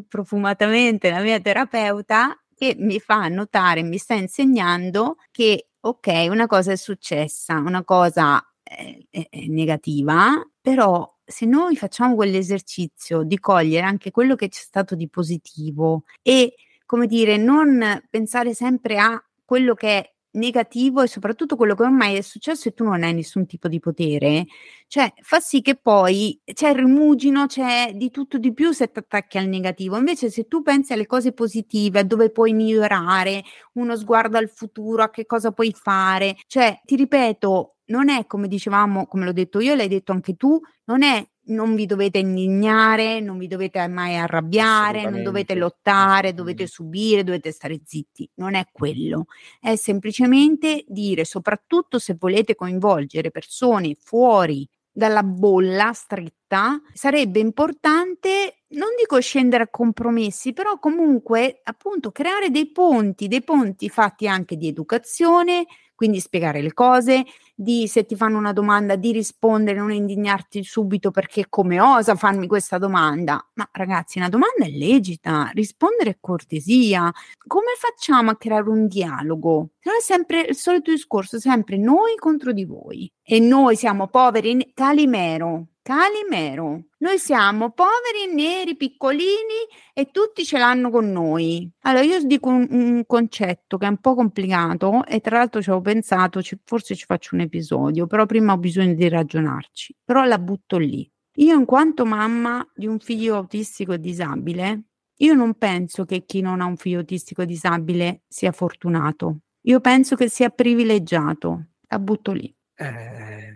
profumatamente 0.08 1.10
la 1.10 1.22
mia 1.22 1.40
terapeuta 1.40 2.40
che 2.54 2.76
mi 2.78 3.00
fa 3.00 3.28
notare, 3.30 3.82
mi 3.82 3.98
sta 3.98 4.14
insegnando 4.14 5.16
che, 5.32 5.70
ok, 5.80 6.28
una 6.30 6.46
cosa 6.46 6.72
è 6.72 6.76
successa, 6.76 7.56
una 7.56 7.84
cosa 7.84 8.48
è, 8.62 8.96
è, 9.10 9.28
è 9.32 9.46
negativa, 9.48 10.40
però 10.62 11.12
se 11.26 11.48
noi 11.48 11.76
facciamo 11.78 12.14
quell'esercizio 12.14 13.24
di 13.24 13.40
cogliere 13.40 13.88
anche 13.88 14.12
quello 14.12 14.36
che 14.36 14.50
c'è 14.50 14.62
stato 14.62 14.94
di 14.94 15.10
positivo 15.10 16.04
e, 16.22 16.54
come 16.86 17.08
dire, 17.08 17.38
non 17.38 18.04
pensare 18.08 18.54
sempre 18.54 19.00
a 19.00 19.20
quello 19.44 19.74
che 19.74 19.88
è 19.98 20.14
negativo 20.32 21.02
e 21.02 21.08
soprattutto 21.08 21.56
quello 21.56 21.76
che 21.76 21.84
ormai 21.84 22.16
è 22.16 22.22
successo 22.22 22.68
e 22.70 22.74
tu 22.74 22.84
non 22.84 23.04
hai 23.04 23.14
nessun 23.14 23.46
tipo 23.46 23.68
di 23.68 23.80
potere, 23.80 24.46
cioè 24.88 25.12
fa 25.22 25.40
sì 25.40 25.62
che 25.62 25.76
poi 25.76 26.40
c'è 26.54 26.70
il 26.70 26.76
rimugino, 26.76 27.46
c'è 27.48 27.92
di 27.96 28.12
tutto 28.12 28.38
di 28.38 28.54
più 28.54 28.72
se 28.72 28.92
ti 28.92 29.00
attacchi 29.00 29.38
al 29.38 29.48
negativo. 29.48 29.98
Invece 29.98 30.30
se 30.30 30.48
tu 30.48 30.62
pensi 30.62 30.94
alle 30.94 31.06
cose 31.06 31.32
positive, 31.34 32.00
a 32.00 32.04
dove 32.04 32.30
puoi 32.32 32.54
migliorare, 32.54 33.44
uno 33.74 33.96
sguardo 33.96 34.38
al 34.38 34.50
futuro, 34.50 35.04
a 35.04 35.10
che 35.10 35.26
cosa 35.26 35.52
puoi 35.52 35.74
fare, 35.74 36.36
cioè 36.48 36.80
ti 36.86 36.96
ripeto, 36.96 37.76
non 37.86 38.10
è 38.10 38.26
come 38.28 38.48
dicevamo, 38.48 39.08
come 39.08 39.26
l'ho 39.26 39.34
detto 39.34 39.60
io, 39.60 39.76
l'hai 39.76 39.88
detto 39.88 40.12
anche 40.12 40.36
tu, 40.36 40.60
non 40.86 41.04
è 41.04 41.26
non 41.50 41.76
vi 41.76 41.86
dovete 41.86 42.20
indignare, 42.20 43.20
non 43.20 43.38
vi 43.38 43.48
dovete 43.48 43.86
mai 43.88 44.16
arrabbiare, 44.16 45.10
non 45.10 45.24
dovete 45.24 45.56
lottare, 45.56 46.34
dovete 46.34 46.68
subire, 46.68 47.24
dovete 47.24 47.52
stare 47.52 47.82
zitti. 47.84 48.30
Non 48.36 48.56
è 48.56 48.68
quello. 48.72 49.26
È 49.60 49.76
semplicemente 49.76 50.84
dire, 50.88 51.26
soprattutto 51.26 52.00
se 52.00 52.16
volete 52.20 52.56
coinvolgere 52.56 53.32
persone 53.32 53.96
fuori 54.00 54.68
dalla 54.92 55.24
bolla 55.24 55.94
stretta, 55.94 56.82
sarebbe 56.94 57.40
importante, 57.40 58.64
non 58.70 58.90
dico 58.98 59.20
scendere 59.20 59.64
a 59.64 59.70
compromessi, 59.70 60.52
però 60.52 60.78
comunque 60.78 61.62
appunto 61.64 62.12
creare 62.12 62.50
dei 62.50 62.70
ponti, 62.72 63.28
dei 63.28 63.44
ponti 63.44 63.88
fatti 63.88 64.28
anche 64.28 64.58
di 64.58 64.68
educazione, 64.68 65.66
quindi 66.00 66.22
spiegare 66.22 66.62
le 66.62 66.74
cose, 66.74 67.26
di 67.54 67.86
se 67.90 68.06
ti 68.06 68.16
fanno 68.16 68.38
una 68.38 68.54
domanda 68.54 68.96
di 68.96 69.12
rispondere, 69.12 69.78
non 69.78 69.92
indignarti 69.92 70.64
subito 70.64 71.12
perché 71.12 71.48
come 71.50 71.82
osa 71.82 72.16
farmi 72.16 72.48
questa 72.48 72.78
domanda. 72.78 73.46
Ma 73.56 73.68
ragazzi, 73.74 74.18
una 74.18 74.30
domanda 74.30 74.64
è 74.64 74.70
legita, 74.70 75.52
rispondere 75.54 76.12
è 76.12 76.18
cortesia. 76.22 77.12
Come 77.46 77.74
facciamo 77.78 78.30
a 78.30 78.38
creare 78.38 78.70
un 78.70 78.88
dialogo? 78.88 79.72
Se 79.78 79.92
è 79.92 80.02
sempre 80.02 80.40
il 80.48 80.56
solito 80.56 80.90
discorso, 80.90 81.38
sempre 81.38 81.76
noi 81.76 82.16
contro 82.16 82.54
di 82.54 82.64
voi. 82.64 83.12
E 83.22 83.42
noi 83.42 83.76
siamo 83.76 84.08
poveri, 84.08 84.72
Calimero, 84.74 85.66
Calimero. 85.90 86.84
Noi 87.00 87.18
siamo 87.18 87.72
poveri, 87.72 88.32
neri, 88.32 88.76
piccolini 88.76 89.66
e 89.92 90.12
tutti 90.12 90.46
ce 90.46 90.60
l'hanno 90.60 90.92
con 90.92 91.12
noi. 91.12 91.68
Allora, 91.80 92.04
io 92.04 92.24
dico 92.26 92.50
un, 92.50 92.68
un 92.70 93.04
concetto 93.08 93.80
che 93.80 93.88
è 93.88 93.90
un 93.90 93.98
po' 93.98 94.14
complicato 94.14 95.04
e 95.04 95.20
tra 95.20 95.40
l'altro 95.40 95.64
ci 95.64 95.72
ho 95.72 95.82
pensato, 95.82 96.44
ci, 96.44 96.60
forse 96.64 96.94
ci 96.94 97.06
faccio 97.06 97.34
un 97.34 97.42
episodio, 97.42 98.06
però 98.06 98.28
prima 98.28 98.54
ho 98.54 98.58
bisogno 98.58 98.94
di 98.94 99.10
ragionarci. 99.10 99.96
Però 100.06 100.24
la 100.26 100.38
butto 100.38 100.78
lì. 100.78 101.12
Io 101.38 101.58
in 101.58 101.66
quanto 101.66 102.06
mamma 102.06 102.64
di 102.76 102.86
un 102.86 103.00
figlio 103.00 103.38
autistico 103.38 103.94
e 103.94 104.00
disabile, 104.00 104.84
io 105.18 105.34
non 105.34 105.56
penso 105.56 106.06
che 106.06 106.24
chi 106.24 106.42
non 106.42 106.62
ha 106.62 106.66
un 106.66 106.78
figlio 106.78 107.00
autistico 107.00 107.42
e 107.42 107.48
disabile 107.48 108.22
sia 108.28 108.52
fortunato. 108.52 109.40
Io 109.62 109.80
penso 109.80 110.16
che 110.16 110.30
sia 110.30 110.52
privilegiato. 110.52 111.70
La 111.88 111.98
butto 111.98 112.32
lì. 112.32 112.56
Eh, 112.76 113.49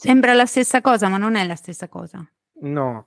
Sembra 0.00 0.32
la 0.32 0.46
stessa 0.46 0.80
cosa, 0.80 1.08
ma 1.08 1.18
non 1.18 1.34
è 1.36 1.46
la 1.46 1.54
stessa 1.54 1.88
cosa. 1.88 2.26
No, 2.62 3.06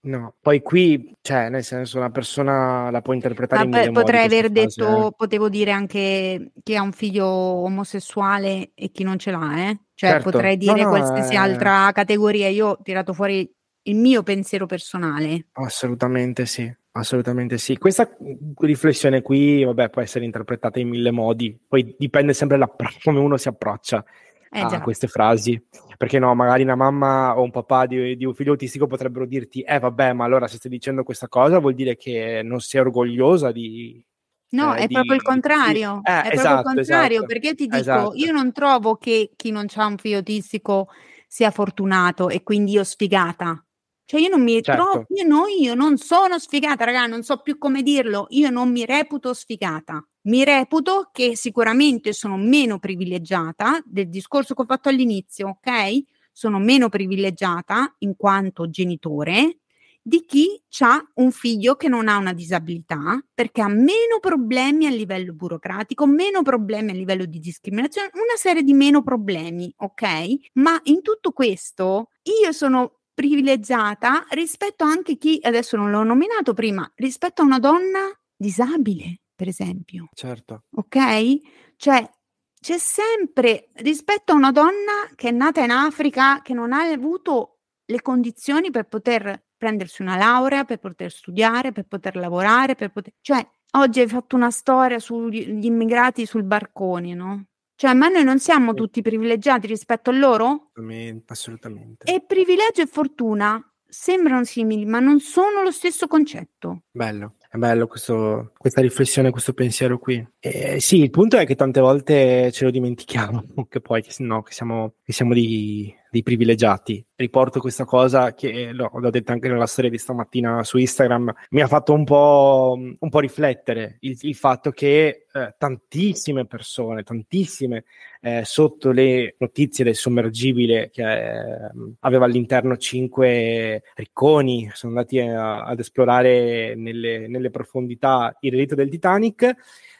no. 0.00 0.34
Poi 0.40 0.60
qui, 0.60 1.12
cioè, 1.20 1.48
nel 1.48 1.62
senso, 1.62 1.98
una 1.98 2.10
persona 2.10 2.90
la 2.90 3.00
può 3.00 3.12
interpretare 3.12 3.66
ma 3.66 3.82
in 3.82 3.88
mille 3.88 4.00
Potrei 4.00 4.24
aver 4.24 4.50
detto, 4.50 5.08
eh. 5.08 5.12
potevo 5.16 5.48
dire 5.48 5.70
anche 5.70 6.50
chi 6.62 6.74
ha 6.74 6.82
un 6.82 6.92
figlio 6.92 7.26
omosessuale 7.26 8.72
e 8.74 8.90
chi 8.90 9.04
non 9.04 9.18
ce 9.18 9.30
l'ha, 9.30 9.68
eh? 9.68 9.80
Cioè, 9.94 10.10
Certo. 10.10 10.30
potrei 10.30 10.56
dire 10.56 10.82
No, 10.82 10.82
no, 10.82 10.88
qualsiasi 10.88 11.34
eh. 11.34 11.38
altra 11.38 11.92
categoria. 11.92 12.48
Io 12.48 12.66
ho 12.66 12.78
tirato 12.82 13.12
fuori 13.12 13.48
il 13.82 13.96
mio 13.96 14.24
pensiero 14.24 14.66
personale. 14.66 15.46
Assolutamente 15.52 16.44
sì, 16.44 16.70
assolutamente 16.92 17.56
sì. 17.56 17.78
Questa 17.78 18.10
riflessione 18.58 19.22
qui, 19.22 19.62
vabbè, 19.62 19.90
può 19.90 20.02
essere 20.02 20.24
interpretata 20.24 20.80
in 20.80 20.88
mille 20.88 21.12
modi, 21.12 21.56
poi 21.68 21.94
dipende 21.96 22.32
sempre 22.32 22.58
da 22.58 22.68
come 23.04 23.20
uno 23.20 23.36
si 23.36 23.46
approccia 23.46 24.04
Eh 24.50 24.60
a 24.60 24.66
già. 24.68 24.80
queste 24.80 25.06
frasi. 25.08 25.60
Perché 25.96 26.18
no, 26.18 26.34
magari 26.34 26.62
una 26.62 26.74
mamma 26.76 27.36
o 27.38 27.42
un 27.42 27.50
papà 27.50 27.86
di, 27.86 28.16
di 28.16 28.24
un 28.24 28.34
figlio 28.34 28.52
autistico 28.52 28.86
potrebbero 28.86 29.26
dirti, 29.26 29.62
eh 29.62 29.78
vabbè, 29.78 30.12
ma 30.12 30.24
allora 30.24 30.46
se 30.46 30.56
stai 30.56 30.70
dicendo 30.70 31.02
questa 31.02 31.28
cosa 31.28 31.58
vuol 31.58 31.74
dire 31.74 31.96
che 31.96 32.42
non 32.44 32.60
sei 32.60 32.80
orgogliosa 32.80 33.50
di... 33.52 34.04
No, 34.50 34.74
eh, 34.74 34.80
è 34.80 34.86
di- 34.86 34.92
proprio 34.94 35.14
il 35.14 35.20
di- 35.20 35.24
contrario. 35.24 36.00
Eh, 36.04 36.10
è 36.10 36.20
proprio 36.20 36.32
esatto, 36.40 36.68
il 36.68 36.74
contrario, 36.76 37.16
esatto. 37.16 37.26
perché 37.26 37.46
io 37.48 37.54
ti 37.54 37.64
dico, 37.64 37.76
Esatto. 37.76 38.12
io 38.14 38.32
non 38.32 38.52
trovo 38.52 38.96
che 38.96 39.30
chi 39.34 39.50
non 39.50 39.66
ha 39.74 39.86
un 39.86 39.96
figlio 39.98 40.18
autistico 40.18 40.88
sia 41.26 41.50
fortunato 41.50 42.28
e 42.28 42.42
quindi 42.42 42.72
io 42.72 42.84
sfigata. 42.84 43.60
Cioè 44.04 44.20
io 44.20 44.28
non 44.28 44.42
mi 44.42 44.62
Certo. 44.62 44.82
trovo, 44.82 45.06
io, 45.08 45.26
no, 45.26 45.44
io 45.46 45.74
non 45.74 45.96
sono 45.96 46.38
sfigata, 46.38 46.84
raga, 46.84 47.06
non 47.06 47.24
so 47.24 47.38
più 47.38 47.58
come 47.58 47.82
dirlo, 47.82 48.26
io 48.30 48.50
non 48.50 48.70
mi 48.70 48.84
reputo 48.84 49.34
sfigata. 49.34 50.06
Mi 50.26 50.42
reputo 50.42 51.10
che 51.12 51.36
sicuramente 51.36 52.12
sono 52.12 52.36
meno 52.36 52.80
privilegiata 52.80 53.80
del 53.84 54.08
discorso 54.08 54.54
che 54.54 54.62
ho 54.62 54.66
fatto 54.66 54.88
all'inizio, 54.88 55.48
ok? 55.48 56.02
Sono 56.32 56.58
meno 56.58 56.88
privilegiata 56.88 57.94
in 57.98 58.16
quanto 58.16 58.68
genitore 58.68 59.58
di 60.02 60.24
chi 60.24 60.60
ha 60.80 61.04
un 61.14 61.32
figlio 61.32 61.74
che 61.74 61.88
non 61.88 62.06
ha 62.08 62.16
una 62.16 62.32
disabilità 62.32 63.20
perché 63.34 63.60
ha 63.60 63.68
meno 63.68 64.18
problemi 64.20 64.86
a 64.86 64.90
livello 64.90 65.32
burocratico, 65.32 66.06
meno 66.06 66.42
problemi 66.42 66.90
a 66.90 66.94
livello 66.94 67.24
di 67.24 67.40
discriminazione, 67.40 68.10
una 68.14 68.36
serie 68.36 68.62
di 68.62 68.72
meno 68.72 69.02
problemi, 69.02 69.72
ok? 69.78 70.50
Ma 70.54 70.80
in 70.84 71.02
tutto 71.02 71.32
questo 71.32 72.10
io 72.22 72.52
sono 72.52 73.00
privilegiata 73.14 74.26
rispetto 74.30 74.84
anche 74.84 75.12
a 75.12 75.16
chi, 75.16 75.38
adesso 75.42 75.76
non 75.76 75.90
l'ho 75.90 76.04
nominato 76.04 76.52
prima, 76.52 76.88
rispetto 76.96 77.42
a 77.42 77.44
una 77.44 77.58
donna 77.58 78.08
disabile, 78.36 79.20
per 79.36 79.48
esempio 79.48 80.08
Certo. 80.14 80.64
ok? 80.74 81.76
Cioè 81.76 82.10
c'è 82.58 82.78
sempre 82.78 83.68
rispetto 83.74 84.32
a 84.32 84.34
una 84.34 84.50
donna 84.50 85.08
che 85.14 85.28
è 85.28 85.30
nata 85.30 85.62
in 85.62 85.70
Africa, 85.70 86.42
che 86.42 86.52
non 86.54 86.72
ha 86.72 86.80
avuto 86.80 87.58
le 87.84 88.02
condizioni 88.02 88.70
per 88.72 88.88
poter 88.88 89.44
prendersi 89.56 90.02
una 90.02 90.16
laurea, 90.16 90.64
per 90.64 90.78
poter 90.78 91.12
studiare, 91.12 91.70
per 91.70 91.84
poter 91.86 92.16
lavorare, 92.16 92.74
per 92.74 92.90
poter... 92.90 93.12
Cioè, 93.20 93.46
oggi 93.76 94.00
hai 94.00 94.08
fatto 94.08 94.34
una 94.34 94.50
storia 94.50 94.98
sugli 94.98 95.46
gli 95.46 95.66
immigrati 95.66 96.26
sul 96.26 96.42
barcone, 96.42 97.14
no? 97.14 97.44
Cioè, 97.76 97.92
ma 97.92 98.08
noi 98.08 98.24
non 98.24 98.38
siamo 98.38 98.74
tutti 98.74 99.02
privilegiati 99.02 99.66
rispetto 99.66 100.10
a 100.10 100.14
loro? 100.14 100.70
Assolutamente. 100.72 101.32
assolutamente. 101.32 102.12
E 102.12 102.24
privilegio 102.26 102.82
e 102.82 102.86
fortuna 102.86 103.62
sembrano 103.86 104.44
simili, 104.44 104.84
ma 104.86 104.98
non 104.98 105.20
sono 105.20 105.62
lo 105.62 105.70
stesso 105.70 106.06
concetto. 106.06 106.84
Bello, 106.90 107.34
è 107.56 107.58
bello 107.58 107.86
questo- 107.86 108.52
questa 108.56 108.80
riflessione, 108.80 109.30
questo 109.30 109.52
pensiero 109.52 109.98
qui. 109.98 110.24
Eh, 110.38 110.80
sì, 110.80 111.00
il 111.00 111.10
punto 111.10 111.36
è 111.36 111.46
che 111.46 111.54
tante 111.54 111.80
volte 111.80 112.50
ce 112.52 112.64
lo 112.64 112.70
dimentichiamo, 112.70 113.44
che 113.68 113.80
poi 113.80 114.02
che, 114.02 114.14
no, 114.18 114.42
che 114.42 114.52
siamo, 114.52 114.94
che 115.02 115.12
siamo 115.12 115.34
dei, 115.34 115.94
dei 116.16 116.22
privilegiati. 116.22 117.04
Riporto 117.14 117.60
questa 117.60 117.84
cosa 117.84 118.32
che 118.32 118.70
l'ho, 118.72 118.90
l'ho 118.94 119.10
detta 119.10 119.32
anche 119.32 119.48
nella 119.48 119.66
storia 119.66 119.90
di 119.90 119.98
stamattina 119.98 120.64
su 120.64 120.78
Instagram, 120.78 121.32
mi 121.50 121.60
ha 121.60 121.66
fatto 121.66 121.92
un 121.92 122.04
po', 122.04 122.74
un 122.76 123.08
po' 123.08 123.20
riflettere 123.20 123.98
il, 124.00 124.16
il 124.22 124.34
fatto 124.34 124.70
che 124.70 125.26
eh, 125.30 125.54
tantissime 125.58 126.46
persone, 126.46 127.02
tantissime, 127.02 127.84
eh, 128.22 128.42
sotto 128.44 128.92
le 128.92 129.34
notizie 129.38 129.84
del 129.84 129.94
sommergibile 129.94 130.88
che 130.90 131.02
eh, 131.02 131.70
aveva 132.00 132.24
all'interno 132.24 132.78
cinque 132.78 133.82
ricconi, 133.94 134.70
sono 134.72 134.92
andati 134.92 135.20
a- 135.20 135.64
ad 135.64 135.78
esplorare 135.78 136.74
nelle, 136.76 137.28
nelle 137.28 137.50
profondità 137.50 138.34
il 138.40 138.52
relitto 138.52 138.74
del 138.74 138.88
Titanic, 138.88 139.54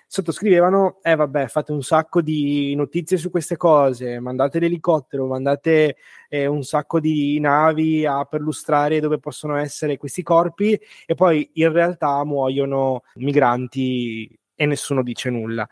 sottoscrivevano, 0.06 0.98
eh 1.02 1.16
vabbè, 1.16 1.48
fate 1.48 1.72
un 1.72 1.82
sacco 1.82 2.20
di 2.20 2.74
notizie 2.74 3.16
su 3.16 3.30
queste 3.30 3.56
cose, 3.56 4.20
mandate 4.20 4.58
l'elicottero, 4.58 5.26
mandate 5.26 5.96
eh, 6.28 6.46
un 6.46 6.62
sacco 6.62 7.00
di 7.00 7.38
navi 7.40 8.06
a 8.06 8.24
perlustrare 8.24 9.00
dove 9.00 9.18
possono 9.18 9.56
essere 9.56 9.96
questi 9.96 10.22
corpi 10.22 10.78
e 11.04 11.14
poi 11.14 11.50
in 11.54 11.72
realtà 11.72 12.24
muoiono 12.24 13.02
migranti 13.14 14.38
e 14.54 14.66
nessuno 14.66 15.02
dice 15.02 15.30
nulla. 15.30 15.68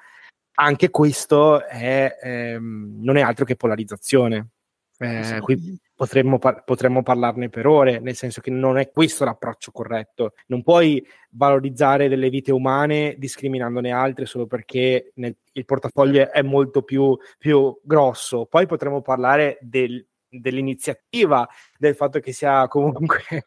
Anche 0.57 0.91
questo 0.91 1.65
è, 1.67 2.17
ehm, 2.21 2.99
non 3.01 3.17
è 3.17 3.21
altro 3.23 3.45
che 3.45 3.57
polarizzazione. 3.57 4.49
Eh, 4.99 5.41
qui 5.41 5.79
potremmo, 5.95 6.39
par- 6.39 6.65
potremmo 6.65 7.03
parlarne 7.03 7.49
per 7.49 7.67
ore, 7.67 8.01
nel 8.01 8.15
senso 8.17 8.41
che 8.41 8.51
non 8.51 8.79
è 8.79 8.91
questo 8.91 9.25
l'approccio 9.25 9.71
corretto. 9.71 10.33
Non 10.47 10.63
puoi 10.63 11.05
valorizzare 11.31 12.09
delle 12.09 12.29
vite 12.31 12.53
umane 12.53 13.15
discriminandone 13.19 13.91
altre 13.91 14.27
solo 14.27 14.47
perché 14.47 15.13
nel- 15.17 15.37
il 15.53 15.65
portafoglio 15.65 16.31
è 16.31 16.43
molto 16.43 16.83
più, 16.83 17.17
più 17.39 17.79
grosso. 17.83 18.47
Poi 18.47 18.67
potremmo 18.67 19.03
parlare 19.03 19.59
del- 19.61 20.05
dell'iniziativa, 20.41 21.49
del 21.79 21.95
fatto 21.95 22.21
che 22.21 22.33
sia 22.33 22.67
comunque 22.69 23.45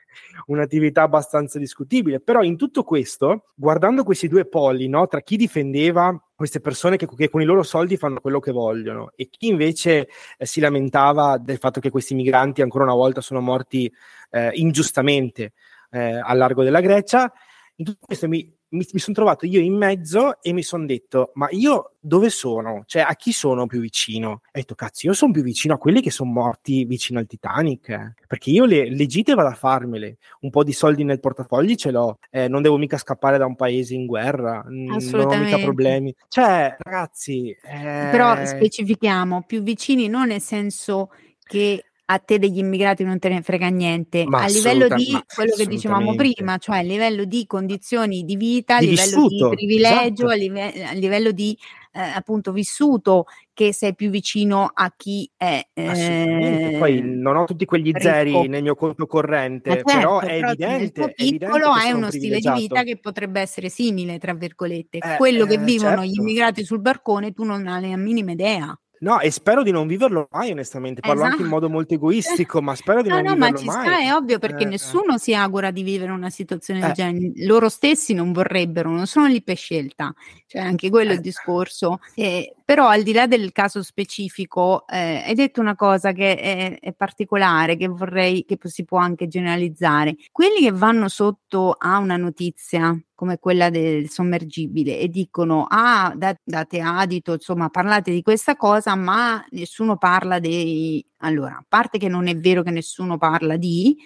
un'attività 0.48 1.04
abbastanza 1.04 1.60
discutibile. 1.60 2.20
Però 2.20 2.42
in 2.42 2.58
tutto 2.58 2.84
questo, 2.84 3.46
guardando 3.56 4.04
questi 4.04 4.28
due 4.28 4.46
poli, 4.46 4.88
no, 4.88 5.08
tra 5.08 5.22
chi 5.22 5.38
difendeva 5.38 6.20
queste 6.36 6.60
persone 6.60 6.98
che, 6.98 7.08
che 7.08 7.30
con 7.30 7.42
i 7.42 7.46
loro 7.46 7.64
soldi 7.64 7.98
fanno 7.98 8.20
quello 8.20 8.40
che 8.40 8.52
vogliono 8.52 9.12
e 9.16 9.28
chi 9.28 9.48
invece 9.48 10.08
eh, 10.38 10.46
si 10.46 10.60
lamentava 10.60 11.40
del 11.40 11.58
fatto 11.58 11.80
che 11.80 11.90
questi 11.90 12.14
migranti 12.14 12.62
ancora 12.62 12.84
una 12.84 12.94
volta 12.94 13.22
sono 13.22 13.42
morti 13.42 13.92
eh, 14.30 14.52
ingiustamente 14.54 15.54
eh, 15.90 16.20
al 16.24 16.38
largo 16.38 16.64
della 16.64 16.82
Grecia, 16.82 17.32
in 17.76 17.86
tutto 17.86 18.06
questo 18.06 18.28
mi, 18.28 18.57
mi, 18.70 18.86
mi 18.92 19.00
sono 19.00 19.16
trovato 19.16 19.46
io 19.46 19.60
in 19.60 19.76
mezzo 19.76 20.42
e 20.42 20.54
mi 20.54 20.64
sono 20.64 20.86
detto, 20.86 21.32
ma 21.36 21.48
io 21.52 21.94
dove 22.00 22.30
sono? 22.30 22.84
Cioè, 22.86 23.02
a 23.02 23.16
chi 23.16 23.32
sono 23.32 23.66
più 23.66 23.80
vicino? 23.80 24.42
E 24.46 24.60
ho 24.60 24.60
detto, 24.60 24.76
cazzo, 24.76 25.08
io 25.08 25.14
sono 25.14 25.32
più 25.32 25.42
vicino 25.42 25.74
a 25.74 25.78
quelli 25.78 26.02
che 26.02 26.12
sono 26.12 26.32
morti 26.32 26.86
vicino 26.86 27.20
al 27.20 27.28
Titanic, 27.28 27.90
eh. 27.90 28.14
perché 28.28 28.50
io 28.50 28.66
le, 28.66 28.90
le 28.90 29.06
gite 29.06 29.34
vado 29.34 29.50
a 29.50 29.54
farmele, 29.54 30.18
un 30.42 30.50
po' 30.50 30.64
di 30.64 30.74
soldi 30.74 31.04
nel 31.04 31.20
portafogli 31.20 31.76
ce 31.76 31.92
l'ho, 31.92 32.20
eh, 32.30 32.48
non 32.48 32.62
devo 32.62 32.78
mica 32.78 32.98
scappare 32.98 33.38
da 33.38 33.46
un 33.46 33.56
paese 33.56 33.94
in 33.94 34.06
guerra, 34.06 34.64
n- 34.68 34.86
non 34.86 35.28
ho 35.28 35.38
mica 35.38 35.58
problemi. 35.60 36.14
Cioè, 36.28 36.76
ragazzi... 36.80 37.50
eh, 37.50 38.10
Però 38.12 38.46
specifichiamo, 38.46 39.44
più 39.46 39.62
vicini 39.62 40.08
non 40.08 40.28
nel 40.28 40.42
senso 40.42 41.10
che 41.48 41.87
a 42.10 42.20
te 42.20 42.40
degli 42.40 42.60
immigrati 42.60 43.04
non 43.04 43.20
te 43.20 43.28
ne 43.28 43.42
frega 43.42 43.68
niente, 43.68 44.24
Ma 44.26 44.44
a 44.44 44.48
livello 44.48 44.88
di 44.88 45.12
quello 45.36 45.56
che 45.56 45.66
dicevamo 45.66 46.16
prima, 46.16 46.58
cioè 46.58 46.78
a 46.78 46.82
livello 46.82 47.26
di 47.26 47.46
condizioni 47.46 48.24
di 48.24 48.38
vita, 48.38 48.78
a 48.78 48.80
Di 48.80 48.88
livello 48.88 49.24
vissuto, 49.28 49.50
di 49.50 49.56
privilegio, 49.56 50.30
esatto. 50.30 50.30
a, 50.30 50.36
live- 50.36 50.84
a 50.86 50.94
livello 50.94 51.32
di 51.32 51.58
eh, 51.92 52.00
appunto 52.00 52.54
vissuto 52.54 53.26
che 53.54 53.74
sei 53.74 53.94
più 53.94 54.10
vicino 54.10 54.72
a 54.74 54.94
chi 54.96 55.30
è. 55.36 55.68
Eh, 55.74 56.76
Poi 56.80 57.02
non 57.02 57.36
ho 57.36 57.44
tutti 57.44 57.66
quegli 57.66 57.92
ricco. 57.92 58.00
zeri 58.00 58.48
nel 58.48 58.62
mio 58.62 58.76
conto 58.76 59.06
corrente, 59.06 59.72
certo, 59.72 59.94
però 59.94 60.20
è 60.22 60.28
però 60.40 60.48
evidente. 60.52 61.02
Nel 61.02 61.14
piccolo 61.14 61.72
hai 61.72 61.92
uno 61.92 62.10
stile 62.10 62.40
di 62.40 62.52
vita 62.52 62.84
che 62.84 63.00
potrebbe 63.00 63.42
essere 63.42 63.68
simile, 63.68 64.18
tra 64.18 64.34
virgolette. 64.34 65.00
Eh, 65.00 65.18
Quello 65.18 65.46
che 65.46 65.56
eh, 65.56 65.58
vivono 65.58 65.98
certo. 65.98 66.06
gli 66.06 66.20
immigrati 66.20 66.64
sul 66.64 66.80
barcone, 66.80 67.34
tu 67.34 67.44
non 67.44 67.68
hai 67.68 67.90
la 67.90 67.98
minima 67.98 68.32
idea. 68.32 68.80
No, 69.00 69.20
e 69.20 69.30
spero 69.32 69.64
di 69.64 69.72
non 69.72 69.88
viverlo 69.88 70.28
mai, 70.32 70.52
onestamente. 70.52 71.02
Parlo 71.02 71.22
esatto. 71.22 71.32
anche 71.32 71.44
in 71.44 71.50
modo 71.50 71.70
molto 71.70 71.94
egoistico, 71.94 72.62
ma 72.62 72.76
spero 72.76 73.02
di 73.02 73.10
no, 73.10 73.16
non 73.16 73.24
no, 73.26 73.34
viverlo 73.34 73.54
mai. 73.54 73.64
No, 73.66 73.72
ma 73.72 73.82
ci 73.82 73.90
sta, 73.90 74.00
è 74.00 74.14
ovvio, 74.14 74.40
perché 74.40 74.64
eh, 74.64 74.68
nessuno 74.68 75.16
eh. 75.16 75.20
si 75.20 75.36
augura 75.36 75.72
di 75.72 75.84
vivere 75.84 76.12
una 76.12 76.30
situazione 76.30 76.80
del 76.80 76.90
eh. 76.92 76.94
genere. 76.94 77.32
Loro 77.46 77.70
stessi 77.70 78.14
non 78.14 78.32
vorrebbero, 78.32 78.90
non 78.90 79.06
sono 79.06 79.28
lì 79.28 79.42
per 79.44 79.58
scelta. 79.58 80.14
Cioè, 80.48 80.62
anche 80.62 80.90
quello 80.90 81.12
è 81.12 81.14
il 81.14 81.20
eh. 81.20 81.24
discorso. 81.24 82.00
Eh, 82.16 82.56
però, 82.64 82.88
al 82.88 83.04
di 83.04 83.14
là 83.14 83.28
del 83.28 83.52
caso 83.52 83.84
specifico, 83.84 84.86
eh, 84.88 85.24
hai 85.26 85.36
detto 85.36 85.62
una 85.62 85.76
cosa 85.76 86.12
che 86.12 86.36
è, 86.38 86.80
è, 86.80 86.94
particolare, 86.94 87.78
che 87.78 87.88
vorrei 87.88 88.46
che 88.46 88.58
si 88.64 88.84
può 88.84 88.98
anche 88.98 89.28
generalizzare. 89.28 90.16
Quelli 90.32 90.62
che 90.62 90.72
vanno 90.72 91.08
sotto 91.08 91.76
a 91.78 91.98
una 91.98 92.18
notizia 92.18 93.00
come 93.18 93.40
quella 93.40 93.72
del 93.72 94.10
sommergibile 94.12 95.00
e 95.00 95.08
dicono 95.08 95.66
ah 95.68 96.14
da, 96.16 96.38
date 96.44 96.80
adito 96.82 97.34
insomma 97.34 97.68
parlate 97.70 98.12
di 98.12 98.22
questa 98.22 98.56
cosa 98.56 98.94
ma 98.94 99.44
nessuno 99.50 99.98
parla 99.98 100.38
dei 100.38 101.04
allora 101.22 101.54
a 101.54 101.66
parte 101.68 101.98
che 101.98 102.10
non 102.10 102.28
è 102.28 102.38
vero 102.38 102.62
che 102.62 102.70
nessuno 102.70 103.18
parla 103.18 103.58
di 103.58 103.98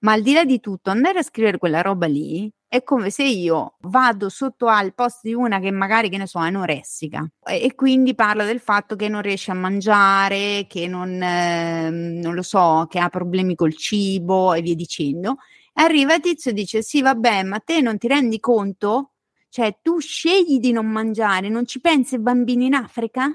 ma 0.00 0.12
al 0.12 0.20
di 0.20 0.34
là 0.34 0.44
di 0.44 0.60
tutto 0.60 0.90
andare 0.90 1.20
a 1.20 1.22
scrivere 1.22 1.56
quella 1.56 1.80
roba 1.80 2.06
lì 2.06 2.52
è 2.68 2.82
come 2.82 3.08
se 3.08 3.24
io 3.24 3.76
vado 3.80 4.28
sotto 4.28 4.66
al 4.66 4.92
posto 4.92 5.20
di 5.22 5.32
una 5.32 5.60
che 5.60 5.70
magari 5.70 6.10
che 6.10 6.18
ne 6.18 6.26
so 6.26 6.38
è 6.44 6.48
anoressica 6.48 7.26
e, 7.46 7.64
e 7.64 7.74
quindi 7.74 8.14
parla 8.14 8.44
del 8.44 8.60
fatto 8.60 8.96
che 8.96 9.08
non 9.08 9.22
riesce 9.22 9.50
a 9.50 9.54
mangiare 9.54 10.66
che 10.68 10.86
non, 10.86 11.22
eh, 11.22 11.88
non 11.88 12.34
lo 12.34 12.42
so 12.42 12.86
che 12.86 12.98
ha 12.98 13.08
problemi 13.08 13.54
col 13.54 13.74
cibo 13.74 14.52
e 14.52 14.60
via 14.60 14.74
dicendo 14.74 15.38
Arriva 15.80 16.18
Tizio 16.18 16.50
e 16.50 16.54
dice: 16.54 16.82
Sì, 16.82 17.02
vabbè, 17.02 17.44
ma 17.44 17.60
te 17.60 17.80
non 17.80 17.98
ti 17.98 18.08
rendi 18.08 18.40
conto? 18.40 19.12
Cioè, 19.48 19.78
tu 19.80 19.98
scegli 20.00 20.58
di 20.58 20.72
non 20.72 20.86
mangiare, 20.86 21.48
non 21.48 21.66
ci 21.66 21.80
pensi 21.80 22.16
ai 22.16 22.20
bambini 22.20 22.66
in 22.66 22.74
Africa 22.74 23.30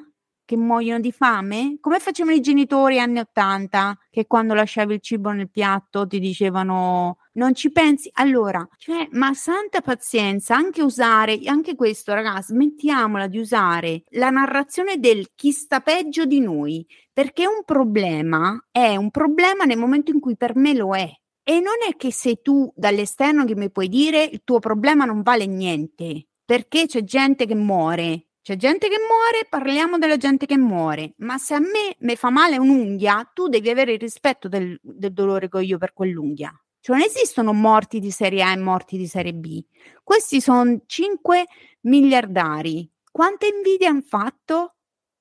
che 0.46 0.58
muoiono 0.58 1.00
di 1.00 1.14
fame? 1.14 1.78
Come 1.80 2.00
facevano 2.00 2.36
i 2.36 2.41
genitori 2.41 3.00
anni 3.00 3.20
Ottanta, 3.20 3.98
che 4.10 4.28
quando 4.28 4.54
lasciavi 4.54 4.96
il 4.96 5.00
cibo 5.00 5.32
nel 5.32 5.50
piatto 5.50 6.06
ti 6.06 6.20
dicevano 6.20 7.20
non 7.36 7.56
ci 7.56 7.72
pensi? 7.72 8.10
Allora, 8.16 8.68
cioè, 8.78 9.08
ma 9.12 9.34
santa 9.34 9.80
pazienza, 9.82 10.54
anche 10.56 10.82
usare, 10.84 11.39
anche 11.46 11.76
questo, 11.76 12.14
ragazzi, 12.14 12.52
smettiamola 12.54 13.28
di 13.28 13.39
usare 13.39 14.04
la 14.10 14.30
narrazione 14.30 15.00
del 15.00 15.30
chi 15.34 15.52
sta 15.54 15.80
peggio 15.80 16.26
di 16.26 16.41
noi, 16.41 16.86
perché 17.14 17.48
un 17.48 17.64
problema 17.64 18.62
è 18.70 18.98
un 18.98 19.10
problema 19.12 19.64
nel 19.64 19.78
momento 19.78 20.12
in 20.12 20.20
cui 20.20 20.36
per 20.36 20.56
me 20.58 20.74
lo 20.74 20.94
è. 20.94 21.10
E 21.46 21.60
non 21.60 21.76
è 21.88 21.98
che 21.98 22.12
sei 22.12 22.39
tu 22.41 22.72
dall'esterno 22.74 23.44
che 23.44 23.56
mi 23.56 23.70
puoi 23.70 23.89
dire 23.89 24.24
il 24.24 24.41
tuo 24.46 24.60
problema 24.60 25.04
non 25.04 25.22
vale 25.24 25.46
niente, 25.46 26.28
perché 26.46 26.86
c'è 26.86 27.04
gente 27.04 27.46
che 27.46 27.56
muore. 27.56 28.28
C'è 28.41 28.56
gente 28.56 28.88
che 28.89 28.98
muore, 28.98 29.48
parliamo 29.50 29.98
della 29.98 30.18
gente 30.18 30.46
che 30.46 30.58
muore, 30.58 31.14
ma 31.18 31.38
se 31.38 31.54
a 31.54 31.60
me 31.60 31.96
mi 32.00 32.16
fa 32.16 32.30
male 32.30 32.58
un'unghia, 32.58 33.30
tu 33.34 33.48
devi 33.48 33.70
avere 33.70 33.94
il 33.94 34.00
rispetto 34.00 34.50
del, 34.50 34.78
del 34.82 35.14
dolore 35.14 35.48
che 35.48 35.58
ho 35.58 35.62
io 35.62 35.78
per 35.78 35.94
quell'unghia. 35.94 36.54
Cioè 36.80 36.98
non 36.98 37.06
esistono 37.06 37.54
morti 37.54 38.00
di 38.00 38.12
serie 38.12 38.44
A 38.44 38.52
e 38.52 38.58
morti 38.58 38.98
di 38.98 39.08
serie 39.08 39.34
B. 39.34 39.64
Questi 40.04 40.41
sono 40.41 40.82
5 40.86 41.46
miliardari. 41.82 42.89
Quanta 43.10 43.46
invidia 43.46 43.89
hanno 43.89 44.02
fatto? 44.02 44.72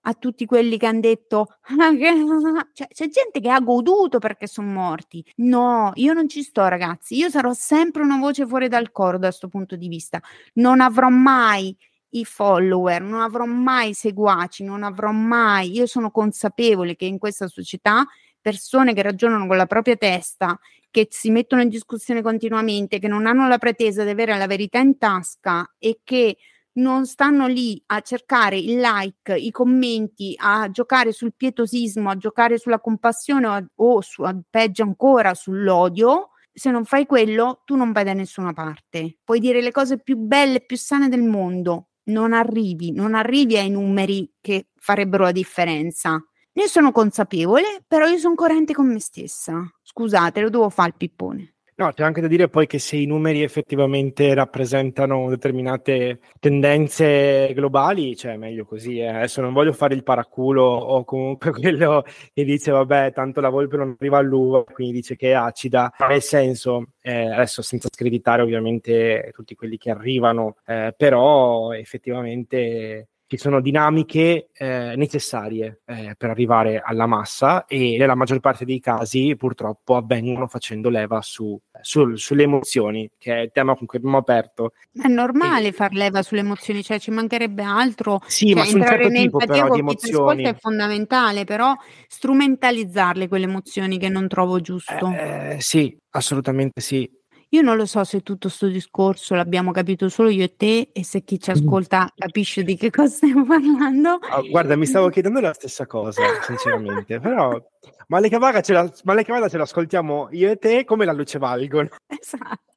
A 0.02 0.14
tutti 0.14 0.46
quelli 0.46 0.78
che 0.78 0.86
hanno 0.86 1.00
detto 1.00 1.46
cioè, 2.72 2.88
c'è 2.88 3.08
gente 3.08 3.40
che 3.40 3.50
ha 3.50 3.60
goduto 3.60 4.18
perché 4.18 4.46
sono 4.46 4.70
morti. 4.70 5.24
No, 5.36 5.92
io 5.94 6.12
non 6.12 6.28
ci 6.28 6.42
sto, 6.42 6.66
ragazzi. 6.68 7.16
Io 7.16 7.28
sarò 7.30 7.52
sempre 7.52 8.02
una 8.02 8.18
voce 8.18 8.46
fuori 8.46 8.68
dal 8.68 8.90
coro 8.92 9.18
da 9.18 9.28
questo 9.28 9.48
punto 9.48 9.76
di 9.76 9.88
vista. 9.88 10.20
Non 10.54 10.80
avrò 10.80 11.08
mai 11.08 11.76
i 12.14 12.24
follower, 12.24 13.02
non 13.02 13.20
avrò 13.20 13.44
mai 13.44 13.90
i 13.90 13.94
seguaci, 13.94 14.64
non 14.64 14.82
avrò 14.82 15.12
mai. 15.12 15.70
Io 15.72 15.86
sono 15.86 16.10
consapevole 16.10 16.96
che 16.96 17.04
in 17.04 17.18
questa 17.18 17.48
società 17.48 18.04
persone 18.40 18.92
che 18.92 19.02
ragionano 19.02 19.46
con 19.46 19.56
la 19.56 19.66
propria 19.66 19.96
testa, 19.96 20.58
che 20.90 21.06
si 21.10 21.30
mettono 21.30 21.62
in 21.62 21.68
discussione 21.68 22.20
continuamente, 22.22 22.98
che 22.98 23.08
non 23.08 23.26
hanno 23.26 23.48
la 23.48 23.58
pretesa 23.58 24.04
di 24.04 24.10
avere 24.10 24.36
la 24.36 24.46
verità 24.46 24.78
in 24.78 24.98
tasca 24.98 25.74
e 25.78 26.00
che 26.04 26.36
non 26.74 27.06
stanno 27.06 27.46
lì 27.46 27.82
a 27.86 28.00
cercare 28.00 28.56
il 28.56 28.80
like, 28.80 29.36
i 29.36 29.50
commenti, 29.50 30.34
a 30.38 30.70
giocare 30.70 31.12
sul 31.12 31.34
pietosismo, 31.34 32.10
a 32.10 32.16
giocare 32.16 32.58
sulla 32.58 32.80
compassione 32.80 33.46
o, 33.46 33.66
o 33.74 34.00
su, 34.00 34.24
peggio 34.48 34.82
ancora 34.82 35.34
sull'odio, 35.34 36.30
se 36.52 36.70
non 36.70 36.84
fai 36.84 37.06
quello, 37.06 37.62
tu 37.64 37.76
non 37.76 37.92
vai 37.92 38.04
da 38.04 38.12
nessuna 38.12 38.52
parte. 38.52 39.18
Puoi 39.24 39.40
dire 39.40 39.60
le 39.60 39.72
cose 39.72 39.98
più 39.98 40.16
belle 40.16 40.58
e 40.58 40.64
più 40.64 40.76
sane 40.76 41.08
del 41.08 41.22
mondo, 41.22 41.88
non 42.04 42.32
arrivi, 42.32 42.92
non 42.92 43.14
arrivi 43.14 43.56
ai 43.56 43.70
numeri 43.70 44.30
che 44.40 44.68
farebbero 44.76 45.24
la 45.24 45.32
differenza. 45.32 46.22
Ne 46.54 46.66
sono 46.66 46.92
consapevole, 46.92 47.82
però 47.86 48.06
io 48.06 48.18
sono 48.18 48.34
coerente 48.34 48.74
con 48.74 48.86
me 48.86 49.00
stessa. 49.00 49.62
Scusate, 49.82 50.40
lo 50.42 50.50
devo 50.50 50.68
fare 50.68 50.90
il 50.90 50.96
pippone. 50.96 51.51
No, 51.74 51.90
c'è 51.90 52.02
anche 52.04 52.20
da 52.20 52.26
dire 52.26 52.48
poi 52.48 52.66
che 52.66 52.78
se 52.78 52.96
i 52.96 53.06
numeri 53.06 53.42
effettivamente 53.42 54.34
rappresentano 54.34 55.30
determinate 55.30 56.20
tendenze 56.38 57.50
globali, 57.54 58.14
cioè 58.14 58.36
meglio 58.36 58.66
così. 58.66 58.98
Eh. 58.98 59.06
Adesso 59.08 59.40
non 59.40 59.54
voglio 59.54 59.72
fare 59.72 59.94
il 59.94 60.02
paraculo 60.02 60.62
o 60.62 61.02
comunque 61.04 61.50
quello 61.52 62.04
che 62.34 62.44
dice 62.44 62.70
vabbè, 62.70 63.12
tanto 63.14 63.40
la 63.40 63.48
volpe 63.48 63.78
non 63.78 63.96
arriva 63.98 64.18
all'uva, 64.18 64.64
quindi 64.64 64.92
dice 64.96 65.16
che 65.16 65.30
è 65.30 65.32
acida. 65.32 65.90
Nel 66.08 66.20
senso, 66.20 66.88
eh, 67.00 67.30
adesso 67.30 67.62
senza 67.62 67.88
screditare 67.90 68.42
ovviamente 68.42 69.30
tutti 69.32 69.54
quelli 69.54 69.78
che 69.78 69.90
arrivano, 69.90 70.56
eh, 70.66 70.94
però 70.94 71.72
effettivamente 71.72 73.08
ci 73.32 73.38
sono 73.38 73.62
dinamiche 73.62 74.50
eh, 74.52 74.92
necessarie 74.94 75.80
eh, 75.86 76.14
per 76.18 76.28
arrivare 76.28 76.82
alla 76.84 77.06
massa 77.06 77.64
e 77.64 77.96
nella 77.96 78.14
maggior 78.14 78.40
parte 78.40 78.66
dei 78.66 78.78
casi 78.78 79.34
purtroppo 79.36 79.96
avvengono 79.96 80.46
facendo 80.48 80.90
leva 80.90 81.22
su, 81.22 81.58
su, 81.80 82.14
sulle 82.16 82.42
emozioni, 82.42 83.10
che 83.16 83.34
è 83.34 83.38
il 83.38 83.50
tema 83.50 83.74
con 83.74 83.86
cui 83.86 83.96
abbiamo 83.96 84.18
aperto. 84.18 84.72
È 84.92 85.08
normale 85.08 85.68
e... 85.68 85.72
far 85.72 85.94
leva 85.94 86.22
sulle 86.22 86.40
emozioni, 86.40 86.82
cioè 86.82 86.98
ci 86.98 87.10
mancherebbe 87.10 87.62
altro. 87.62 88.20
Sì, 88.26 88.48
cioè, 88.48 88.56
ma 88.56 88.64
su 88.64 88.76
un 88.76 88.82
certo 88.82 89.08
tipo 89.08 89.38
però 89.38 89.70
di 89.70 89.78
emozioni. 89.78 90.44
è 90.44 90.54
fondamentale, 90.54 91.44
però 91.44 91.74
strumentalizzarle 92.08 93.28
quelle 93.28 93.46
emozioni 93.46 93.96
che 93.96 94.10
non 94.10 94.28
trovo 94.28 94.60
giusto. 94.60 95.10
Eh, 95.10 95.56
sì, 95.58 95.96
assolutamente 96.10 96.82
sì. 96.82 97.10
Io 97.54 97.60
non 97.60 97.76
lo 97.76 97.84
so 97.84 98.02
se 98.04 98.22
tutto 98.22 98.48
questo 98.48 98.66
discorso 98.68 99.34
l'abbiamo 99.34 99.72
capito 99.72 100.08
solo 100.08 100.30
io 100.30 100.44
e 100.44 100.56
te 100.56 100.88
e 100.90 101.04
se 101.04 101.22
chi 101.22 101.38
ci 101.38 101.50
ascolta 101.50 102.10
capisce 102.16 102.62
di 102.62 102.76
che 102.76 102.88
cosa 102.90 103.14
stiamo 103.14 103.44
parlando. 103.44 104.18
Oh, 104.30 104.48
guarda, 104.48 104.74
mi 104.74 104.86
stavo 104.86 105.10
chiedendo 105.10 105.38
la 105.40 105.52
stessa 105.52 105.86
cosa, 105.86 106.22
sinceramente, 106.46 107.20
però 107.20 107.62
Male 108.06 108.30
Cavaga 108.30 108.62
ce, 108.62 108.72
la, 108.72 108.90
Male 109.04 109.24
Cavaga 109.24 109.50
ce 109.50 109.58
l'ascoltiamo 109.58 110.28
io 110.30 110.50
e 110.50 110.56
te 110.56 110.84
come 110.84 111.04
la 111.04 111.12
luce 111.12 111.38
valgono. 111.38 111.90
Esatto. 112.06 112.71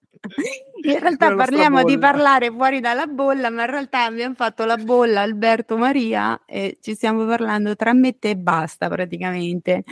In 0.84 1.00
realtà 1.00 1.36
parliamo 1.36 1.84
di 1.84 1.98
parlare 1.98 2.52
fuori 2.52 2.80
dalla 2.80 3.08
bolla, 3.08 3.50
ma 3.50 3.64
in 3.64 3.72
realtà 3.72 4.06
abbiamo 4.06 4.36
fatto 4.36 4.66
la 4.66 4.78
bolla 4.78 5.22
Alberto 5.22 5.78
Maria 5.78 6.42
e 6.46 6.78
ci 6.82 6.96
stiamo 6.96 7.26
parlando 7.26 7.76
tra 7.76 7.94
me 7.94 8.16
e 8.20 8.36
basta 8.36 8.88
praticamente. 8.88 9.84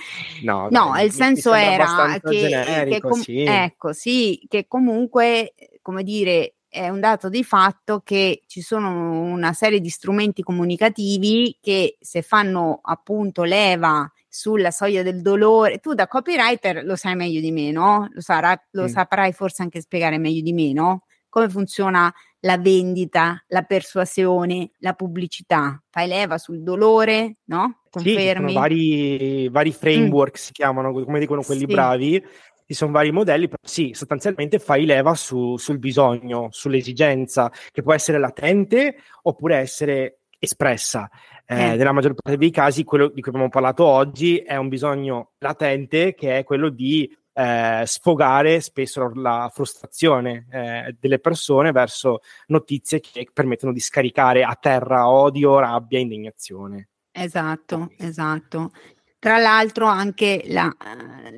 No, 0.43 0.67
no 0.69 0.91
dai, 0.93 1.05
il 1.05 1.11
senso 1.11 1.53
era 1.53 2.19
che, 2.21 2.85
che 2.87 2.99
com- 2.99 3.19
sì. 3.19 3.43
ecco, 3.43 3.93
sì, 3.93 4.45
che 4.47 4.67
comunque, 4.67 5.53
come 5.81 6.03
dire, 6.03 6.55
è 6.73 6.89
un 6.89 6.99
dato 6.99 7.29
di 7.29 7.43
fatto 7.43 8.01
che 8.03 8.41
ci 8.47 8.61
sono 8.61 9.21
una 9.21 9.53
serie 9.53 9.79
di 9.79 9.89
strumenti 9.89 10.41
comunicativi 10.41 11.57
che 11.61 11.97
se 11.99 12.23
fanno 12.23 12.79
appunto 12.81 13.43
leva 13.43 14.11
sulla 14.33 14.71
soglia 14.71 15.03
del 15.03 15.21
dolore. 15.21 15.77
Tu 15.77 15.93
da 15.93 16.07
copywriter 16.07 16.83
lo 16.83 16.95
sai 16.95 17.15
meglio 17.15 17.39
di 17.39 17.51
me, 17.51 17.69
no? 17.69 18.09
Lo, 18.11 18.19
sarà, 18.19 18.59
lo 18.71 18.87
sì. 18.87 18.93
saprai 18.93 19.31
forse 19.31 19.61
anche 19.61 19.79
spiegare 19.79 20.17
meglio 20.17 20.41
di 20.41 20.53
me, 20.53 20.73
no? 20.73 21.03
Come 21.29 21.49
funziona 21.49 22.11
la 22.39 22.57
vendita, 22.57 23.43
la 23.49 23.61
persuasione, 23.61 24.71
la 24.79 24.93
pubblicità? 24.93 25.79
Fai 25.87 26.07
leva 26.07 26.39
sul 26.39 26.63
dolore, 26.63 27.37
no? 27.45 27.81
Confermi? 27.91 28.49
Sì, 28.49 28.55
vari, 28.55 29.49
vari 29.49 29.69
mm. 29.69 29.73
framework 29.73 30.31
mm. 30.31 30.41
si 30.41 30.51
chiamano, 30.51 30.91
come 30.91 31.19
dicono 31.19 31.43
quelli 31.43 31.67
sì. 31.67 31.73
bravi, 31.73 32.25
ci 32.65 32.73
sono 32.73 32.91
vari 32.91 33.11
modelli, 33.11 33.47
però 33.47 33.61
sì, 33.63 33.91
sostanzialmente 33.93 34.57
fai 34.57 34.85
leva 34.85 35.13
su, 35.13 35.57
sul 35.57 35.77
bisogno, 35.77 36.47
sull'esigenza, 36.49 37.51
che 37.71 37.83
può 37.83 37.93
essere 37.93 38.17
latente 38.17 38.95
oppure 39.21 39.57
essere 39.57 40.21
espressa. 40.43 41.09
Eh, 41.45 41.71
eh. 41.71 41.75
Nella 41.75 41.91
maggior 41.91 42.13
parte 42.13 42.37
dei 42.37 42.51
casi, 42.51 42.83
quello 42.83 43.07
di 43.07 43.21
cui 43.21 43.31
abbiamo 43.31 43.49
parlato 43.49 43.85
oggi 43.85 44.37
è 44.37 44.55
un 44.55 44.69
bisogno 44.69 45.31
latente 45.39 46.13
che 46.13 46.37
è 46.37 46.43
quello 46.43 46.69
di 46.69 47.09
eh, 47.33 47.83
sfogare 47.85 48.61
spesso 48.61 49.11
la 49.15 49.49
frustrazione 49.51 50.45
eh, 50.51 50.95
delle 50.99 51.19
persone 51.19 51.71
verso 51.71 52.19
notizie 52.47 52.99
che 52.99 53.27
permettono 53.33 53.73
di 53.73 53.79
scaricare 53.79 54.43
a 54.43 54.55
terra 54.59 55.09
odio, 55.09 55.59
rabbia, 55.59 55.99
indignazione. 55.99 56.89
Esatto, 57.11 57.91
esatto. 57.97 58.71
Tra 59.17 59.37
l'altro 59.37 59.85
anche 59.85 60.43
la, 60.47 60.69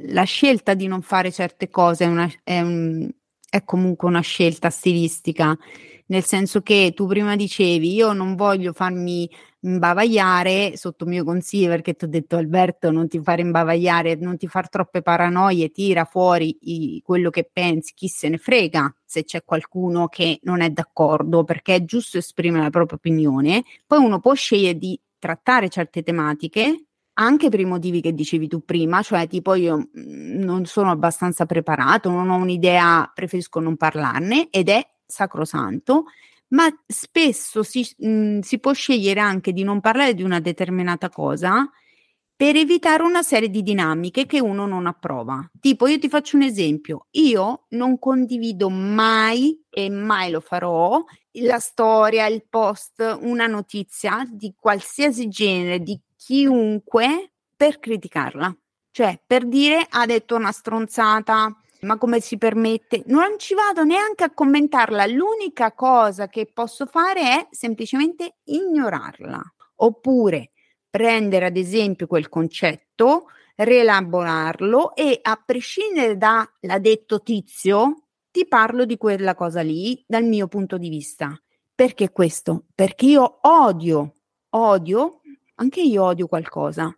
la, 0.08 0.24
scelta 0.24 0.74
di 0.74 0.88
non 0.88 1.04
fare 1.04 1.32
certe 1.32 1.70
cose 1.70 2.06
è, 2.06 2.08
una, 2.08 2.28
è, 2.44 2.60
un, 2.60 3.08
è 3.48 3.64
comunque 3.64 4.08
una 4.08 4.22
scelta 4.22 4.72
stilistica, 4.72 5.56
nel 6.08 6.24
senso 6.24 6.62
che 6.62 6.94
tu 6.96 7.08
prima 7.08 7.36
dicevi 7.36 7.94
io 7.94 8.14
non 8.14 8.36
voglio 8.36 8.74
farmi 8.74 9.30
imbavagliare 9.62 10.78
sotto 10.78 11.06
mio 11.06 11.24
consiglio 11.24 11.70
perché 11.70 11.96
ti 11.96 12.06
ho 12.06 12.08
detto 12.08 12.36
Alberto 12.38 12.92
non 12.92 13.08
ti 13.08 13.20
fare 13.22 13.42
imbavagliare, 13.42 14.16
non 14.16 14.38
ti 14.38 14.48
far 14.48 14.70
troppe 14.70 15.02
paranoie, 15.02 15.72
tira 15.72 16.06
fuori 16.06 16.56
i, 16.62 17.02
quello 17.04 17.30
che 17.30 17.50
pensi, 17.52 17.94
chi 17.96 18.08
se 18.08 18.30
ne 18.30 18.38
frega 18.38 18.96
se 19.04 19.24
c'è 19.24 19.44
qualcuno 19.44 20.08
che 20.08 20.40
non 20.44 20.62
è 20.62 20.70
d'accordo 20.70 21.44
perché 21.44 21.76
è 21.76 21.86
giusto 21.86 22.18
esprimere 22.18 22.64
la 22.64 22.70
propria 22.70 22.98
opinione, 22.98 23.64
poi 23.88 24.00
uno 24.00 24.20
può 24.20 24.34
scegliere 24.34 24.78
di 24.78 25.00
trattare 25.18 25.70
certe 25.70 26.04
tematiche 26.04 26.86
anche 27.18 27.50
per 27.50 27.60
i 27.60 27.66
motivi 27.66 28.02
che 28.02 28.14
dicevi 28.14 28.48
tu 28.48 28.64
prima, 28.64 29.02
cioè 29.02 29.28
tipo 29.28 29.54
io 29.56 29.78
mm, 29.78 30.42
non 30.44 30.66
sono 30.66 30.92
abbastanza 30.92 31.46
preparato, 31.46 32.10
non 32.10 32.30
ho 32.30 32.36
un'idea, 32.36 33.10
preferisco 33.14 33.60
non 33.60 33.78
parlarne 33.78 34.50
ed 34.50 34.70
è 34.70 34.86
sacrosanto, 35.06 36.06
ma 36.50 36.68
spesso 36.86 37.64
si, 37.64 37.88
mh, 37.98 38.08
mm, 38.10 38.40
si 38.40 38.60
può 38.60 38.74
scegliere 38.74 39.20
anche 39.20 39.54
di 39.54 39.64
non 39.64 39.82
parlare 39.82 40.14
di 40.14 40.24
una 40.24 40.40
determinata 40.40 41.10
cosa 41.10 41.70
per 42.38 42.58
evitare 42.58 43.04
una 43.04 43.24
serie 43.24 43.50
di 43.50 43.64
dinamiche 43.64 44.26
che 44.26 44.42
uno 44.42 44.66
non 44.66 44.88
approva. 44.88 45.50
Tipo, 45.60 45.88
io 45.88 45.98
ti 46.00 46.10
faccio 46.10 46.36
un 46.36 46.44
esempio, 46.44 47.08
io 47.12 47.66
non 47.70 47.98
condivido 47.98 48.70
mai 48.70 49.64
e 49.70 49.90
mai 49.90 50.32
lo 50.32 50.42
farò 50.42 51.02
la 51.32 51.60
storia, 51.60 52.26
il 52.28 52.46
post, 52.50 53.20
una 53.22 53.48
notizia 53.48 54.28
di 54.30 54.54
qualsiasi 54.58 55.30
genere, 55.30 55.80
di 55.80 56.00
chiunque 56.18 57.32
per 57.56 57.80
criticarla. 57.80 58.54
Cioè, 58.92 59.22
per 59.26 59.46
dire 59.46 59.86
ha 59.90 60.06
detto 60.06 60.36
una 60.36 60.52
stronzata, 60.52 61.54
ma 61.82 61.98
come 61.98 62.20
si 62.20 62.38
permette? 62.38 63.04
Non 63.08 63.38
ci 63.38 63.54
vado 63.54 63.84
neanche 63.84 64.24
a 64.24 64.34
commentarla. 64.34 65.06
L'unica 65.06 65.74
cosa 65.74 66.28
che 66.28 66.50
posso 66.52 66.86
fare 66.86 67.22
è 67.22 67.48
semplicemente 67.52 68.38
ignorarla. 68.46 69.42
Oppure 69.78 70.52
prendere 70.90 71.46
ad 71.46 71.58
esempio 71.58 72.08
quel 72.08 72.30
concetto, 72.30 73.26
rielaborarlo 73.56 74.96
e 74.96 75.20
a 75.22 75.42
prescindere 75.44 76.18
da 76.18 76.50
l'ha 76.62 76.80
detto 76.80 77.22
tizio, 77.22 78.08
ti 78.32 78.48
parlo 78.48 78.86
di 78.86 78.98
quella 78.98 79.36
cosa 79.36 79.62
lì 79.62 80.04
dal 80.08 80.24
mio 80.24 80.48
punto 80.48 80.78
di 80.78 80.90
vista. 80.90 81.38
Perché 81.74 82.12
questo? 82.12 82.66
Perché 82.74 83.06
io 83.06 83.40
odio, 83.42 84.14
odio 84.52 85.20
anche 85.56 85.82
io 85.82 86.04
odio 86.04 86.28
qualcosa. 86.28 86.96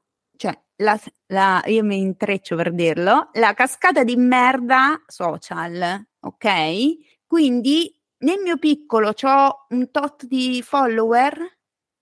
La, 0.79 0.99
la, 1.27 1.63
io 1.65 1.83
mi 1.83 1.97
intreccio 1.97 2.55
per 2.55 2.71
dirlo, 2.71 3.29
la 3.33 3.53
cascata 3.55 4.03
di 4.03 4.15
merda 4.15 5.01
social, 5.07 6.05
ok? 6.19 7.25
Quindi 7.25 7.91
nel 8.19 8.39
mio 8.41 8.57
piccolo 8.57 9.11
ho 9.19 9.65
un 9.69 9.89
tot 9.89 10.25
di 10.25 10.61
follower, 10.61 11.35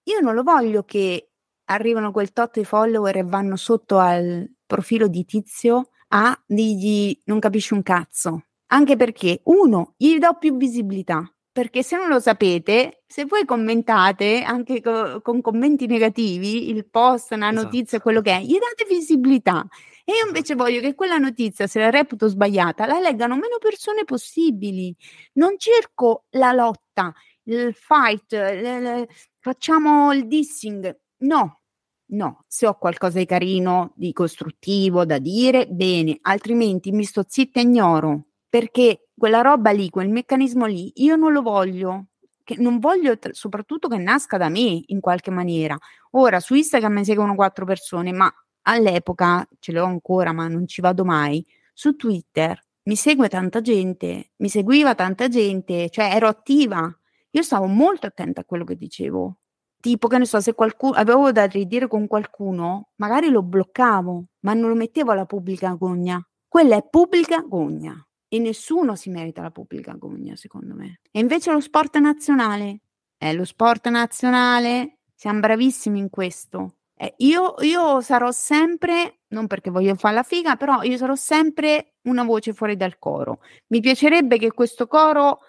io 0.03 0.19
non 0.19 0.33
lo 0.33 0.43
voglio 0.43 0.83
che 0.83 1.31
arrivano 1.65 2.11
quel 2.11 2.33
tot 2.33 2.57
di 2.59 2.65
follower 2.65 3.17
e 3.17 3.23
vanno 3.23 3.55
sotto 3.55 3.97
al 3.97 4.45
profilo 4.65 5.07
di 5.07 5.23
tizio 5.23 5.91
a 6.09 6.37
dirgli 6.45 7.17
non 7.25 7.39
capisci 7.39 7.73
un 7.73 7.81
cazzo. 7.81 8.47
Anche 8.67 8.95
perché, 8.95 9.41
uno, 9.45 9.93
gli 9.97 10.17
do 10.17 10.37
più 10.37 10.57
visibilità 10.57 11.29
perché 11.55 11.83
se 11.83 11.95
non 11.95 12.09
lo 12.09 12.19
sapete, 12.19 13.03
se 13.07 13.23
voi 13.23 13.45
commentate 13.45 14.41
anche 14.41 14.81
co- 14.81 15.21
con 15.21 15.39
commenti 15.39 15.85
negativi 15.85 16.69
il 16.69 16.85
post, 16.85 17.31
una 17.31 17.49
esatto. 17.49 17.63
notizia, 17.63 18.01
quello 18.01 18.19
che 18.19 18.31
è, 18.31 18.41
gli 18.41 18.57
date 18.59 18.83
visibilità. 18.93 19.65
E 20.03 20.11
io 20.11 20.25
invece 20.25 20.55
voglio 20.55 20.81
che 20.81 20.95
quella 20.95 21.17
notizia, 21.17 21.65
se 21.65 21.79
la 21.79 21.89
reputo 21.89 22.27
sbagliata, 22.27 22.85
la 22.85 22.99
leggano 22.99 23.35
meno 23.35 23.57
persone 23.57 24.03
possibili. 24.03 24.93
Non 25.35 25.57
cerco 25.57 26.25
la 26.31 26.51
lotta, 26.51 27.13
il 27.43 27.73
fight, 27.73 28.33
le, 28.33 28.79
le, 28.81 29.07
facciamo 29.39 30.11
il 30.11 30.27
dissing. 30.27 30.93
No, 31.19 31.61
no. 32.07 32.43
Se 32.49 32.67
ho 32.67 32.77
qualcosa 32.77 33.19
di 33.19 33.25
carino, 33.25 33.93
di 33.95 34.11
costruttivo 34.11 35.05
da 35.05 35.19
dire, 35.19 35.67
bene, 35.67 36.17
altrimenti 36.23 36.91
mi 36.91 37.05
sto 37.05 37.23
zitta 37.25 37.61
e 37.61 37.63
ignoro 37.63 38.25
perché 38.55 39.04
quella 39.17 39.41
roba 39.41 39.71
lì, 39.71 39.89
quel 39.89 40.09
meccanismo 40.09 40.65
lì, 40.65 40.91
io 40.95 41.15
non 41.15 41.31
lo 41.31 41.41
voglio. 41.41 42.07
Che 42.43 42.55
non 42.59 42.79
voglio 42.79 43.17
t- 43.17 43.31
soprattutto 43.31 43.87
che 43.87 43.97
nasca 43.97 44.37
da 44.37 44.49
me 44.49 44.83
in 44.85 44.99
qualche 44.99 45.31
maniera. 45.31 45.77
Ora 46.11 46.39
su 46.39 46.53
Instagram 46.53 46.93
mi 46.93 47.05
seguono 47.05 47.33
quattro 47.33 47.65
persone, 47.65 48.11
ma 48.11 48.31
all'epoca 48.63 49.47
ce 49.59 49.71
l'ho 49.71 49.85
ancora, 49.85 50.31
ma 50.31 50.47
non 50.47 50.67
ci 50.67 50.81
vado 50.81 51.03
mai. 51.05 51.43
Su 51.73 51.95
Twitter 51.95 52.61
mi 52.83 52.95
segue 52.95 53.29
tanta 53.29 53.61
gente, 53.61 54.31
mi 54.37 54.49
seguiva 54.49 54.93
tanta 54.95 55.27
gente, 55.27 55.89
cioè 55.89 56.11
ero 56.13 56.27
attiva. 56.27 56.93
Io 57.31 57.41
stavo 57.41 57.65
molto 57.65 58.05
attenta 58.07 58.41
a 58.41 58.45
quello 58.45 58.63
che 58.63 58.75
dicevo. 58.75 59.37
Tipo, 59.79 60.07
che 60.07 60.17
ne 60.17 60.25
so, 60.25 60.39
se 60.39 60.53
qualcuno 60.53 60.93
avevo 60.95 61.31
da 61.31 61.45
ridire 61.45 61.87
con 61.87 62.07
qualcuno, 62.07 62.89
magari 62.97 63.29
lo 63.29 63.43
bloccavo, 63.43 64.25
ma 64.41 64.53
non 64.53 64.69
lo 64.69 64.75
mettevo 64.75 65.11
alla 65.11 65.25
pubblica 65.25 65.73
gogna. 65.73 66.23
Quella 66.47 66.75
è 66.77 66.87
pubblica 66.87 67.41
gogna 67.41 68.05
e 68.27 68.39
nessuno 68.39 68.95
si 68.95 69.09
merita 69.09 69.41
la 69.41 69.51
pubblica 69.51 69.93
gogna, 69.93 70.35
secondo 70.35 70.73
me. 70.75 70.99
E 71.11 71.19
invece 71.19 71.51
lo 71.51 71.59
sport 71.59 71.97
nazionale, 71.97 72.81
è 73.17 73.33
lo 73.33 73.45
sport 73.45 73.87
nazionale, 73.89 74.97
siamo 75.15 75.39
bravissimi 75.39 75.99
in 75.99 76.09
questo. 76.09 76.75
Eh, 76.97 77.13
io, 77.17 77.55
io 77.59 78.01
sarò 78.01 78.31
sempre, 78.31 79.19
non 79.29 79.47
perché 79.47 79.69
voglio 79.69 79.95
fare 79.95 80.15
la 80.15 80.23
figa, 80.23 80.55
però 80.55 80.81
io 80.83 80.97
sarò 80.97 81.15
sempre 81.15 81.95
una 82.03 82.23
voce 82.23 82.53
fuori 82.53 82.75
dal 82.75 82.97
coro. 82.97 83.39
Mi 83.67 83.79
piacerebbe 83.81 84.37
che 84.37 84.51
questo 84.51 84.87
coro 84.87 85.39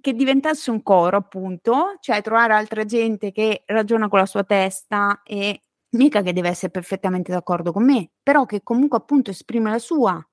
che 0.00 0.14
diventasse 0.14 0.70
un 0.70 0.82
coro, 0.82 1.16
appunto, 1.16 1.96
cioè 2.00 2.22
trovare 2.22 2.54
altra 2.54 2.84
gente 2.84 3.32
che 3.32 3.62
ragiona 3.66 4.08
con 4.08 4.20
la 4.20 4.26
sua 4.26 4.44
testa 4.44 5.22
e 5.24 5.60
mica 5.90 6.22
che 6.22 6.32
deve 6.32 6.48
essere 6.48 6.70
perfettamente 6.70 7.32
d'accordo 7.32 7.72
con 7.72 7.84
me, 7.84 8.10
però 8.22 8.46
che 8.46 8.62
comunque 8.62 8.98
appunto 8.98 9.30
esprime 9.30 9.70
la 9.70 9.78
sua 9.78 10.24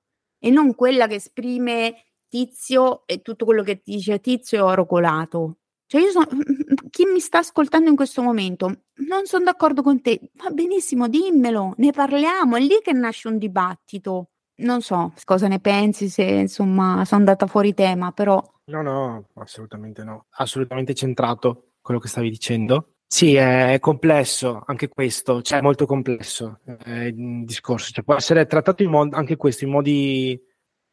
e 0.44 0.50
non 0.50 0.74
quella 0.74 1.06
che 1.06 1.14
esprime 1.14 2.04
Tizio 2.28 3.06
e 3.06 3.22
tutto 3.22 3.46
quello 3.46 3.62
che 3.62 3.80
dice 3.82 4.20
Tizio 4.20 4.58
è 4.58 4.62
oro 4.62 4.84
colato. 4.84 5.56
Cioè 5.86 6.02
io 6.02 6.10
sono, 6.10 6.26
chi 6.90 7.06
mi 7.06 7.18
sta 7.20 7.38
ascoltando 7.38 7.88
in 7.88 7.96
questo 7.96 8.20
momento, 8.20 8.82
non 9.08 9.24
sono 9.24 9.44
d'accordo 9.44 9.82
con 9.82 10.02
te, 10.02 10.20
va 10.34 10.50
benissimo, 10.50 11.08
dimmelo, 11.08 11.72
ne 11.78 11.92
parliamo, 11.92 12.56
è 12.56 12.60
lì 12.60 12.78
che 12.82 12.92
nasce 12.92 13.28
un 13.28 13.38
dibattito. 13.38 14.32
Non 14.56 14.82
so 14.82 15.14
cosa 15.24 15.48
ne 15.48 15.60
pensi, 15.60 16.10
se 16.10 16.22
insomma 16.24 17.04
sono 17.06 17.20
andata 17.20 17.46
fuori 17.46 17.72
tema, 17.72 18.12
però... 18.12 18.42
No, 18.66 18.82
no, 18.82 19.28
assolutamente 19.36 20.04
no, 20.04 20.26
assolutamente 20.36 20.94
centrato 20.94 21.70
quello 21.80 22.00
che 22.00 22.08
stavi 22.08 22.28
dicendo. 22.28 22.93
Sì, 23.14 23.36
è 23.36 23.78
complesso 23.78 24.64
anche 24.66 24.88
questo, 24.88 25.40
cioè 25.40 25.58
è 25.58 25.62
molto 25.62 25.86
complesso 25.86 26.58
eh, 26.84 27.06
il 27.06 27.44
discorso, 27.44 27.92
cioè, 27.92 28.02
può 28.02 28.16
essere 28.16 28.44
trattato 28.46 28.82
mod- 28.88 29.14
anche 29.14 29.36
questo 29.36 29.62
in 29.62 29.70
modi 29.70 30.42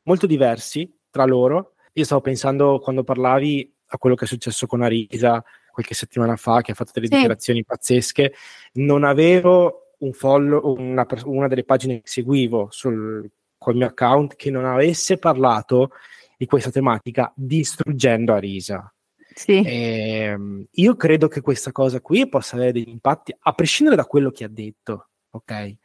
molto 0.03 0.27
diversi 0.27 0.87
tra 1.09 1.25
loro. 1.25 1.73
Io 1.93 2.03
stavo 2.03 2.21
pensando 2.21 2.77
quando 2.77 3.03
parlavi 3.03 3.73
a 3.87 3.97
quello 3.97 4.15
che 4.15 4.25
è 4.25 4.27
successo 4.27 4.67
con 4.67 4.83
Arisa 4.83 5.43
qualche 5.71 5.95
settimana 5.95 6.35
fa, 6.35 6.61
che 6.61 6.73
ha 6.73 6.75
fatto 6.75 6.91
delle 6.93 7.07
sì. 7.07 7.13
dichiarazioni 7.13 7.65
pazzesche. 7.65 8.35
Non 8.73 9.03
avevo 9.03 9.93
un 9.97 10.13
follow, 10.13 10.75
una, 10.77 11.07
una 11.23 11.47
delle 11.47 11.63
pagine 11.63 12.01
che 12.01 12.07
seguivo 12.07 12.67
sul, 12.69 13.27
col 13.57 13.75
mio 13.75 13.87
account 13.87 14.35
che 14.35 14.51
non 14.51 14.65
avesse 14.65 15.17
parlato 15.17 15.93
di 16.37 16.45
questa 16.45 16.69
tematica 16.69 17.33
distruggendo 17.35 18.31
Arisa 18.31 18.93
sì. 19.33 19.61
E, 19.63 20.23
ehm, 20.23 20.65
io 20.71 20.95
credo 20.95 21.27
che 21.27 21.41
questa 21.41 21.71
cosa 21.71 22.01
qui 22.01 22.27
possa 22.27 22.55
avere 22.55 22.71
degli 22.71 22.89
impatti, 22.89 23.35
a 23.37 23.53
prescindere 23.53 23.97
da 23.97 24.05
quello 24.05 24.31
che 24.31 24.43
ha 24.43 24.49
detto, 24.49 25.09
ok? 25.31 25.75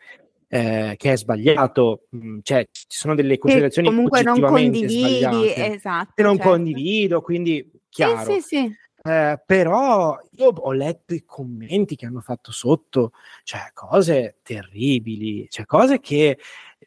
Eh, 0.48 0.94
che 0.96 1.12
è 1.12 1.16
sbagliato, 1.16 2.06
mm, 2.14 2.38
cioè 2.42 2.68
ci 2.70 2.84
sono 2.88 3.14
delle 3.14 3.36
considerazioni 3.36 3.88
che 3.88 3.94
comunque 3.94 4.22
non 4.22 4.40
condividi, 4.40 5.52
esatto, 5.54 6.12
che 6.14 6.22
non 6.22 6.36
certo. 6.36 6.50
condivido, 6.50 7.20
quindi 7.20 7.70
chiaro. 7.88 8.32
Sì, 8.32 8.40
sì, 8.40 8.40
sì. 8.40 8.76
Eh, 9.06 9.40
però 9.46 10.18
io 10.32 10.48
ho 10.48 10.72
letto 10.72 11.14
i 11.14 11.24
commenti 11.24 11.94
che 11.94 12.06
hanno 12.06 12.20
fatto 12.20 12.50
sotto, 12.50 13.12
cioè 13.44 13.70
cose 13.72 14.38
terribili, 14.42 15.46
cioè 15.48 15.64
cose 15.64 16.00
che 16.00 16.38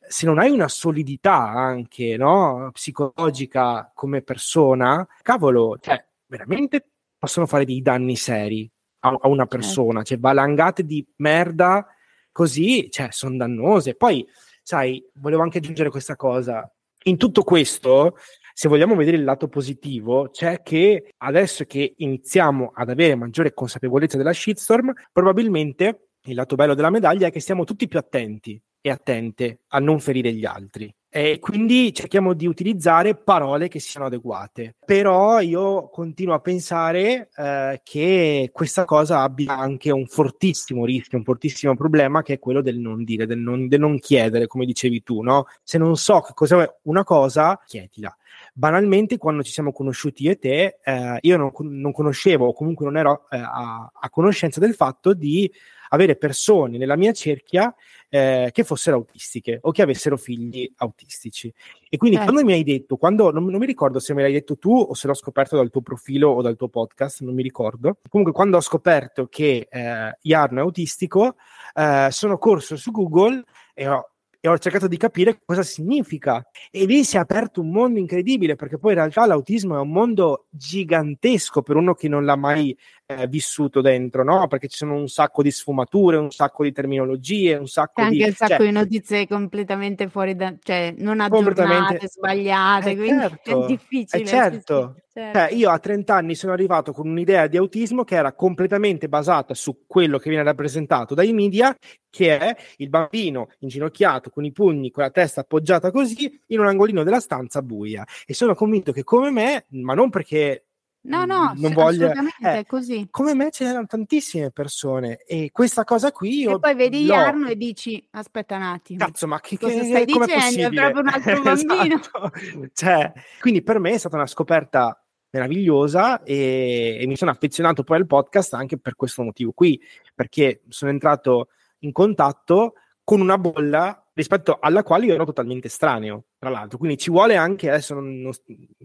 se 0.06 0.26
non 0.26 0.38
hai 0.38 0.50
una 0.52 0.68
solidità 0.68 1.38
anche 1.38 2.18
no, 2.18 2.72
psicologica 2.74 3.92
come 3.94 4.22
persona, 4.22 5.08
cavolo, 5.22 5.78
cioè 5.80 6.04
veramente 6.30 6.92
possono 7.18 7.46
fare 7.46 7.66
dei 7.66 7.82
danni 7.82 8.16
seri 8.16 8.70
a, 9.00 9.18
a 9.20 9.28
una 9.28 9.46
persona, 9.46 10.04
cioè 10.04 10.18
valangate 10.18 10.84
di 10.84 11.06
merda 11.18 11.86
così, 12.32 12.90
cioè 12.90 13.10
sono 13.12 13.36
dannose. 13.36 13.96
Poi, 13.96 14.26
sai, 14.64 15.04
volevo 15.16 15.42
anche 15.42 15.58
aggiungere 15.58 15.90
questa 15.90 16.16
cosa, 16.16 16.72
in 17.04 17.18
tutto 17.18 17.44
questo, 17.44 18.18
se 18.54 18.68
vogliamo 18.68 18.96
vedere 18.96 19.18
il 19.18 19.24
lato 19.24 19.48
positivo, 19.48 20.30
c'è 20.32 20.62
che 20.62 21.14
adesso 21.18 21.66
che 21.66 21.94
iniziamo 21.98 22.72
ad 22.74 22.90
avere 22.90 23.16
maggiore 23.16 23.54
consapevolezza 23.54 24.18
della 24.18 24.34
shitstorm, 24.34 24.94
probabilmente 25.12 26.10
il 26.24 26.36
lato 26.36 26.56
bello 26.56 26.74
della 26.74 26.90
medaglia 26.90 27.28
è 27.28 27.32
che 27.32 27.40
siamo 27.40 27.64
tutti 27.64 27.88
più 27.88 27.98
attenti 27.98 28.62
e 28.82 28.90
attente 28.90 29.62
a 29.70 29.80
non 29.80 30.00
ferire 30.00 30.34
gli 30.34 30.46
altri. 30.46 30.94
E 31.12 31.40
quindi 31.40 31.92
cerchiamo 31.92 32.34
di 32.34 32.46
utilizzare 32.46 33.16
parole 33.16 33.68
che 33.68 33.80
siano 33.80 34.06
adeguate. 34.06 34.76
Però 34.86 35.40
io 35.40 35.90
continuo 35.90 36.36
a 36.36 36.40
pensare 36.40 37.30
eh, 37.36 37.82
che 37.84 38.50
questa 38.54 38.86
cosa 38.86 39.22
abbia 39.22 39.58
anche 39.58 39.90
un 39.92 40.06
fortissimo 40.06 40.86
rischio, 40.86 41.18
un 41.18 41.24
fortissimo 41.24 41.76
problema 41.76 42.22
che 42.22 42.34
è 42.34 42.40
quello 42.40 42.62
del 42.62 42.78
non 42.78 43.04
dire, 43.04 43.26
del 43.26 43.40
non, 43.40 43.68
del 43.68 43.80
non 43.80 43.98
chiedere, 43.98 44.46
come 44.46 44.66
dicevi 44.66 45.02
tu, 45.02 45.22
no? 45.22 45.48
Se 45.64 45.80
non 45.80 45.98
so 45.98 46.22
che 46.22 46.34
cos'è 46.34 46.76
una 46.84 47.04
cosa, 47.04 47.60
chiedila 47.66 48.16
banalmente 48.54 49.18
quando 49.18 49.44
ci 49.44 49.52
siamo 49.52 49.72
conosciuti 49.72 50.24
io 50.24 50.32
e 50.32 50.38
te, 50.38 50.80
eh, 50.84 51.18
io 51.22 51.38
non, 51.38 51.52
non, 51.60 51.92
conoscevo 51.92 52.48
o 52.48 52.54
comunque 52.54 52.86
non 52.86 52.98
ero 52.98 53.28
eh, 53.30 53.38
a, 53.38 53.90
a, 53.94 54.10
conoscenza 54.10 54.60
del 54.60 54.74
fatto 54.74 55.14
di 55.14 55.50
avere 55.90 56.16
persone 56.16 56.78
nella 56.78 56.96
mia 56.96 57.14
cerchia 57.14 57.74
eh, 58.10 58.50
che 58.52 58.64
fossero 58.64 58.98
autistiche 58.98 59.60
o 59.62 59.72
che 59.72 59.82
avessero 59.82 60.18
figli 60.18 60.72
autistici. 60.78 61.54
E 61.90 61.98
quindi 61.98 62.18
certo. 62.18 62.32
quando 62.32 62.50
mi 62.50 62.58
hai 62.58 62.64
detto, 62.64 62.98
quando, 62.98 63.32
non, 63.32 63.46
non, 63.46 63.60
mi 63.60 63.66
ricordo 63.66 64.00
se 64.00 64.14
me 64.14 64.22
l'hai 64.22 64.34
detto 64.34 64.58
tu 64.58 64.74
o 64.74 64.94
se 64.94 65.08
l'ho 65.08 65.14
scoperto 65.14 65.56
dal 65.56 65.70
tuo 65.70 65.82
profilo 65.82 66.30
o 66.30 66.42
dal 66.42 66.56
tuo 66.56 66.70
podcast, 66.70 67.22
non 67.22 67.34
mi 67.34 67.44
ricordo. 67.44 67.98
Comunque 68.10 68.34
quando 68.34 68.58
ho 68.58 68.62
scoperto 68.62 69.28
che 69.28 69.68
eh, 69.70 70.18
Jarno 70.22 70.60
è 70.60 70.62
autistico, 70.62 71.36
eh, 71.74 72.08
sono 72.12 72.38
corso 72.38 72.76
su 72.76 72.92
Google 72.92 73.44
e 73.74 73.88
ho 73.88 74.10
e 74.42 74.48
ho 74.48 74.58
cercato 74.58 74.88
di 74.88 74.98
capire 74.98 75.42
cosa 75.44 75.64
significa. 75.64 76.46
E 76.72 76.86
lì 76.86 77.04
si 77.04 77.18
è 77.18 77.20
aperto 77.20 77.62
un 77.62 77.72
mondo 77.72 78.00
incredibile, 78.00 78.56
perché 78.56 78.78
poi 78.78 78.92
in 78.92 79.00
realtà 79.00 79.26
l'autismo 79.26 79.76
è 79.76 79.80
un 79.80 79.92
mondo 79.92 80.46
gigantesco 80.50 81.62
per 81.62 81.76
uno 81.76 81.94
che 81.94 82.08
non 82.08 82.24
l'ha 82.24 82.38
mai 82.38 82.76
eh, 83.12 83.28
vissuto 83.28 83.82
dentro, 83.82 84.24
no? 84.24 84.48
Perché 84.48 84.68
ci 84.68 84.78
sono 84.78 84.94
un 84.94 85.08
sacco 85.08 85.42
di 85.42 85.50
sfumature, 85.50 86.18
un 86.18 86.30
sacco 86.30 86.64
di 86.64 86.72
terminologie, 86.72 87.56
un 87.56 87.68
sacco 87.68 88.02
anche 88.02 88.16
di... 88.16 88.24
Anche 88.24 88.30
un 88.30 88.36
sacco 88.36 88.62
cioè, 88.62 88.66
di 88.68 88.72
notizie 88.72 89.28
completamente 89.28 90.10
fuori 90.10 90.36
da... 90.36 90.54
cioè 90.62 90.94
non 90.96 91.20
aggiornate, 91.20 92.08
sbagliate, 92.08 92.92
eh, 92.92 92.96
quindi 92.96 93.22
certo, 93.22 93.64
è 93.64 93.66
difficile. 93.66 94.22
Eh, 94.22 94.26
certo. 94.28 95.02
Sì, 95.10 95.12
certo. 95.20 95.40
Cioè, 95.40 95.54
io 95.54 95.72
a 95.72 95.80
30 95.80 96.16
anni 96.16 96.36
sono 96.36 96.54
arrivato 96.54 96.94
con 96.94 97.10
un'idea 97.10 97.48
di 97.48 97.58
autismo 97.58 98.04
che 98.04 98.14
era 98.14 98.34
completamente 98.34 99.10
basata 99.10 99.56
su 99.56 99.86
quello 99.88 100.20
che 100.20 100.30
viene 100.30 100.44
rappresentato 100.44 101.16
dai 101.16 101.34
media, 101.34 101.76
che 102.12 102.38
è 102.38 102.56
il 102.78 102.90
bambino 102.90 103.50
inginocchiato 103.60 104.30
con 104.30 104.46
i 104.46 104.52
pugni, 104.52 104.92
con 104.92 105.02
la 105.02 105.10
testa 105.10 105.42
appoggiata 105.42 105.90
così, 105.90 106.40
in 106.48 106.60
un 106.60 106.68
angolino 106.68 107.02
della 107.02 107.20
stanza 107.20 107.64
buia. 107.64 108.06
E 108.28 108.36
sono 108.36 108.54
convinto 108.54 108.92
che 108.92 109.04
come 109.04 109.32
me, 109.32 109.66
ma 109.70 109.96
non 109.96 110.12
perché 110.12 110.66
No, 111.10 111.26
no, 111.26 111.54
non 111.56 111.74
voglio, 111.74 112.06
assolutamente 112.06 112.38
eh, 112.42 112.60
è 112.60 112.66
così. 112.68 113.08
Come 113.10 113.34
me 113.34 113.50
ce 113.50 113.66
n'erano 113.66 113.88
tantissime 113.88 114.52
persone 114.52 115.18
e 115.26 115.50
questa 115.52 115.84
cosa 115.84 116.12
qui 116.12 116.42
io 116.42 116.58
E 116.58 116.60
poi 116.60 116.76
vedi 116.76 117.04
Jarno 117.06 117.48
e 117.48 117.56
dici 117.56 118.08
aspetta 118.12 118.56
un 118.56 118.62
attimo. 118.62 119.04
Cazzo, 119.04 119.26
ma 119.26 119.40
che, 119.40 119.58
cosa 119.58 119.84
stai 119.84 120.06
dicendo? 120.06 120.68
È 120.68 120.92
proprio 120.92 121.02
un 121.02 121.08
altro 121.08 121.42
bambino. 121.44 121.96
esatto. 122.00 122.32
cioè, 122.74 123.12
quindi 123.40 123.64
per 123.64 123.80
me 123.80 123.92
è 123.92 123.98
stata 123.98 124.18
una 124.18 124.28
scoperta 124.28 125.04
meravigliosa 125.32 126.22
e, 126.22 127.00
e 127.02 127.08
mi 127.08 127.18
sono 127.18 127.32
affezionato 127.32 127.84
poi 127.84 127.98
al 127.98 128.06
podcast 128.06 128.54
anche 128.54 128.78
per 128.78 128.96
questo 128.96 129.24
motivo 129.24 129.52
qui, 129.52 129.82
perché 130.14 130.62
sono 130.68 130.92
entrato 130.92 131.50
in 131.80 131.92
contatto 131.92 132.74
con 133.04 133.20
una 133.20 133.40
bolla 133.40 134.09
rispetto 134.20 134.58
alla 134.60 134.84
quale 134.84 135.06
io 135.06 135.14
ero 135.14 135.24
totalmente 135.24 135.68
estraneo, 135.68 136.26
tra 136.38 136.50
l'altro. 136.50 136.78
Quindi 136.78 136.98
ci 136.98 137.10
vuole 137.10 137.38
anche, 137.38 137.70
adesso 137.70 137.94
non, 137.94 138.20
non, 138.20 138.34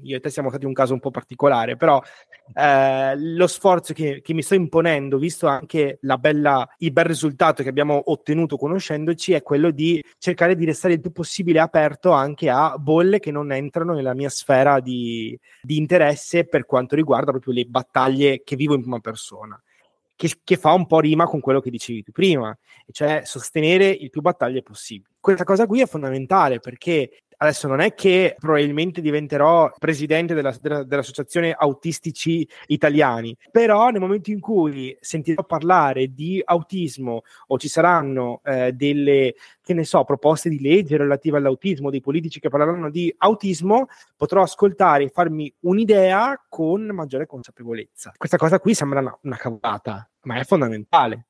io 0.03 0.17
e 0.17 0.21
te 0.21 0.31
siamo 0.31 0.49
stati 0.49 0.65
un 0.65 0.73
caso 0.73 0.93
un 0.93 1.01
po' 1.01 1.11
particolare, 1.11 1.77
però 1.77 2.01
eh, 2.55 3.15
lo 3.17 3.47
sforzo 3.49 3.93
che, 3.93 4.21
che, 4.23 4.33
mi 4.33 4.43
sto 4.43 4.55
imponendo, 4.55 5.19
visto 5.19 5.49
anche 5.49 5.99
bella, 6.21 6.69
il 6.79 6.93
bel 6.93 7.05
risultato 7.05 7.65
che 7.65 7.69
abbiamo 7.69 8.01
ottenuto 8.13 8.57
conoscendoci, 8.57 9.33
è 9.33 9.43
quello 9.43 9.73
di 9.73 10.03
cercare 10.19 10.55
di 10.55 10.65
restare 10.65 10.95
il 10.95 11.01
più 11.01 11.11
possibile 11.11 11.59
aperto 11.59 12.13
anche 12.13 12.49
a 12.49 12.79
bolle 12.79 13.19
che 13.19 13.33
non 13.33 13.51
entrano 13.51 13.93
nella 13.93 14.15
mia 14.15 14.31
sfera 14.31 14.79
di, 14.79 15.37
di 15.63 15.77
interesse 15.77 16.47
per 16.47 16.65
quanto 16.65 16.95
riguarda 16.95 17.33
proprio 17.33 17.55
le 17.55 17.65
battaglie 17.65 18.43
che 18.45 18.55
vivo 18.55 18.75
in 18.75 18.83
prima 18.83 19.01
persona 19.01 19.61
che, 20.17 20.31
che, 20.43 20.57
fa 20.57 20.73
un 20.73 20.87
po' 20.87 21.01
rima 21.01 21.25
con 21.27 21.41
quello 21.41 21.61
che 21.61 21.71
dicevi 21.71 22.03
tu 22.03 22.13
prima, 22.13 22.57
cioè 22.93 23.23
sostenere 23.25 23.89
il 23.89 24.11
più 24.11 24.21
battaglie 24.21 24.63
possibile. 24.63 25.15
Questa 25.21 25.45
cosa 25.45 25.67
qui 25.67 25.81
è 25.81 25.87
fondamentale 25.87 26.61
perché 26.61 27.25
adesso 27.45 27.69
non 27.69 27.81
è 27.81 27.95
che 27.95 28.35
probabilmente 28.39 29.01
diventerò 29.01 29.73
presidente 29.79 30.35
della, 30.35 30.55
della, 30.61 30.83
dell'associazione 30.83 31.55
autistici 31.57 32.47
italiani, 32.67 33.37
però 33.51 33.91
nel 33.91 34.01
momento 34.01 34.31
in 34.31 34.41
cui 34.41 34.97
sentirò 35.01 35.45
parlare 35.45 36.13
di 36.13 36.43
autismo 36.45 37.23
o 37.49 37.59
ci 37.59 37.69
saranno 37.69 38.41
eh, 38.45 38.73
delle, 38.73 39.35
che 39.63 39.75
ne 39.75 39.85
so, 39.85 40.05
proposte 40.05 40.49
di 40.49 40.61
legge 40.61 40.97
relative 40.97 41.39
all'autismo, 41.39 41.91
dei 41.91 42.01
politici 42.01 42.41
che 42.41 42.49
parleranno 42.49 42.91
di 42.91 43.15
autismo, 43.19 43.87
potrò 44.17 44.43
ascoltare 44.43 45.05
e 45.05 45.09
farmi 45.09 45.53
un'idea 45.61 46.45
con 46.49 46.87
maggiore 46.87 47.27
consapevolezza. 47.27 48.13
Questa 48.17 48.37
cosa 48.37 48.59
qui 48.59 48.75
sembra 48.75 49.01
una, 49.01 49.19
una 49.23 49.37
cavolata, 49.37 50.09
ma 50.23 50.39
è 50.39 50.45
fondamentale 50.45 51.27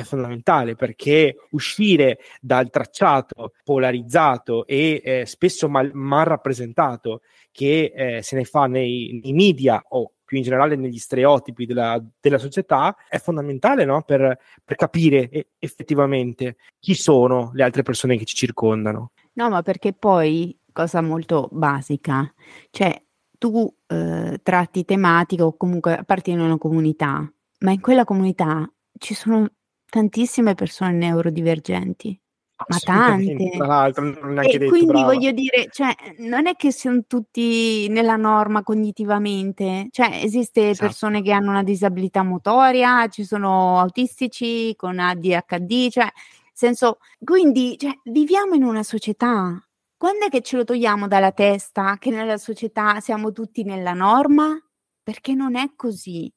è 0.00 0.04
fondamentale 0.04 0.74
perché 0.74 1.36
uscire 1.50 2.18
dal 2.40 2.70
tracciato 2.70 3.52
polarizzato 3.64 4.66
e 4.66 5.00
eh, 5.04 5.26
spesso 5.26 5.68
mal, 5.68 5.90
mal, 5.94 6.24
rappresentato 6.24 7.22
che 7.52 7.92
eh, 7.94 8.22
se 8.22 8.36
ne 8.36 8.44
fa 8.44 8.66
nei, 8.66 9.20
nei, 9.22 9.32
media 9.32 9.82
o 9.88 10.12
più 10.24 10.36
in 10.36 10.44
generale 10.44 10.76
negli 10.76 10.98
stereotipi 10.98 11.66
della, 11.66 12.02
della 12.20 12.38
società 12.38 12.96
è 13.08 13.18
fondamentale 13.18 13.84
no? 13.84 14.02
per, 14.02 14.38
per, 14.64 14.76
capire 14.76 15.48
effettivamente 15.58 16.56
chi 16.78 16.94
sono 16.94 17.50
le 17.54 17.64
altre 17.64 17.82
persone 17.82 18.16
che 18.16 18.24
ci 18.24 18.36
circondano. 18.36 19.10
No, 19.32 19.48
ma 19.48 19.62
perché 19.62 19.92
poi, 19.92 20.56
cosa 20.72 21.00
molto 21.00 21.48
basica, 21.50 22.32
cioè 22.70 23.00
tu 23.38 23.74
eh, 23.86 24.38
tratti 24.42 24.84
tematica 24.84 25.44
o 25.44 25.56
comunque 25.56 25.96
appartieni 25.96 26.42
a 26.42 26.44
una 26.44 26.58
comunità, 26.58 27.28
ma 27.60 27.72
in 27.72 27.80
quella 27.80 28.04
comunità 28.04 28.70
ci 28.98 29.14
sono 29.14 29.50
tantissime 29.90 30.54
persone 30.54 30.92
neurodivergenti. 30.92 32.18
Ma 32.66 32.78
tante. 32.78 33.50
Tra 33.56 33.66
l'altro, 33.66 34.04
non 34.04 34.38
e 34.42 34.58
detto, 34.58 34.68
quindi 34.68 34.92
brava. 34.92 35.06
voglio 35.06 35.32
dire, 35.32 35.68
cioè, 35.70 35.94
non 36.18 36.46
è 36.46 36.56
che 36.56 36.70
siano 36.70 37.04
tutti 37.06 37.88
nella 37.88 38.16
norma 38.16 38.62
cognitivamente, 38.62 39.88
cioè, 39.90 40.20
esiste 40.22 40.70
esatto. 40.70 40.86
persone 40.86 41.22
che 41.22 41.32
hanno 41.32 41.50
una 41.50 41.62
disabilità 41.62 42.22
motoria, 42.22 43.08
ci 43.08 43.24
sono 43.24 43.78
autistici 43.78 44.74
con 44.76 44.98
ADHD, 44.98 45.88
cioè, 45.90 46.06
senso, 46.52 46.98
quindi, 47.18 47.76
cioè, 47.78 47.98
viviamo 48.04 48.54
in 48.54 48.64
una 48.64 48.82
società. 48.82 49.58
Quando 49.96 50.26
è 50.26 50.28
che 50.28 50.42
ce 50.42 50.56
lo 50.56 50.64
togliamo 50.64 51.08
dalla 51.08 51.32
testa 51.32 51.96
che 51.98 52.10
nella 52.10 52.38
società 52.38 53.00
siamo 53.00 53.32
tutti 53.32 53.64
nella 53.64 53.92
norma? 53.92 54.58
Perché 55.02 55.34
non 55.34 55.56
è 55.56 55.72
così. 55.76 56.30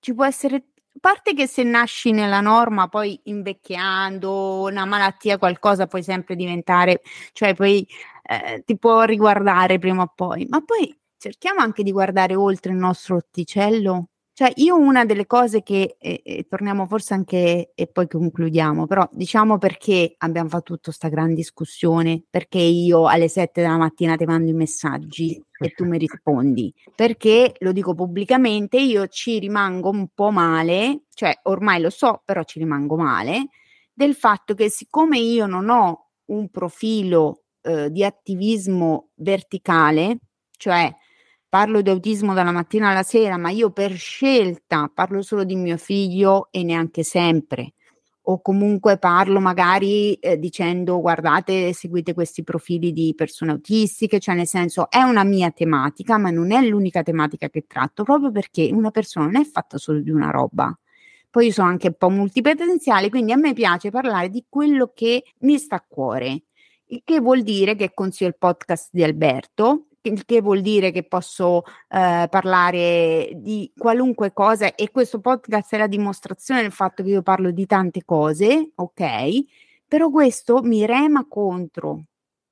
Ci 0.00 0.14
può 0.14 0.24
essere 0.24 0.71
a 0.94 0.98
parte 1.00 1.34
che 1.34 1.46
se 1.46 1.62
nasci 1.62 2.12
nella 2.12 2.40
norma, 2.40 2.88
poi 2.88 3.18
invecchiando, 3.24 4.62
una 4.62 4.84
malattia, 4.84 5.38
qualcosa 5.38 5.86
puoi 5.86 6.02
sempre 6.02 6.36
diventare, 6.36 7.00
cioè 7.32 7.54
poi 7.54 7.86
eh, 8.24 8.62
ti 8.64 8.78
può 8.78 9.02
riguardare 9.02 9.78
prima 9.78 10.02
o 10.02 10.12
poi, 10.14 10.46
ma 10.48 10.62
poi 10.62 10.94
cerchiamo 11.18 11.60
anche 11.60 11.82
di 11.82 11.92
guardare 11.92 12.34
oltre 12.34 12.72
il 12.72 12.78
nostro 12.78 13.16
otticello 13.16 14.08
cioè, 14.34 14.50
io 14.56 14.78
una 14.78 15.04
delle 15.04 15.26
cose 15.26 15.62
che, 15.62 15.96
e, 15.98 16.22
e 16.24 16.46
torniamo 16.48 16.86
forse 16.86 17.12
anche, 17.12 17.72
e 17.74 17.86
poi 17.86 18.08
concludiamo, 18.08 18.86
però 18.86 19.06
diciamo 19.12 19.58
perché 19.58 20.14
abbiamo 20.18 20.48
fatto 20.48 20.72
tutta 20.74 20.84
questa 20.84 21.08
gran 21.08 21.34
discussione, 21.34 22.24
perché 22.30 22.58
io 22.58 23.08
alle 23.08 23.28
7 23.28 23.60
della 23.60 23.76
mattina 23.76 24.16
ti 24.16 24.24
mando 24.24 24.50
i 24.50 24.54
messaggi 24.54 25.38
e 25.58 25.70
tu 25.70 25.84
mi 25.84 25.98
rispondi, 25.98 26.72
perché 26.94 27.54
lo 27.58 27.72
dico 27.72 27.94
pubblicamente, 27.94 28.80
io 28.80 29.06
ci 29.08 29.38
rimango 29.38 29.90
un 29.90 30.08
po' 30.14 30.30
male, 30.30 31.02
cioè 31.12 31.38
ormai 31.42 31.82
lo 31.82 31.90
so, 31.90 32.22
però 32.24 32.42
ci 32.44 32.58
rimango 32.58 32.96
male, 32.96 33.48
del 33.92 34.14
fatto 34.14 34.54
che 34.54 34.70
siccome 34.70 35.18
io 35.18 35.46
non 35.46 35.68
ho 35.68 36.08
un 36.26 36.48
profilo 36.48 37.42
eh, 37.60 37.90
di 37.90 38.02
attivismo 38.02 39.10
verticale, 39.16 40.18
cioè 40.56 40.90
parlo 41.52 41.82
di 41.82 41.90
autismo 41.90 42.32
dalla 42.32 42.50
mattina 42.50 42.88
alla 42.88 43.02
sera, 43.02 43.36
ma 43.36 43.50
io 43.50 43.72
per 43.72 43.92
scelta 43.92 44.90
parlo 44.92 45.20
solo 45.20 45.44
di 45.44 45.54
mio 45.54 45.76
figlio 45.76 46.48
e 46.50 46.62
neanche 46.62 47.02
sempre. 47.02 47.74
O 48.22 48.40
comunque 48.40 48.96
parlo 48.96 49.38
magari 49.38 50.14
eh, 50.14 50.38
dicendo 50.38 50.98
guardate, 50.98 51.74
seguite 51.74 52.14
questi 52.14 52.42
profili 52.42 52.90
di 52.94 53.12
persone 53.14 53.50
autistiche, 53.50 54.18
cioè 54.18 54.34
nel 54.34 54.46
senso 54.46 54.88
è 54.88 55.02
una 55.02 55.24
mia 55.24 55.50
tematica, 55.50 56.16
ma 56.16 56.30
non 56.30 56.52
è 56.52 56.62
l'unica 56.62 57.02
tematica 57.02 57.50
che 57.50 57.66
tratto, 57.66 58.02
proprio 58.02 58.30
perché 58.30 58.70
una 58.72 58.90
persona 58.90 59.26
non 59.26 59.36
è 59.36 59.44
fatta 59.44 59.76
solo 59.76 60.00
di 60.00 60.08
una 60.10 60.30
roba. 60.30 60.74
Poi 61.28 61.46
io 61.48 61.52
sono 61.52 61.68
anche 61.68 61.88
un 61.88 61.96
po' 61.98 62.08
multipotenziale, 62.08 63.10
quindi 63.10 63.32
a 63.32 63.36
me 63.36 63.52
piace 63.52 63.90
parlare 63.90 64.30
di 64.30 64.46
quello 64.48 64.92
che 64.94 65.22
mi 65.40 65.58
sta 65.58 65.76
a 65.76 65.84
cuore 65.86 66.44
il 66.86 67.02
che 67.04 67.20
vuol 67.20 67.42
dire 67.42 67.74
che 67.74 67.92
consiglio 67.94 68.30
il 68.30 68.36
podcast 68.38 68.88
di 68.92 69.02
Alberto, 69.02 69.88
il 70.02 70.24
che 70.24 70.40
vuol 70.40 70.60
dire 70.60 70.90
che 70.90 71.04
posso 71.04 71.62
eh, 71.88 72.26
parlare 72.30 73.30
di 73.34 73.72
qualunque 73.76 74.32
cosa 74.32 74.74
e 74.74 74.90
questo 74.90 75.20
podcast 75.20 75.74
è 75.74 75.78
la 75.78 75.86
dimostrazione 75.86 76.62
del 76.62 76.72
fatto 76.72 77.02
che 77.02 77.10
io 77.10 77.22
parlo 77.22 77.50
di 77.50 77.66
tante 77.66 78.04
cose, 78.04 78.72
ok? 78.74 79.44
Però 79.86 80.10
questo 80.10 80.62
mi 80.62 80.86
rema 80.86 81.26
contro. 81.28 82.04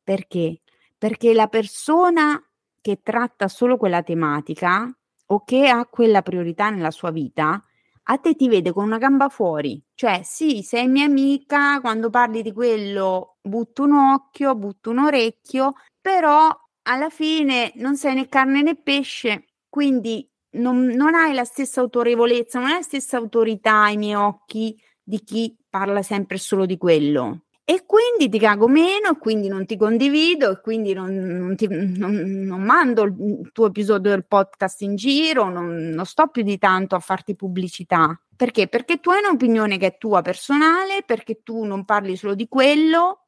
Perché? 0.03 0.61
Perché 0.96 1.32
la 1.34 1.46
persona 1.48 2.42
che 2.80 3.01
tratta 3.03 3.48
solo 3.48 3.76
quella 3.76 4.03
tematica 4.03 4.92
o 5.26 5.44
che 5.44 5.68
ha 5.68 5.86
quella 5.86 6.22
priorità 6.22 6.70
nella 6.70 6.90
sua 6.90 7.11
vita, 7.11 7.62
a 8.05 8.18
te 8.18 8.34
ti 8.34 8.48
vede 8.48 8.72
con 8.72 8.84
una 8.84 8.98
gamba 8.98 9.28
fuori. 9.28 9.80
Cioè, 9.94 10.22
sì, 10.24 10.62
sei 10.62 10.88
mia 10.88 11.05
amica, 11.05 11.80
quando 11.80 12.11
parli 12.11 12.42
di 12.42 12.53
quello 12.53 13.36
butto 13.40 13.84
un 13.84 13.92
occhio, 13.92 14.55
butto 14.57 14.90
un 14.90 14.98
orecchio, 14.98 15.74
però 16.01 16.51
alla 16.82 17.10
fine 17.10 17.72
non 17.76 17.96
sei 17.96 18.14
né 18.14 18.28
carne 18.28 18.62
né 18.62 18.76
pesce, 18.76 19.46
quindi 19.68 20.28
non, 20.52 20.86
non 20.86 21.14
hai 21.14 21.32
la 21.34 21.44
stessa 21.44 21.80
autorevolezza, 21.80 22.58
non 22.58 22.68
hai 22.68 22.74
la 22.76 22.82
stessa 22.82 23.16
autorità 23.16 23.82
ai 23.82 23.96
miei 23.96 24.14
occhi 24.14 24.76
di 25.02 25.22
chi 25.22 25.56
parla 25.68 26.02
sempre 26.02 26.38
solo 26.38 26.66
di 26.66 26.76
quello 26.76 27.42
e 27.70 27.84
quindi 27.86 28.28
ti 28.28 28.40
cago 28.40 28.66
meno, 28.66 29.14
quindi 29.16 29.46
non 29.46 29.64
ti 29.64 29.76
condivido, 29.76 30.58
quindi 30.60 30.92
non, 30.92 31.14
non, 31.14 31.54
ti, 31.54 31.68
non, 31.68 32.60
mando 32.62 33.04
il 33.04 33.50
tuo 33.52 33.66
episodio 33.66 34.10
del 34.10 34.26
podcast 34.26 34.80
in 34.80 34.96
giro, 34.96 35.48
non, 35.50 36.02
sto 36.04 36.26
più 36.26 36.42
di 36.42 36.58
tanto 36.58 36.96
a 36.96 36.98
farti 36.98 37.36
pubblicità. 37.36 38.20
Perché? 38.34 38.66
Perché 38.66 38.98
tu 38.98 39.10
hai 39.10 39.20
un'opinione 39.22 39.78
che 39.78 39.86
è 39.86 39.98
tua 39.98 40.20
personale, 40.20 41.04
perché 41.06 41.42
tu 41.44 41.62
non 41.62 41.84
parli 41.84 42.16
solo 42.16 42.34
di 42.34 42.48
quello, 42.48 43.26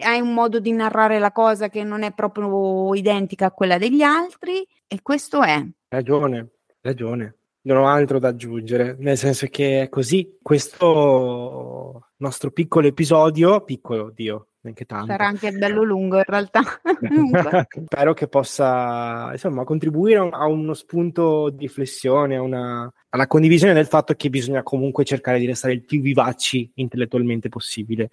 hai 0.00 0.20
un 0.20 0.32
modo 0.32 0.60
di 0.60 0.72
narrare 0.72 1.18
la 1.18 1.32
cosa 1.32 1.68
che 1.68 1.82
non 1.82 2.02
è 2.02 2.12
proprio 2.12 2.94
identica 2.94 3.46
a 3.46 3.52
quella 3.52 3.78
degli 3.78 4.02
altri, 4.02 4.66
e 4.86 5.02
questo 5.02 5.42
è. 5.42 5.64
Ragione, 5.88 6.48
ragione 6.80 7.36
non 7.66 7.78
ho 7.78 7.88
altro 7.88 8.18
da 8.18 8.28
aggiungere, 8.28 8.96
nel 8.98 9.16
senso 9.16 9.46
che 9.48 9.82
è 9.82 9.88
così. 9.88 10.38
Questo 10.40 12.10
nostro 12.16 12.50
piccolo 12.50 12.86
episodio, 12.86 13.60
piccolo, 13.62 14.12
Dio, 14.14 14.48
neanche 14.60 14.84
tanto. 14.84 15.06
Sarà 15.06 15.26
anche 15.26 15.50
bello 15.50 15.82
lungo 15.82 16.16
in 16.16 16.24
realtà. 16.24 16.62
Spero 17.84 18.14
che 18.14 18.28
possa 18.28 19.30
insomma 19.32 19.64
contribuire 19.64 20.28
a 20.30 20.46
uno 20.46 20.74
spunto 20.74 21.50
di 21.50 21.66
riflessione, 21.66 22.36
una, 22.36 22.90
alla 23.08 23.26
condivisione 23.26 23.74
del 23.74 23.86
fatto 23.86 24.14
che 24.14 24.30
bisogna 24.30 24.62
comunque 24.62 25.04
cercare 25.04 25.40
di 25.40 25.46
restare 25.46 25.74
il 25.74 25.84
più 25.84 26.00
vivaci 26.00 26.70
intellettualmente 26.74 27.48
possibile 27.48 28.10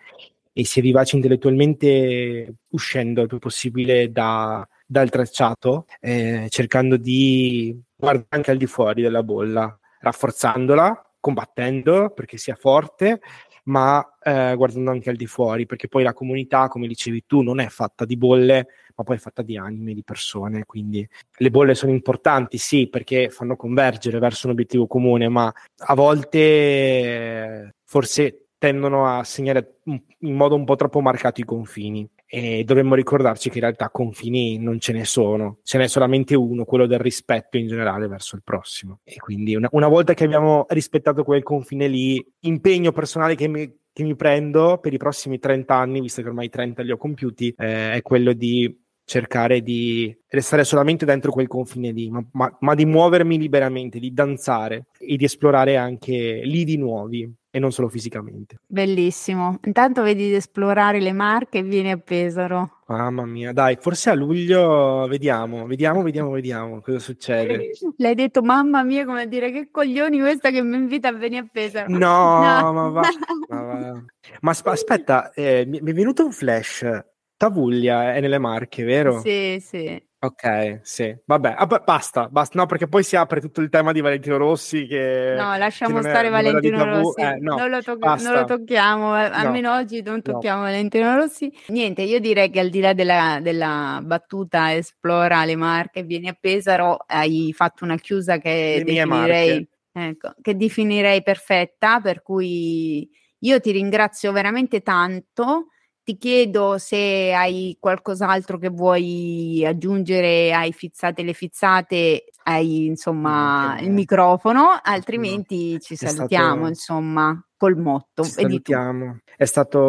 e 0.54 0.66
si 0.66 0.80
è 0.80 0.82
vivaci 0.84 1.16
intellettualmente 1.16 2.54
uscendo 2.70 3.22
il 3.22 3.28
più 3.28 3.40
possibile 3.40 4.12
da, 4.12 4.66
dal 4.86 5.10
tracciato, 5.10 5.86
eh, 6.00 6.48
cercando 6.50 6.96
di 6.96 7.78
guardare 7.96 8.28
anche 8.30 8.52
al 8.52 8.58
di 8.58 8.68
fuori 8.68 9.02
della 9.02 9.24
bolla, 9.24 9.78
rafforzandola, 10.00 11.16
combattendo 11.20 12.12
perché 12.12 12.38
sia 12.38 12.56
forte, 12.56 13.20
ma 13.66 14.06
eh, 14.22 14.54
guardando 14.56 14.92
anche 14.92 15.10
al 15.10 15.16
di 15.16 15.26
fuori, 15.26 15.66
perché 15.66 15.88
poi 15.88 16.04
la 16.04 16.14
comunità, 16.14 16.68
come 16.68 16.88
dicevi 16.88 17.24
tu, 17.26 17.42
non 17.42 17.60
è 17.60 17.68
fatta 17.70 18.06
di 18.06 18.18
bolle, 18.18 18.68
ma 18.96 19.04
poi 19.04 19.16
è 19.16 19.20
fatta 19.20 19.42
di 19.42 19.58
anime, 19.58 19.94
di 19.94 20.04
persone, 20.04 20.66
quindi 20.66 21.08
le 21.38 21.50
bolle 21.50 21.74
sono 21.74 21.92
importanti, 21.92 22.58
sì, 22.58 22.90
perché 22.90 23.30
fanno 23.30 23.56
convergere 23.56 24.20
verso 24.20 24.48
un 24.48 24.54
obiettivo 24.54 24.86
comune, 24.86 25.30
ma 25.30 25.52
a 25.78 25.96
volte 25.96 27.76
forse 27.86 28.43
tendono 28.64 29.06
a 29.06 29.26
segnare 29.26 29.80
in 29.84 30.36
modo 30.36 30.56
un 30.56 30.64
po' 30.64 30.78
troppo 30.78 31.02
marcato 31.02 31.42
i 31.42 31.44
confini 31.44 32.10
e 32.26 32.64
dovremmo 32.64 32.96
ricordarci 32.96 33.50
che 33.50 33.58
in 33.58 33.64
realtà 33.64 33.90
confini 33.90 34.58
non 34.58 34.80
ce 34.80 34.94
ne 34.94 35.04
sono, 35.04 35.58
ce 35.64 35.78
n'è 35.78 35.88
solamente 35.90 36.34
uno, 36.34 36.64
quello 36.64 36.86
del 36.86 37.00
rispetto 37.00 37.58
in 37.58 37.68
generale 37.68 38.08
verso 38.08 38.38
il 38.38 38.42
prossimo. 38.42 39.02
E 39.04 39.18
quindi 39.18 39.54
una, 39.56 39.68
una 39.74 39.90
volta 39.90 40.14
che 40.14 40.24
abbiamo 40.24 40.66
rispettato 40.70 41.26
quel 41.26 41.44
confine 41.44 41.90
lì, 41.90 42.26
impegno 42.44 42.94
personale 42.94 43.36
che 43.36 43.50
mi, 43.50 43.70
che 43.92 44.04
mi 44.04 44.16
prendo 44.16 44.78
per 44.78 44.94
i 44.94 44.98
prossimi 44.98 45.40
30 45.40 45.76
anni, 45.76 46.00
visto 46.00 46.22
che 46.22 46.30
ormai 46.30 46.48
30 46.48 46.84
li 46.84 46.92
ho 46.92 46.98
compiuti, 46.98 47.54
eh, 47.58 47.96
è 47.96 48.02
quello 48.02 48.32
di 48.32 48.74
cercare 49.06 49.62
di 49.62 50.16
restare 50.30 50.64
solamente 50.64 51.06
dentro 51.06 51.32
quel 51.32 51.48
confine 51.48 51.92
lì, 51.92 52.10
ma, 52.10 52.24
ma, 52.32 52.56
ma, 52.62 52.74
di 52.74 52.86
muovermi 52.86 53.38
liberamente, 53.38 54.00
di 54.00 54.14
danzare 54.14 54.86
e 54.98 55.16
di 55.18 55.26
esplorare 55.26 55.78
anche 55.78 56.42
lidi 56.44 56.78
nuovi 56.78 57.32
e 57.56 57.60
non 57.60 57.72
solo 57.72 57.88
fisicamente. 57.88 58.58
Bellissimo. 58.66 59.60
Intanto 59.66 60.02
vedi 60.02 60.28
di 60.28 60.34
esplorare 60.34 61.00
le 61.00 61.12
Marche 61.12 61.60
e 61.60 61.62
vieni 61.62 61.92
a 61.92 61.98
Pesaro. 61.98 62.80
Mamma 62.88 63.26
mia, 63.26 63.54
dai, 63.54 63.78
forse 63.80 64.10
a 64.10 64.16
luglio 64.16 65.06
vediamo, 65.08 65.68
vediamo, 65.68 66.02
vediamo, 66.02 66.32
vediamo 66.32 66.82
cosa 66.82 67.00
succede. 67.00 67.70
L'hai 67.98 68.16
detto 68.16 68.42
mamma 68.42 68.84
mia, 68.84 69.06
come 69.06 69.28
dire 69.28 69.52
che 69.52 69.70
coglioni 69.70 70.20
questa 70.20 70.50
che 70.50 70.64
mi 70.64 70.78
invita 70.78 71.10
a 71.10 71.14
venire 71.14 71.46
a 71.46 71.48
Pesaro. 71.52 71.90
No, 71.90 72.42
no. 72.42 72.74
ma 72.74 72.90
va. 72.90 73.02
ma, 73.50 73.62
va. 73.62 74.04
ma 74.42 74.52
asp- 74.52 74.68
aspetta, 74.68 75.32
eh, 75.34 75.66
mi 75.68 75.78
è 75.78 75.94
venuto 75.94 76.26
un 76.26 76.32
flash 76.32 77.12
Tavuglia 77.44 78.14
è 78.14 78.22
nelle 78.22 78.40
Marche, 78.40 78.86
vero? 78.86 79.20
Sì, 79.20 79.58
sì. 79.60 80.02
Ok, 80.20 80.80
sì, 80.84 81.14
vabbè, 81.26 81.56
ah, 81.58 81.66
basta, 81.66 82.30
basta, 82.30 82.58
no, 82.58 82.66
perché 82.66 82.88
poi 82.88 83.04
si 83.04 83.18
apre 83.18 83.42
tutto 83.42 83.60
il 83.60 83.68
tema 83.68 83.92
di 83.92 84.00
Valentino 84.00 84.38
Rossi 84.38 84.88
che... 84.88 85.34
No, 85.36 85.58
lasciamo 85.58 86.00
che 86.00 86.08
stare 86.08 86.30
Valentino 86.30 86.86
Rossi, 86.86 87.20
eh, 87.20 87.36
no, 87.42 87.58
non, 87.58 87.70
lo 87.70 87.82
to- 87.82 87.98
non, 87.98 88.22
lo 88.32 88.46
tocchiamo, 88.46 89.20
eh, 89.20 89.26
almeno 89.26 89.74
no, 89.74 89.80
oggi 89.80 90.02
non 90.02 90.22
tocchiamo 90.22 90.60
no. 90.60 90.68
Valentino 90.68 91.16
Rossi. 91.16 91.52
Niente, 91.68 92.04
io 92.04 92.22
direi 92.22 92.50
che 92.50 92.62
al 92.62 92.70
di 92.70 92.80
là 92.80 92.94
della, 92.94 93.40
della 93.42 94.00
battuta 94.02 94.74
esplora 94.74 95.44
le 95.44 95.58
Marche, 95.58 96.04
vieni 96.04 96.30
a 96.30 96.38
Pesaro, 96.40 97.04
hai 97.06 97.52
fatto 97.54 97.84
una 97.84 97.98
chiusa 97.98 98.38
che 98.38 98.82
definirei, 98.86 99.68
ecco, 99.92 100.34
che 100.42 100.56
definirei 100.56 101.22
perfetta, 101.22 102.00
per 102.00 102.22
cui 102.22 103.10
io 103.40 103.60
ti 103.60 103.72
ringrazio 103.72 104.32
veramente 104.32 104.80
tanto 104.82 105.68
ti 106.04 106.18
chiedo 106.18 106.78
se 106.78 107.34
hai 107.34 107.78
qualcos'altro 107.80 108.58
che 108.58 108.70
vuoi 108.70 109.64
aggiungere 109.66 110.54
ai 110.54 110.74
fizzate 110.74 111.24
le 111.24 111.34
fizzate, 111.34 112.26
hai 112.44 112.86
insomma 112.86 113.78
il 113.80 113.92
microfono, 113.92 114.78
altrimenti 114.82 115.74
no, 115.74 115.80
ci 115.80 115.96
salutiamo 115.96 116.54
stato... 116.54 116.68
insomma 116.68 117.48
col 117.56 117.78
motto. 117.78 118.24
Ci 118.24 118.32
salutiamo. 118.32 119.20
È 119.38 119.46
stato 119.46 119.80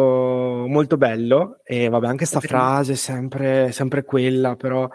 molto 0.67 0.95
bello 0.97 1.59
e 1.63 1.89
vabbè 1.89 2.05
anche 2.05 2.17
questa 2.19 2.39
frase 2.39 2.95
sempre, 2.95 3.71
sempre 3.73 4.03
quella 4.03 4.55
però 4.55 4.89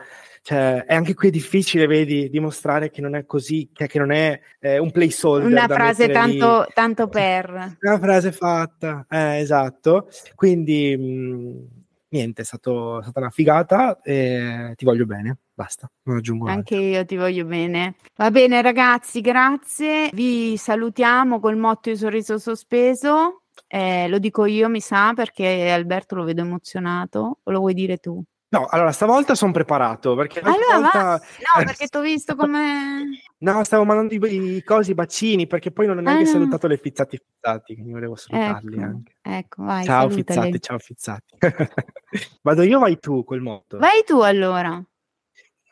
cioè, 0.50 0.84
è 0.84 0.96
anche 0.96 1.14
qui 1.14 1.30
difficile, 1.30 1.86
vedi, 1.86 2.28
dimostrare 2.28 2.90
che 2.90 3.00
non 3.00 3.14
è 3.14 3.24
così, 3.24 3.70
cioè 3.72 3.86
che 3.86 4.00
non 4.00 4.10
è 4.10 4.40
eh, 4.58 4.78
un 4.78 4.90
placeholder. 4.90 5.48
Una 5.48 5.68
frase 5.68 6.08
tanto, 6.08 6.66
tanto, 6.74 7.06
per. 7.06 7.76
Una 7.80 7.98
frase 8.00 8.32
fatta, 8.32 9.06
eh, 9.08 9.38
esatto. 9.38 10.08
Quindi, 10.34 10.96
mh, 10.96 11.04
mm, 11.04 11.64
niente, 12.08 12.42
è, 12.42 12.44
stato, 12.44 12.98
è, 12.98 13.02
stata 13.04 13.20
una 13.20 13.30
figata 13.30 14.00
e 14.02 14.72
ti 14.74 14.84
voglio 14.84 15.06
bene. 15.06 15.36
Basta, 15.54 15.88
non 16.02 16.16
aggiungo 16.16 16.48
Anche 16.48 16.74
altro. 16.74 16.88
io 16.88 17.04
ti 17.04 17.16
voglio 17.16 17.44
bene. 17.44 17.94
Va 18.16 18.32
bene, 18.32 18.60
ragazzi, 18.60 19.20
grazie. 19.20 20.10
Vi 20.12 20.56
salutiamo 20.56 21.38
col 21.38 21.58
motto 21.58 21.90
di 21.90 21.96
sorriso 21.96 22.38
sospeso. 22.38 23.42
Eh, 23.68 24.08
lo 24.08 24.18
dico 24.18 24.46
io, 24.46 24.68
mi 24.68 24.80
sa, 24.80 25.12
perché 25.14 25.70
Alberto 25.70 26.16
lo 26.16 26.24
vedo 26.24 26.40
emozionato. 26.40 27.38
O 27.40 27.50
lo 27.52 27.60
vuoi 27.60 27.74
dire 27.74 27.98
tu? 27.98 28.20
No, 28.50 28.66
allora 28.66 28.90
stavolta 28.90 29.34
sono 29.34 29.52
preparato 29.52 30.16
perché 30.16 30.40
allora, 30.40 30.80
volta... 30.80 31.20
No, 31.56 31.64
perché 31.64 31.86
ti 31.86 31.96
ho 31.96 32.00
visto 32.00 32.34
come 32.34 33.04
No, 33.42 33.64
stavo 33.64 33.84
mandando 33.84 34.26
i, 34.26 34.56
i 34.56 34.62
cosi, 34.64 34.90
i 34.90 34.94
bacini, 34.94 35.46
perché 35.46 35.70
poi 35.70 35.86
non 35.86 35.98
ho 35.98 36.00
neanche 36.02 36.24
ah. 36.24 36.32
salutato 36.32 36.66
le 36.66 36.76
fizzati 36.76 37.16
fizzati, 37.16 37.74
quindi 37.74 37.92
volevo 37.92 38.14
salutarli 38.16 38.74
ecco, 38.74 38.84
anche. 38.84 39.16
Ecco, 39.22 39.62
vai, 39.62 39.84
Ciao 39.84 40.10
salutali. 40.10 40.52
fizzati, 40.52 40.60
ciao 40.60 40.78
fizzati. 40.78 41.36
Vado 42.42 42.62
io 42.62 42.78
vai 42.80 42.98
tu 42.98 43.24
quel 43.24 43.40
modo? 43.40 43.78
Vai 43.78 44.02
tu 44.04 44.20
allora. 44.20 44.82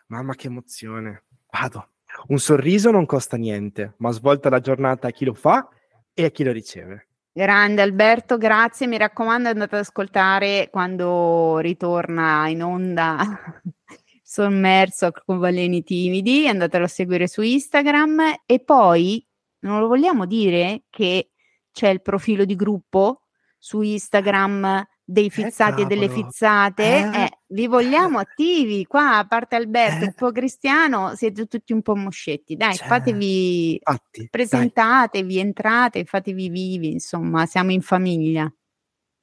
Mamma 0.06 0.34
che 0.34 0.46
emozione. 0.46 1.24
Vado. 1.50 1.88
Un 2.28 2.38
sorriso 2.38 2.90
non 2.90 3.04
costa 3.04 3.36
niente, 3.36 3.94
ma 3.98 4.12
svolta 4.12 4.48
la 4.48 4.60
giornata 4.60 5.08
a 5.08 5.10
chi 5.10 5.26
lo 5.26 5.34
fa 5.34 5.68
e 6.14 6.24
a 6.24 6.30
chi 6.30 6.44
lo 6.44 6.52
riceve. 6.52 7.07
Grande 7.38 7.82
Alberto, 7.82 8.36
grazie. 8.36 8.88
Mi 8.88 8.96
raccomando, 8.96 9.48
andate 9.48 9.76
ad 9.76 9.82
ascoltare 9.82 10.70
quando 10.72 11.58
ritorna 11.58 12.48
in 12.48 12.64
onda 12.64 13.16
sommerso 14.24 15.12
con 15.24 15.38
baleni 15.38 15.84
timidi. 15.84 16.48
Andatelo 16.48 16.86
a 16.86 16.88
seguire 16.88 17.28
su 17.28 17.42
Instagram 17.42 18.40
e 18.44 18.58
poi 18.58 19.24
non 19.60 19.78
lo 19.78 19.86
vogliamo 19.86 20.26
dire 20.26 20.82
che 20.90 21.30
c'è 21.70 21.90
il 21.90 22.02
profilo 22.02 22.44
di 22.44 22.56
gruppo 22.56 23.26
su 23.56 23.82
Instagram 23.82 24.84
dei 25.04 25.30
fizzati 25.30 25.82
eh, 25.82 25.84
e 25.84 25.86
delle 25.86 26.08
fizzate, 26.08 26.82
eh, 26.82 27.22
eh, 27.22 27.27
li 27.48 27.66
vogliamo 27.66 28.18
attivi 28.18 28.84
qua, 28.86 29.18
a 29.18 29.26
parte 29.26 29.56
Alberto, 29.56 30.04
un 30.04 30.14
po' 30.14 30.32
Cristiano, 30.32 31.14
siete 31.14 31.46
tutti 31.46 31.72
un 31.72 31.82
po' 31.82 31.94
moscetti, 31.94 32.56
dai, 32.56 32.74
cioè, 32.74 32.86
fatevi, 32.86 33.78
fatti, 33.82 34.28
presentatevi, 34.30 35.34
dai. 35.34 35.42
entrate, 35.42 36.04
fatevi 36.04 36.48
vivi, 36.48 36.92
insomma, 36.92 37.46
siamo 37.46 37.72
in 37.72 37.80
famiglia. 37.80 38.52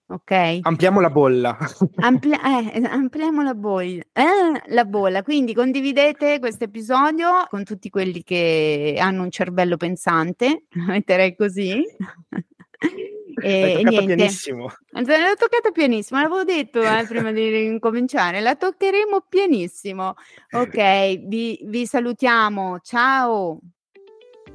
ok? 0.07 0.59
Ampliamo 0.61 1.01
la 1.01 1.09
bolla. 1.09 1.57
Ampli- 1.97 2.33
eh, 2.33 2.83
ampliamo 2.85 3.43
la 3.43 3.53
bolla. 3.53 4.03
Eh, 4.13 4.61
la 4.67 4.85
bolla. 4.85 5.21
Quindi 5.21 5.53
condividete 5.53 6.39
questo 6.39 6.63
episodio 6.63 7.45
con 7.49 7.63
tutti 7.63 7.89
quelli 7.89 8.23
che 8.23 8.97
hanno 8.99 9.23
un 9.23 9.29
cervello 9.29 9.77
pensante, 9.77 10.65
metterei 10.87 11.35
così. 11.35 11.83
E, 13.41 13.81
niente. 13.83 14.15
pianissimo. 14.15 14.71
L'ho 14.91 15.35
toccata 15.37 15.71
pianissimo, 15.71 16.19
l'avevo 16.19 16.43
detto 16.43 16.81
eh, 16.81 17.05
prima 17.07 17.31
di 17.31 17.65
incominciare, 17.65 18.39
la 18.41 18.55
toccheremo 18.55 19.25
pianissimo. 19.27 20.15
Ok, 20.51 21.19
vi, 21.27 21.59
vi 21.63 21.85
salutiamo, 21.85 22.79
ciao. 22.81 23.59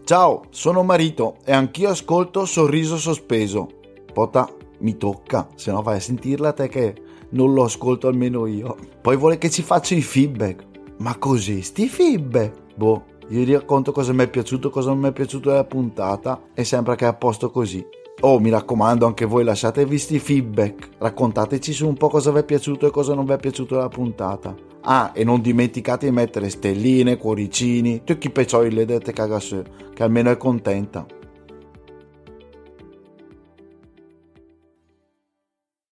Ciao, 0.04 0.42
sono 0.50 0.82
Marito 0.82 1.36
e 1.44 1.52
anch'io 1.52 1.90
ascolto 1.90 2.44
Sorriso 2.44 2.96
Sospeso. 2.96 3.68
Pota, 4.12 4.52
mi 4.78 4.96
tocca, 4.96 5.46
se 5.54 5.70
no 5.70 5.82
vai 5.82 5.96
a 5.96 6.00
sentirla 6.00 6.52
te 6.52 6.68
che 6.68 6.94
non 7.30 7.52
lo 7.52 7.64
ascolto 7.64 8.08
almeno 8.08 8.46
io. 8.46 8.76
Poi 9.00 9.16
vuole 9.16 9.38
che 9.38 9.50
ci 9.50 9.62
faccia 9.62 9.94
i 9.94 10.02
feedback. 10.02 10.66
Ma 10.98 11.16
così, 11.16 11.62
sti 11.62 11.88
feedback? 11.88 12.74
Boh, 12.74 13.04
io 13.28 13.52
racconto 13.52 13.92
cosa 13.92 14.12
mi 14.12 14.24
è 14.24 14.28
piaciuto, 14.28 14.70
cosa 14.70 14.90
non 14.90 14.98
mi 14.98 15.08
è 15.08 15.12
piaciuto 15.12 15.50
della 15.50 15.64
puntata 15.64 16.42
e 16.54 16.64
sembra 16.64 16.96
che 16.96 17.04
è 17.04 17.08
a 17.08 17.14
posto 17.14 17.50
così. 17.50 17.86
Oh, 18.22 18.38
mi 18.38 18.50
raccomando, 18.50 19.06
anche 19.06 19.24
voi 19.24 19.44
lasciatevi 19.44 19.96
sti 19.96 20.18
feedback. 20.18 20.90
Raccontateci 20.98 21.72
su 21.72 21.88
un 21.88 21.94
po' 21.94 22.08
cosa 22.08 22.30
vi 22.30 22.40
è 22.40 22.44
piaciuto 22.44 22.86
e 22.86 22.90
cosa 22.90 23.14
non 23.14 23.24
vi 23.24 23.32
è 23.32 23.38
piaciuto 23.38 23.76
della 23.76 23.88
puntata. 23.88 24.54
Ah, 24.82 25.12
e 25.14 25.24
non 25.24 25.40
dimenticate 25.40 26.06
di 26.06 26.12
mettere 26.12 26.50
stelline, 26.50 27.16
cuoricini, 27.16 28.02
tutti 28.04 28.26
i 28.26 28.30
peccioli 28.30 28.72
le 28.72 28.84
dette 28.84 29.14
cagasse, 29.14 29.64
che 29.94 30.02
almeno 30.02 30.30
è 30.30 30.36
contenta. 30.36 31.06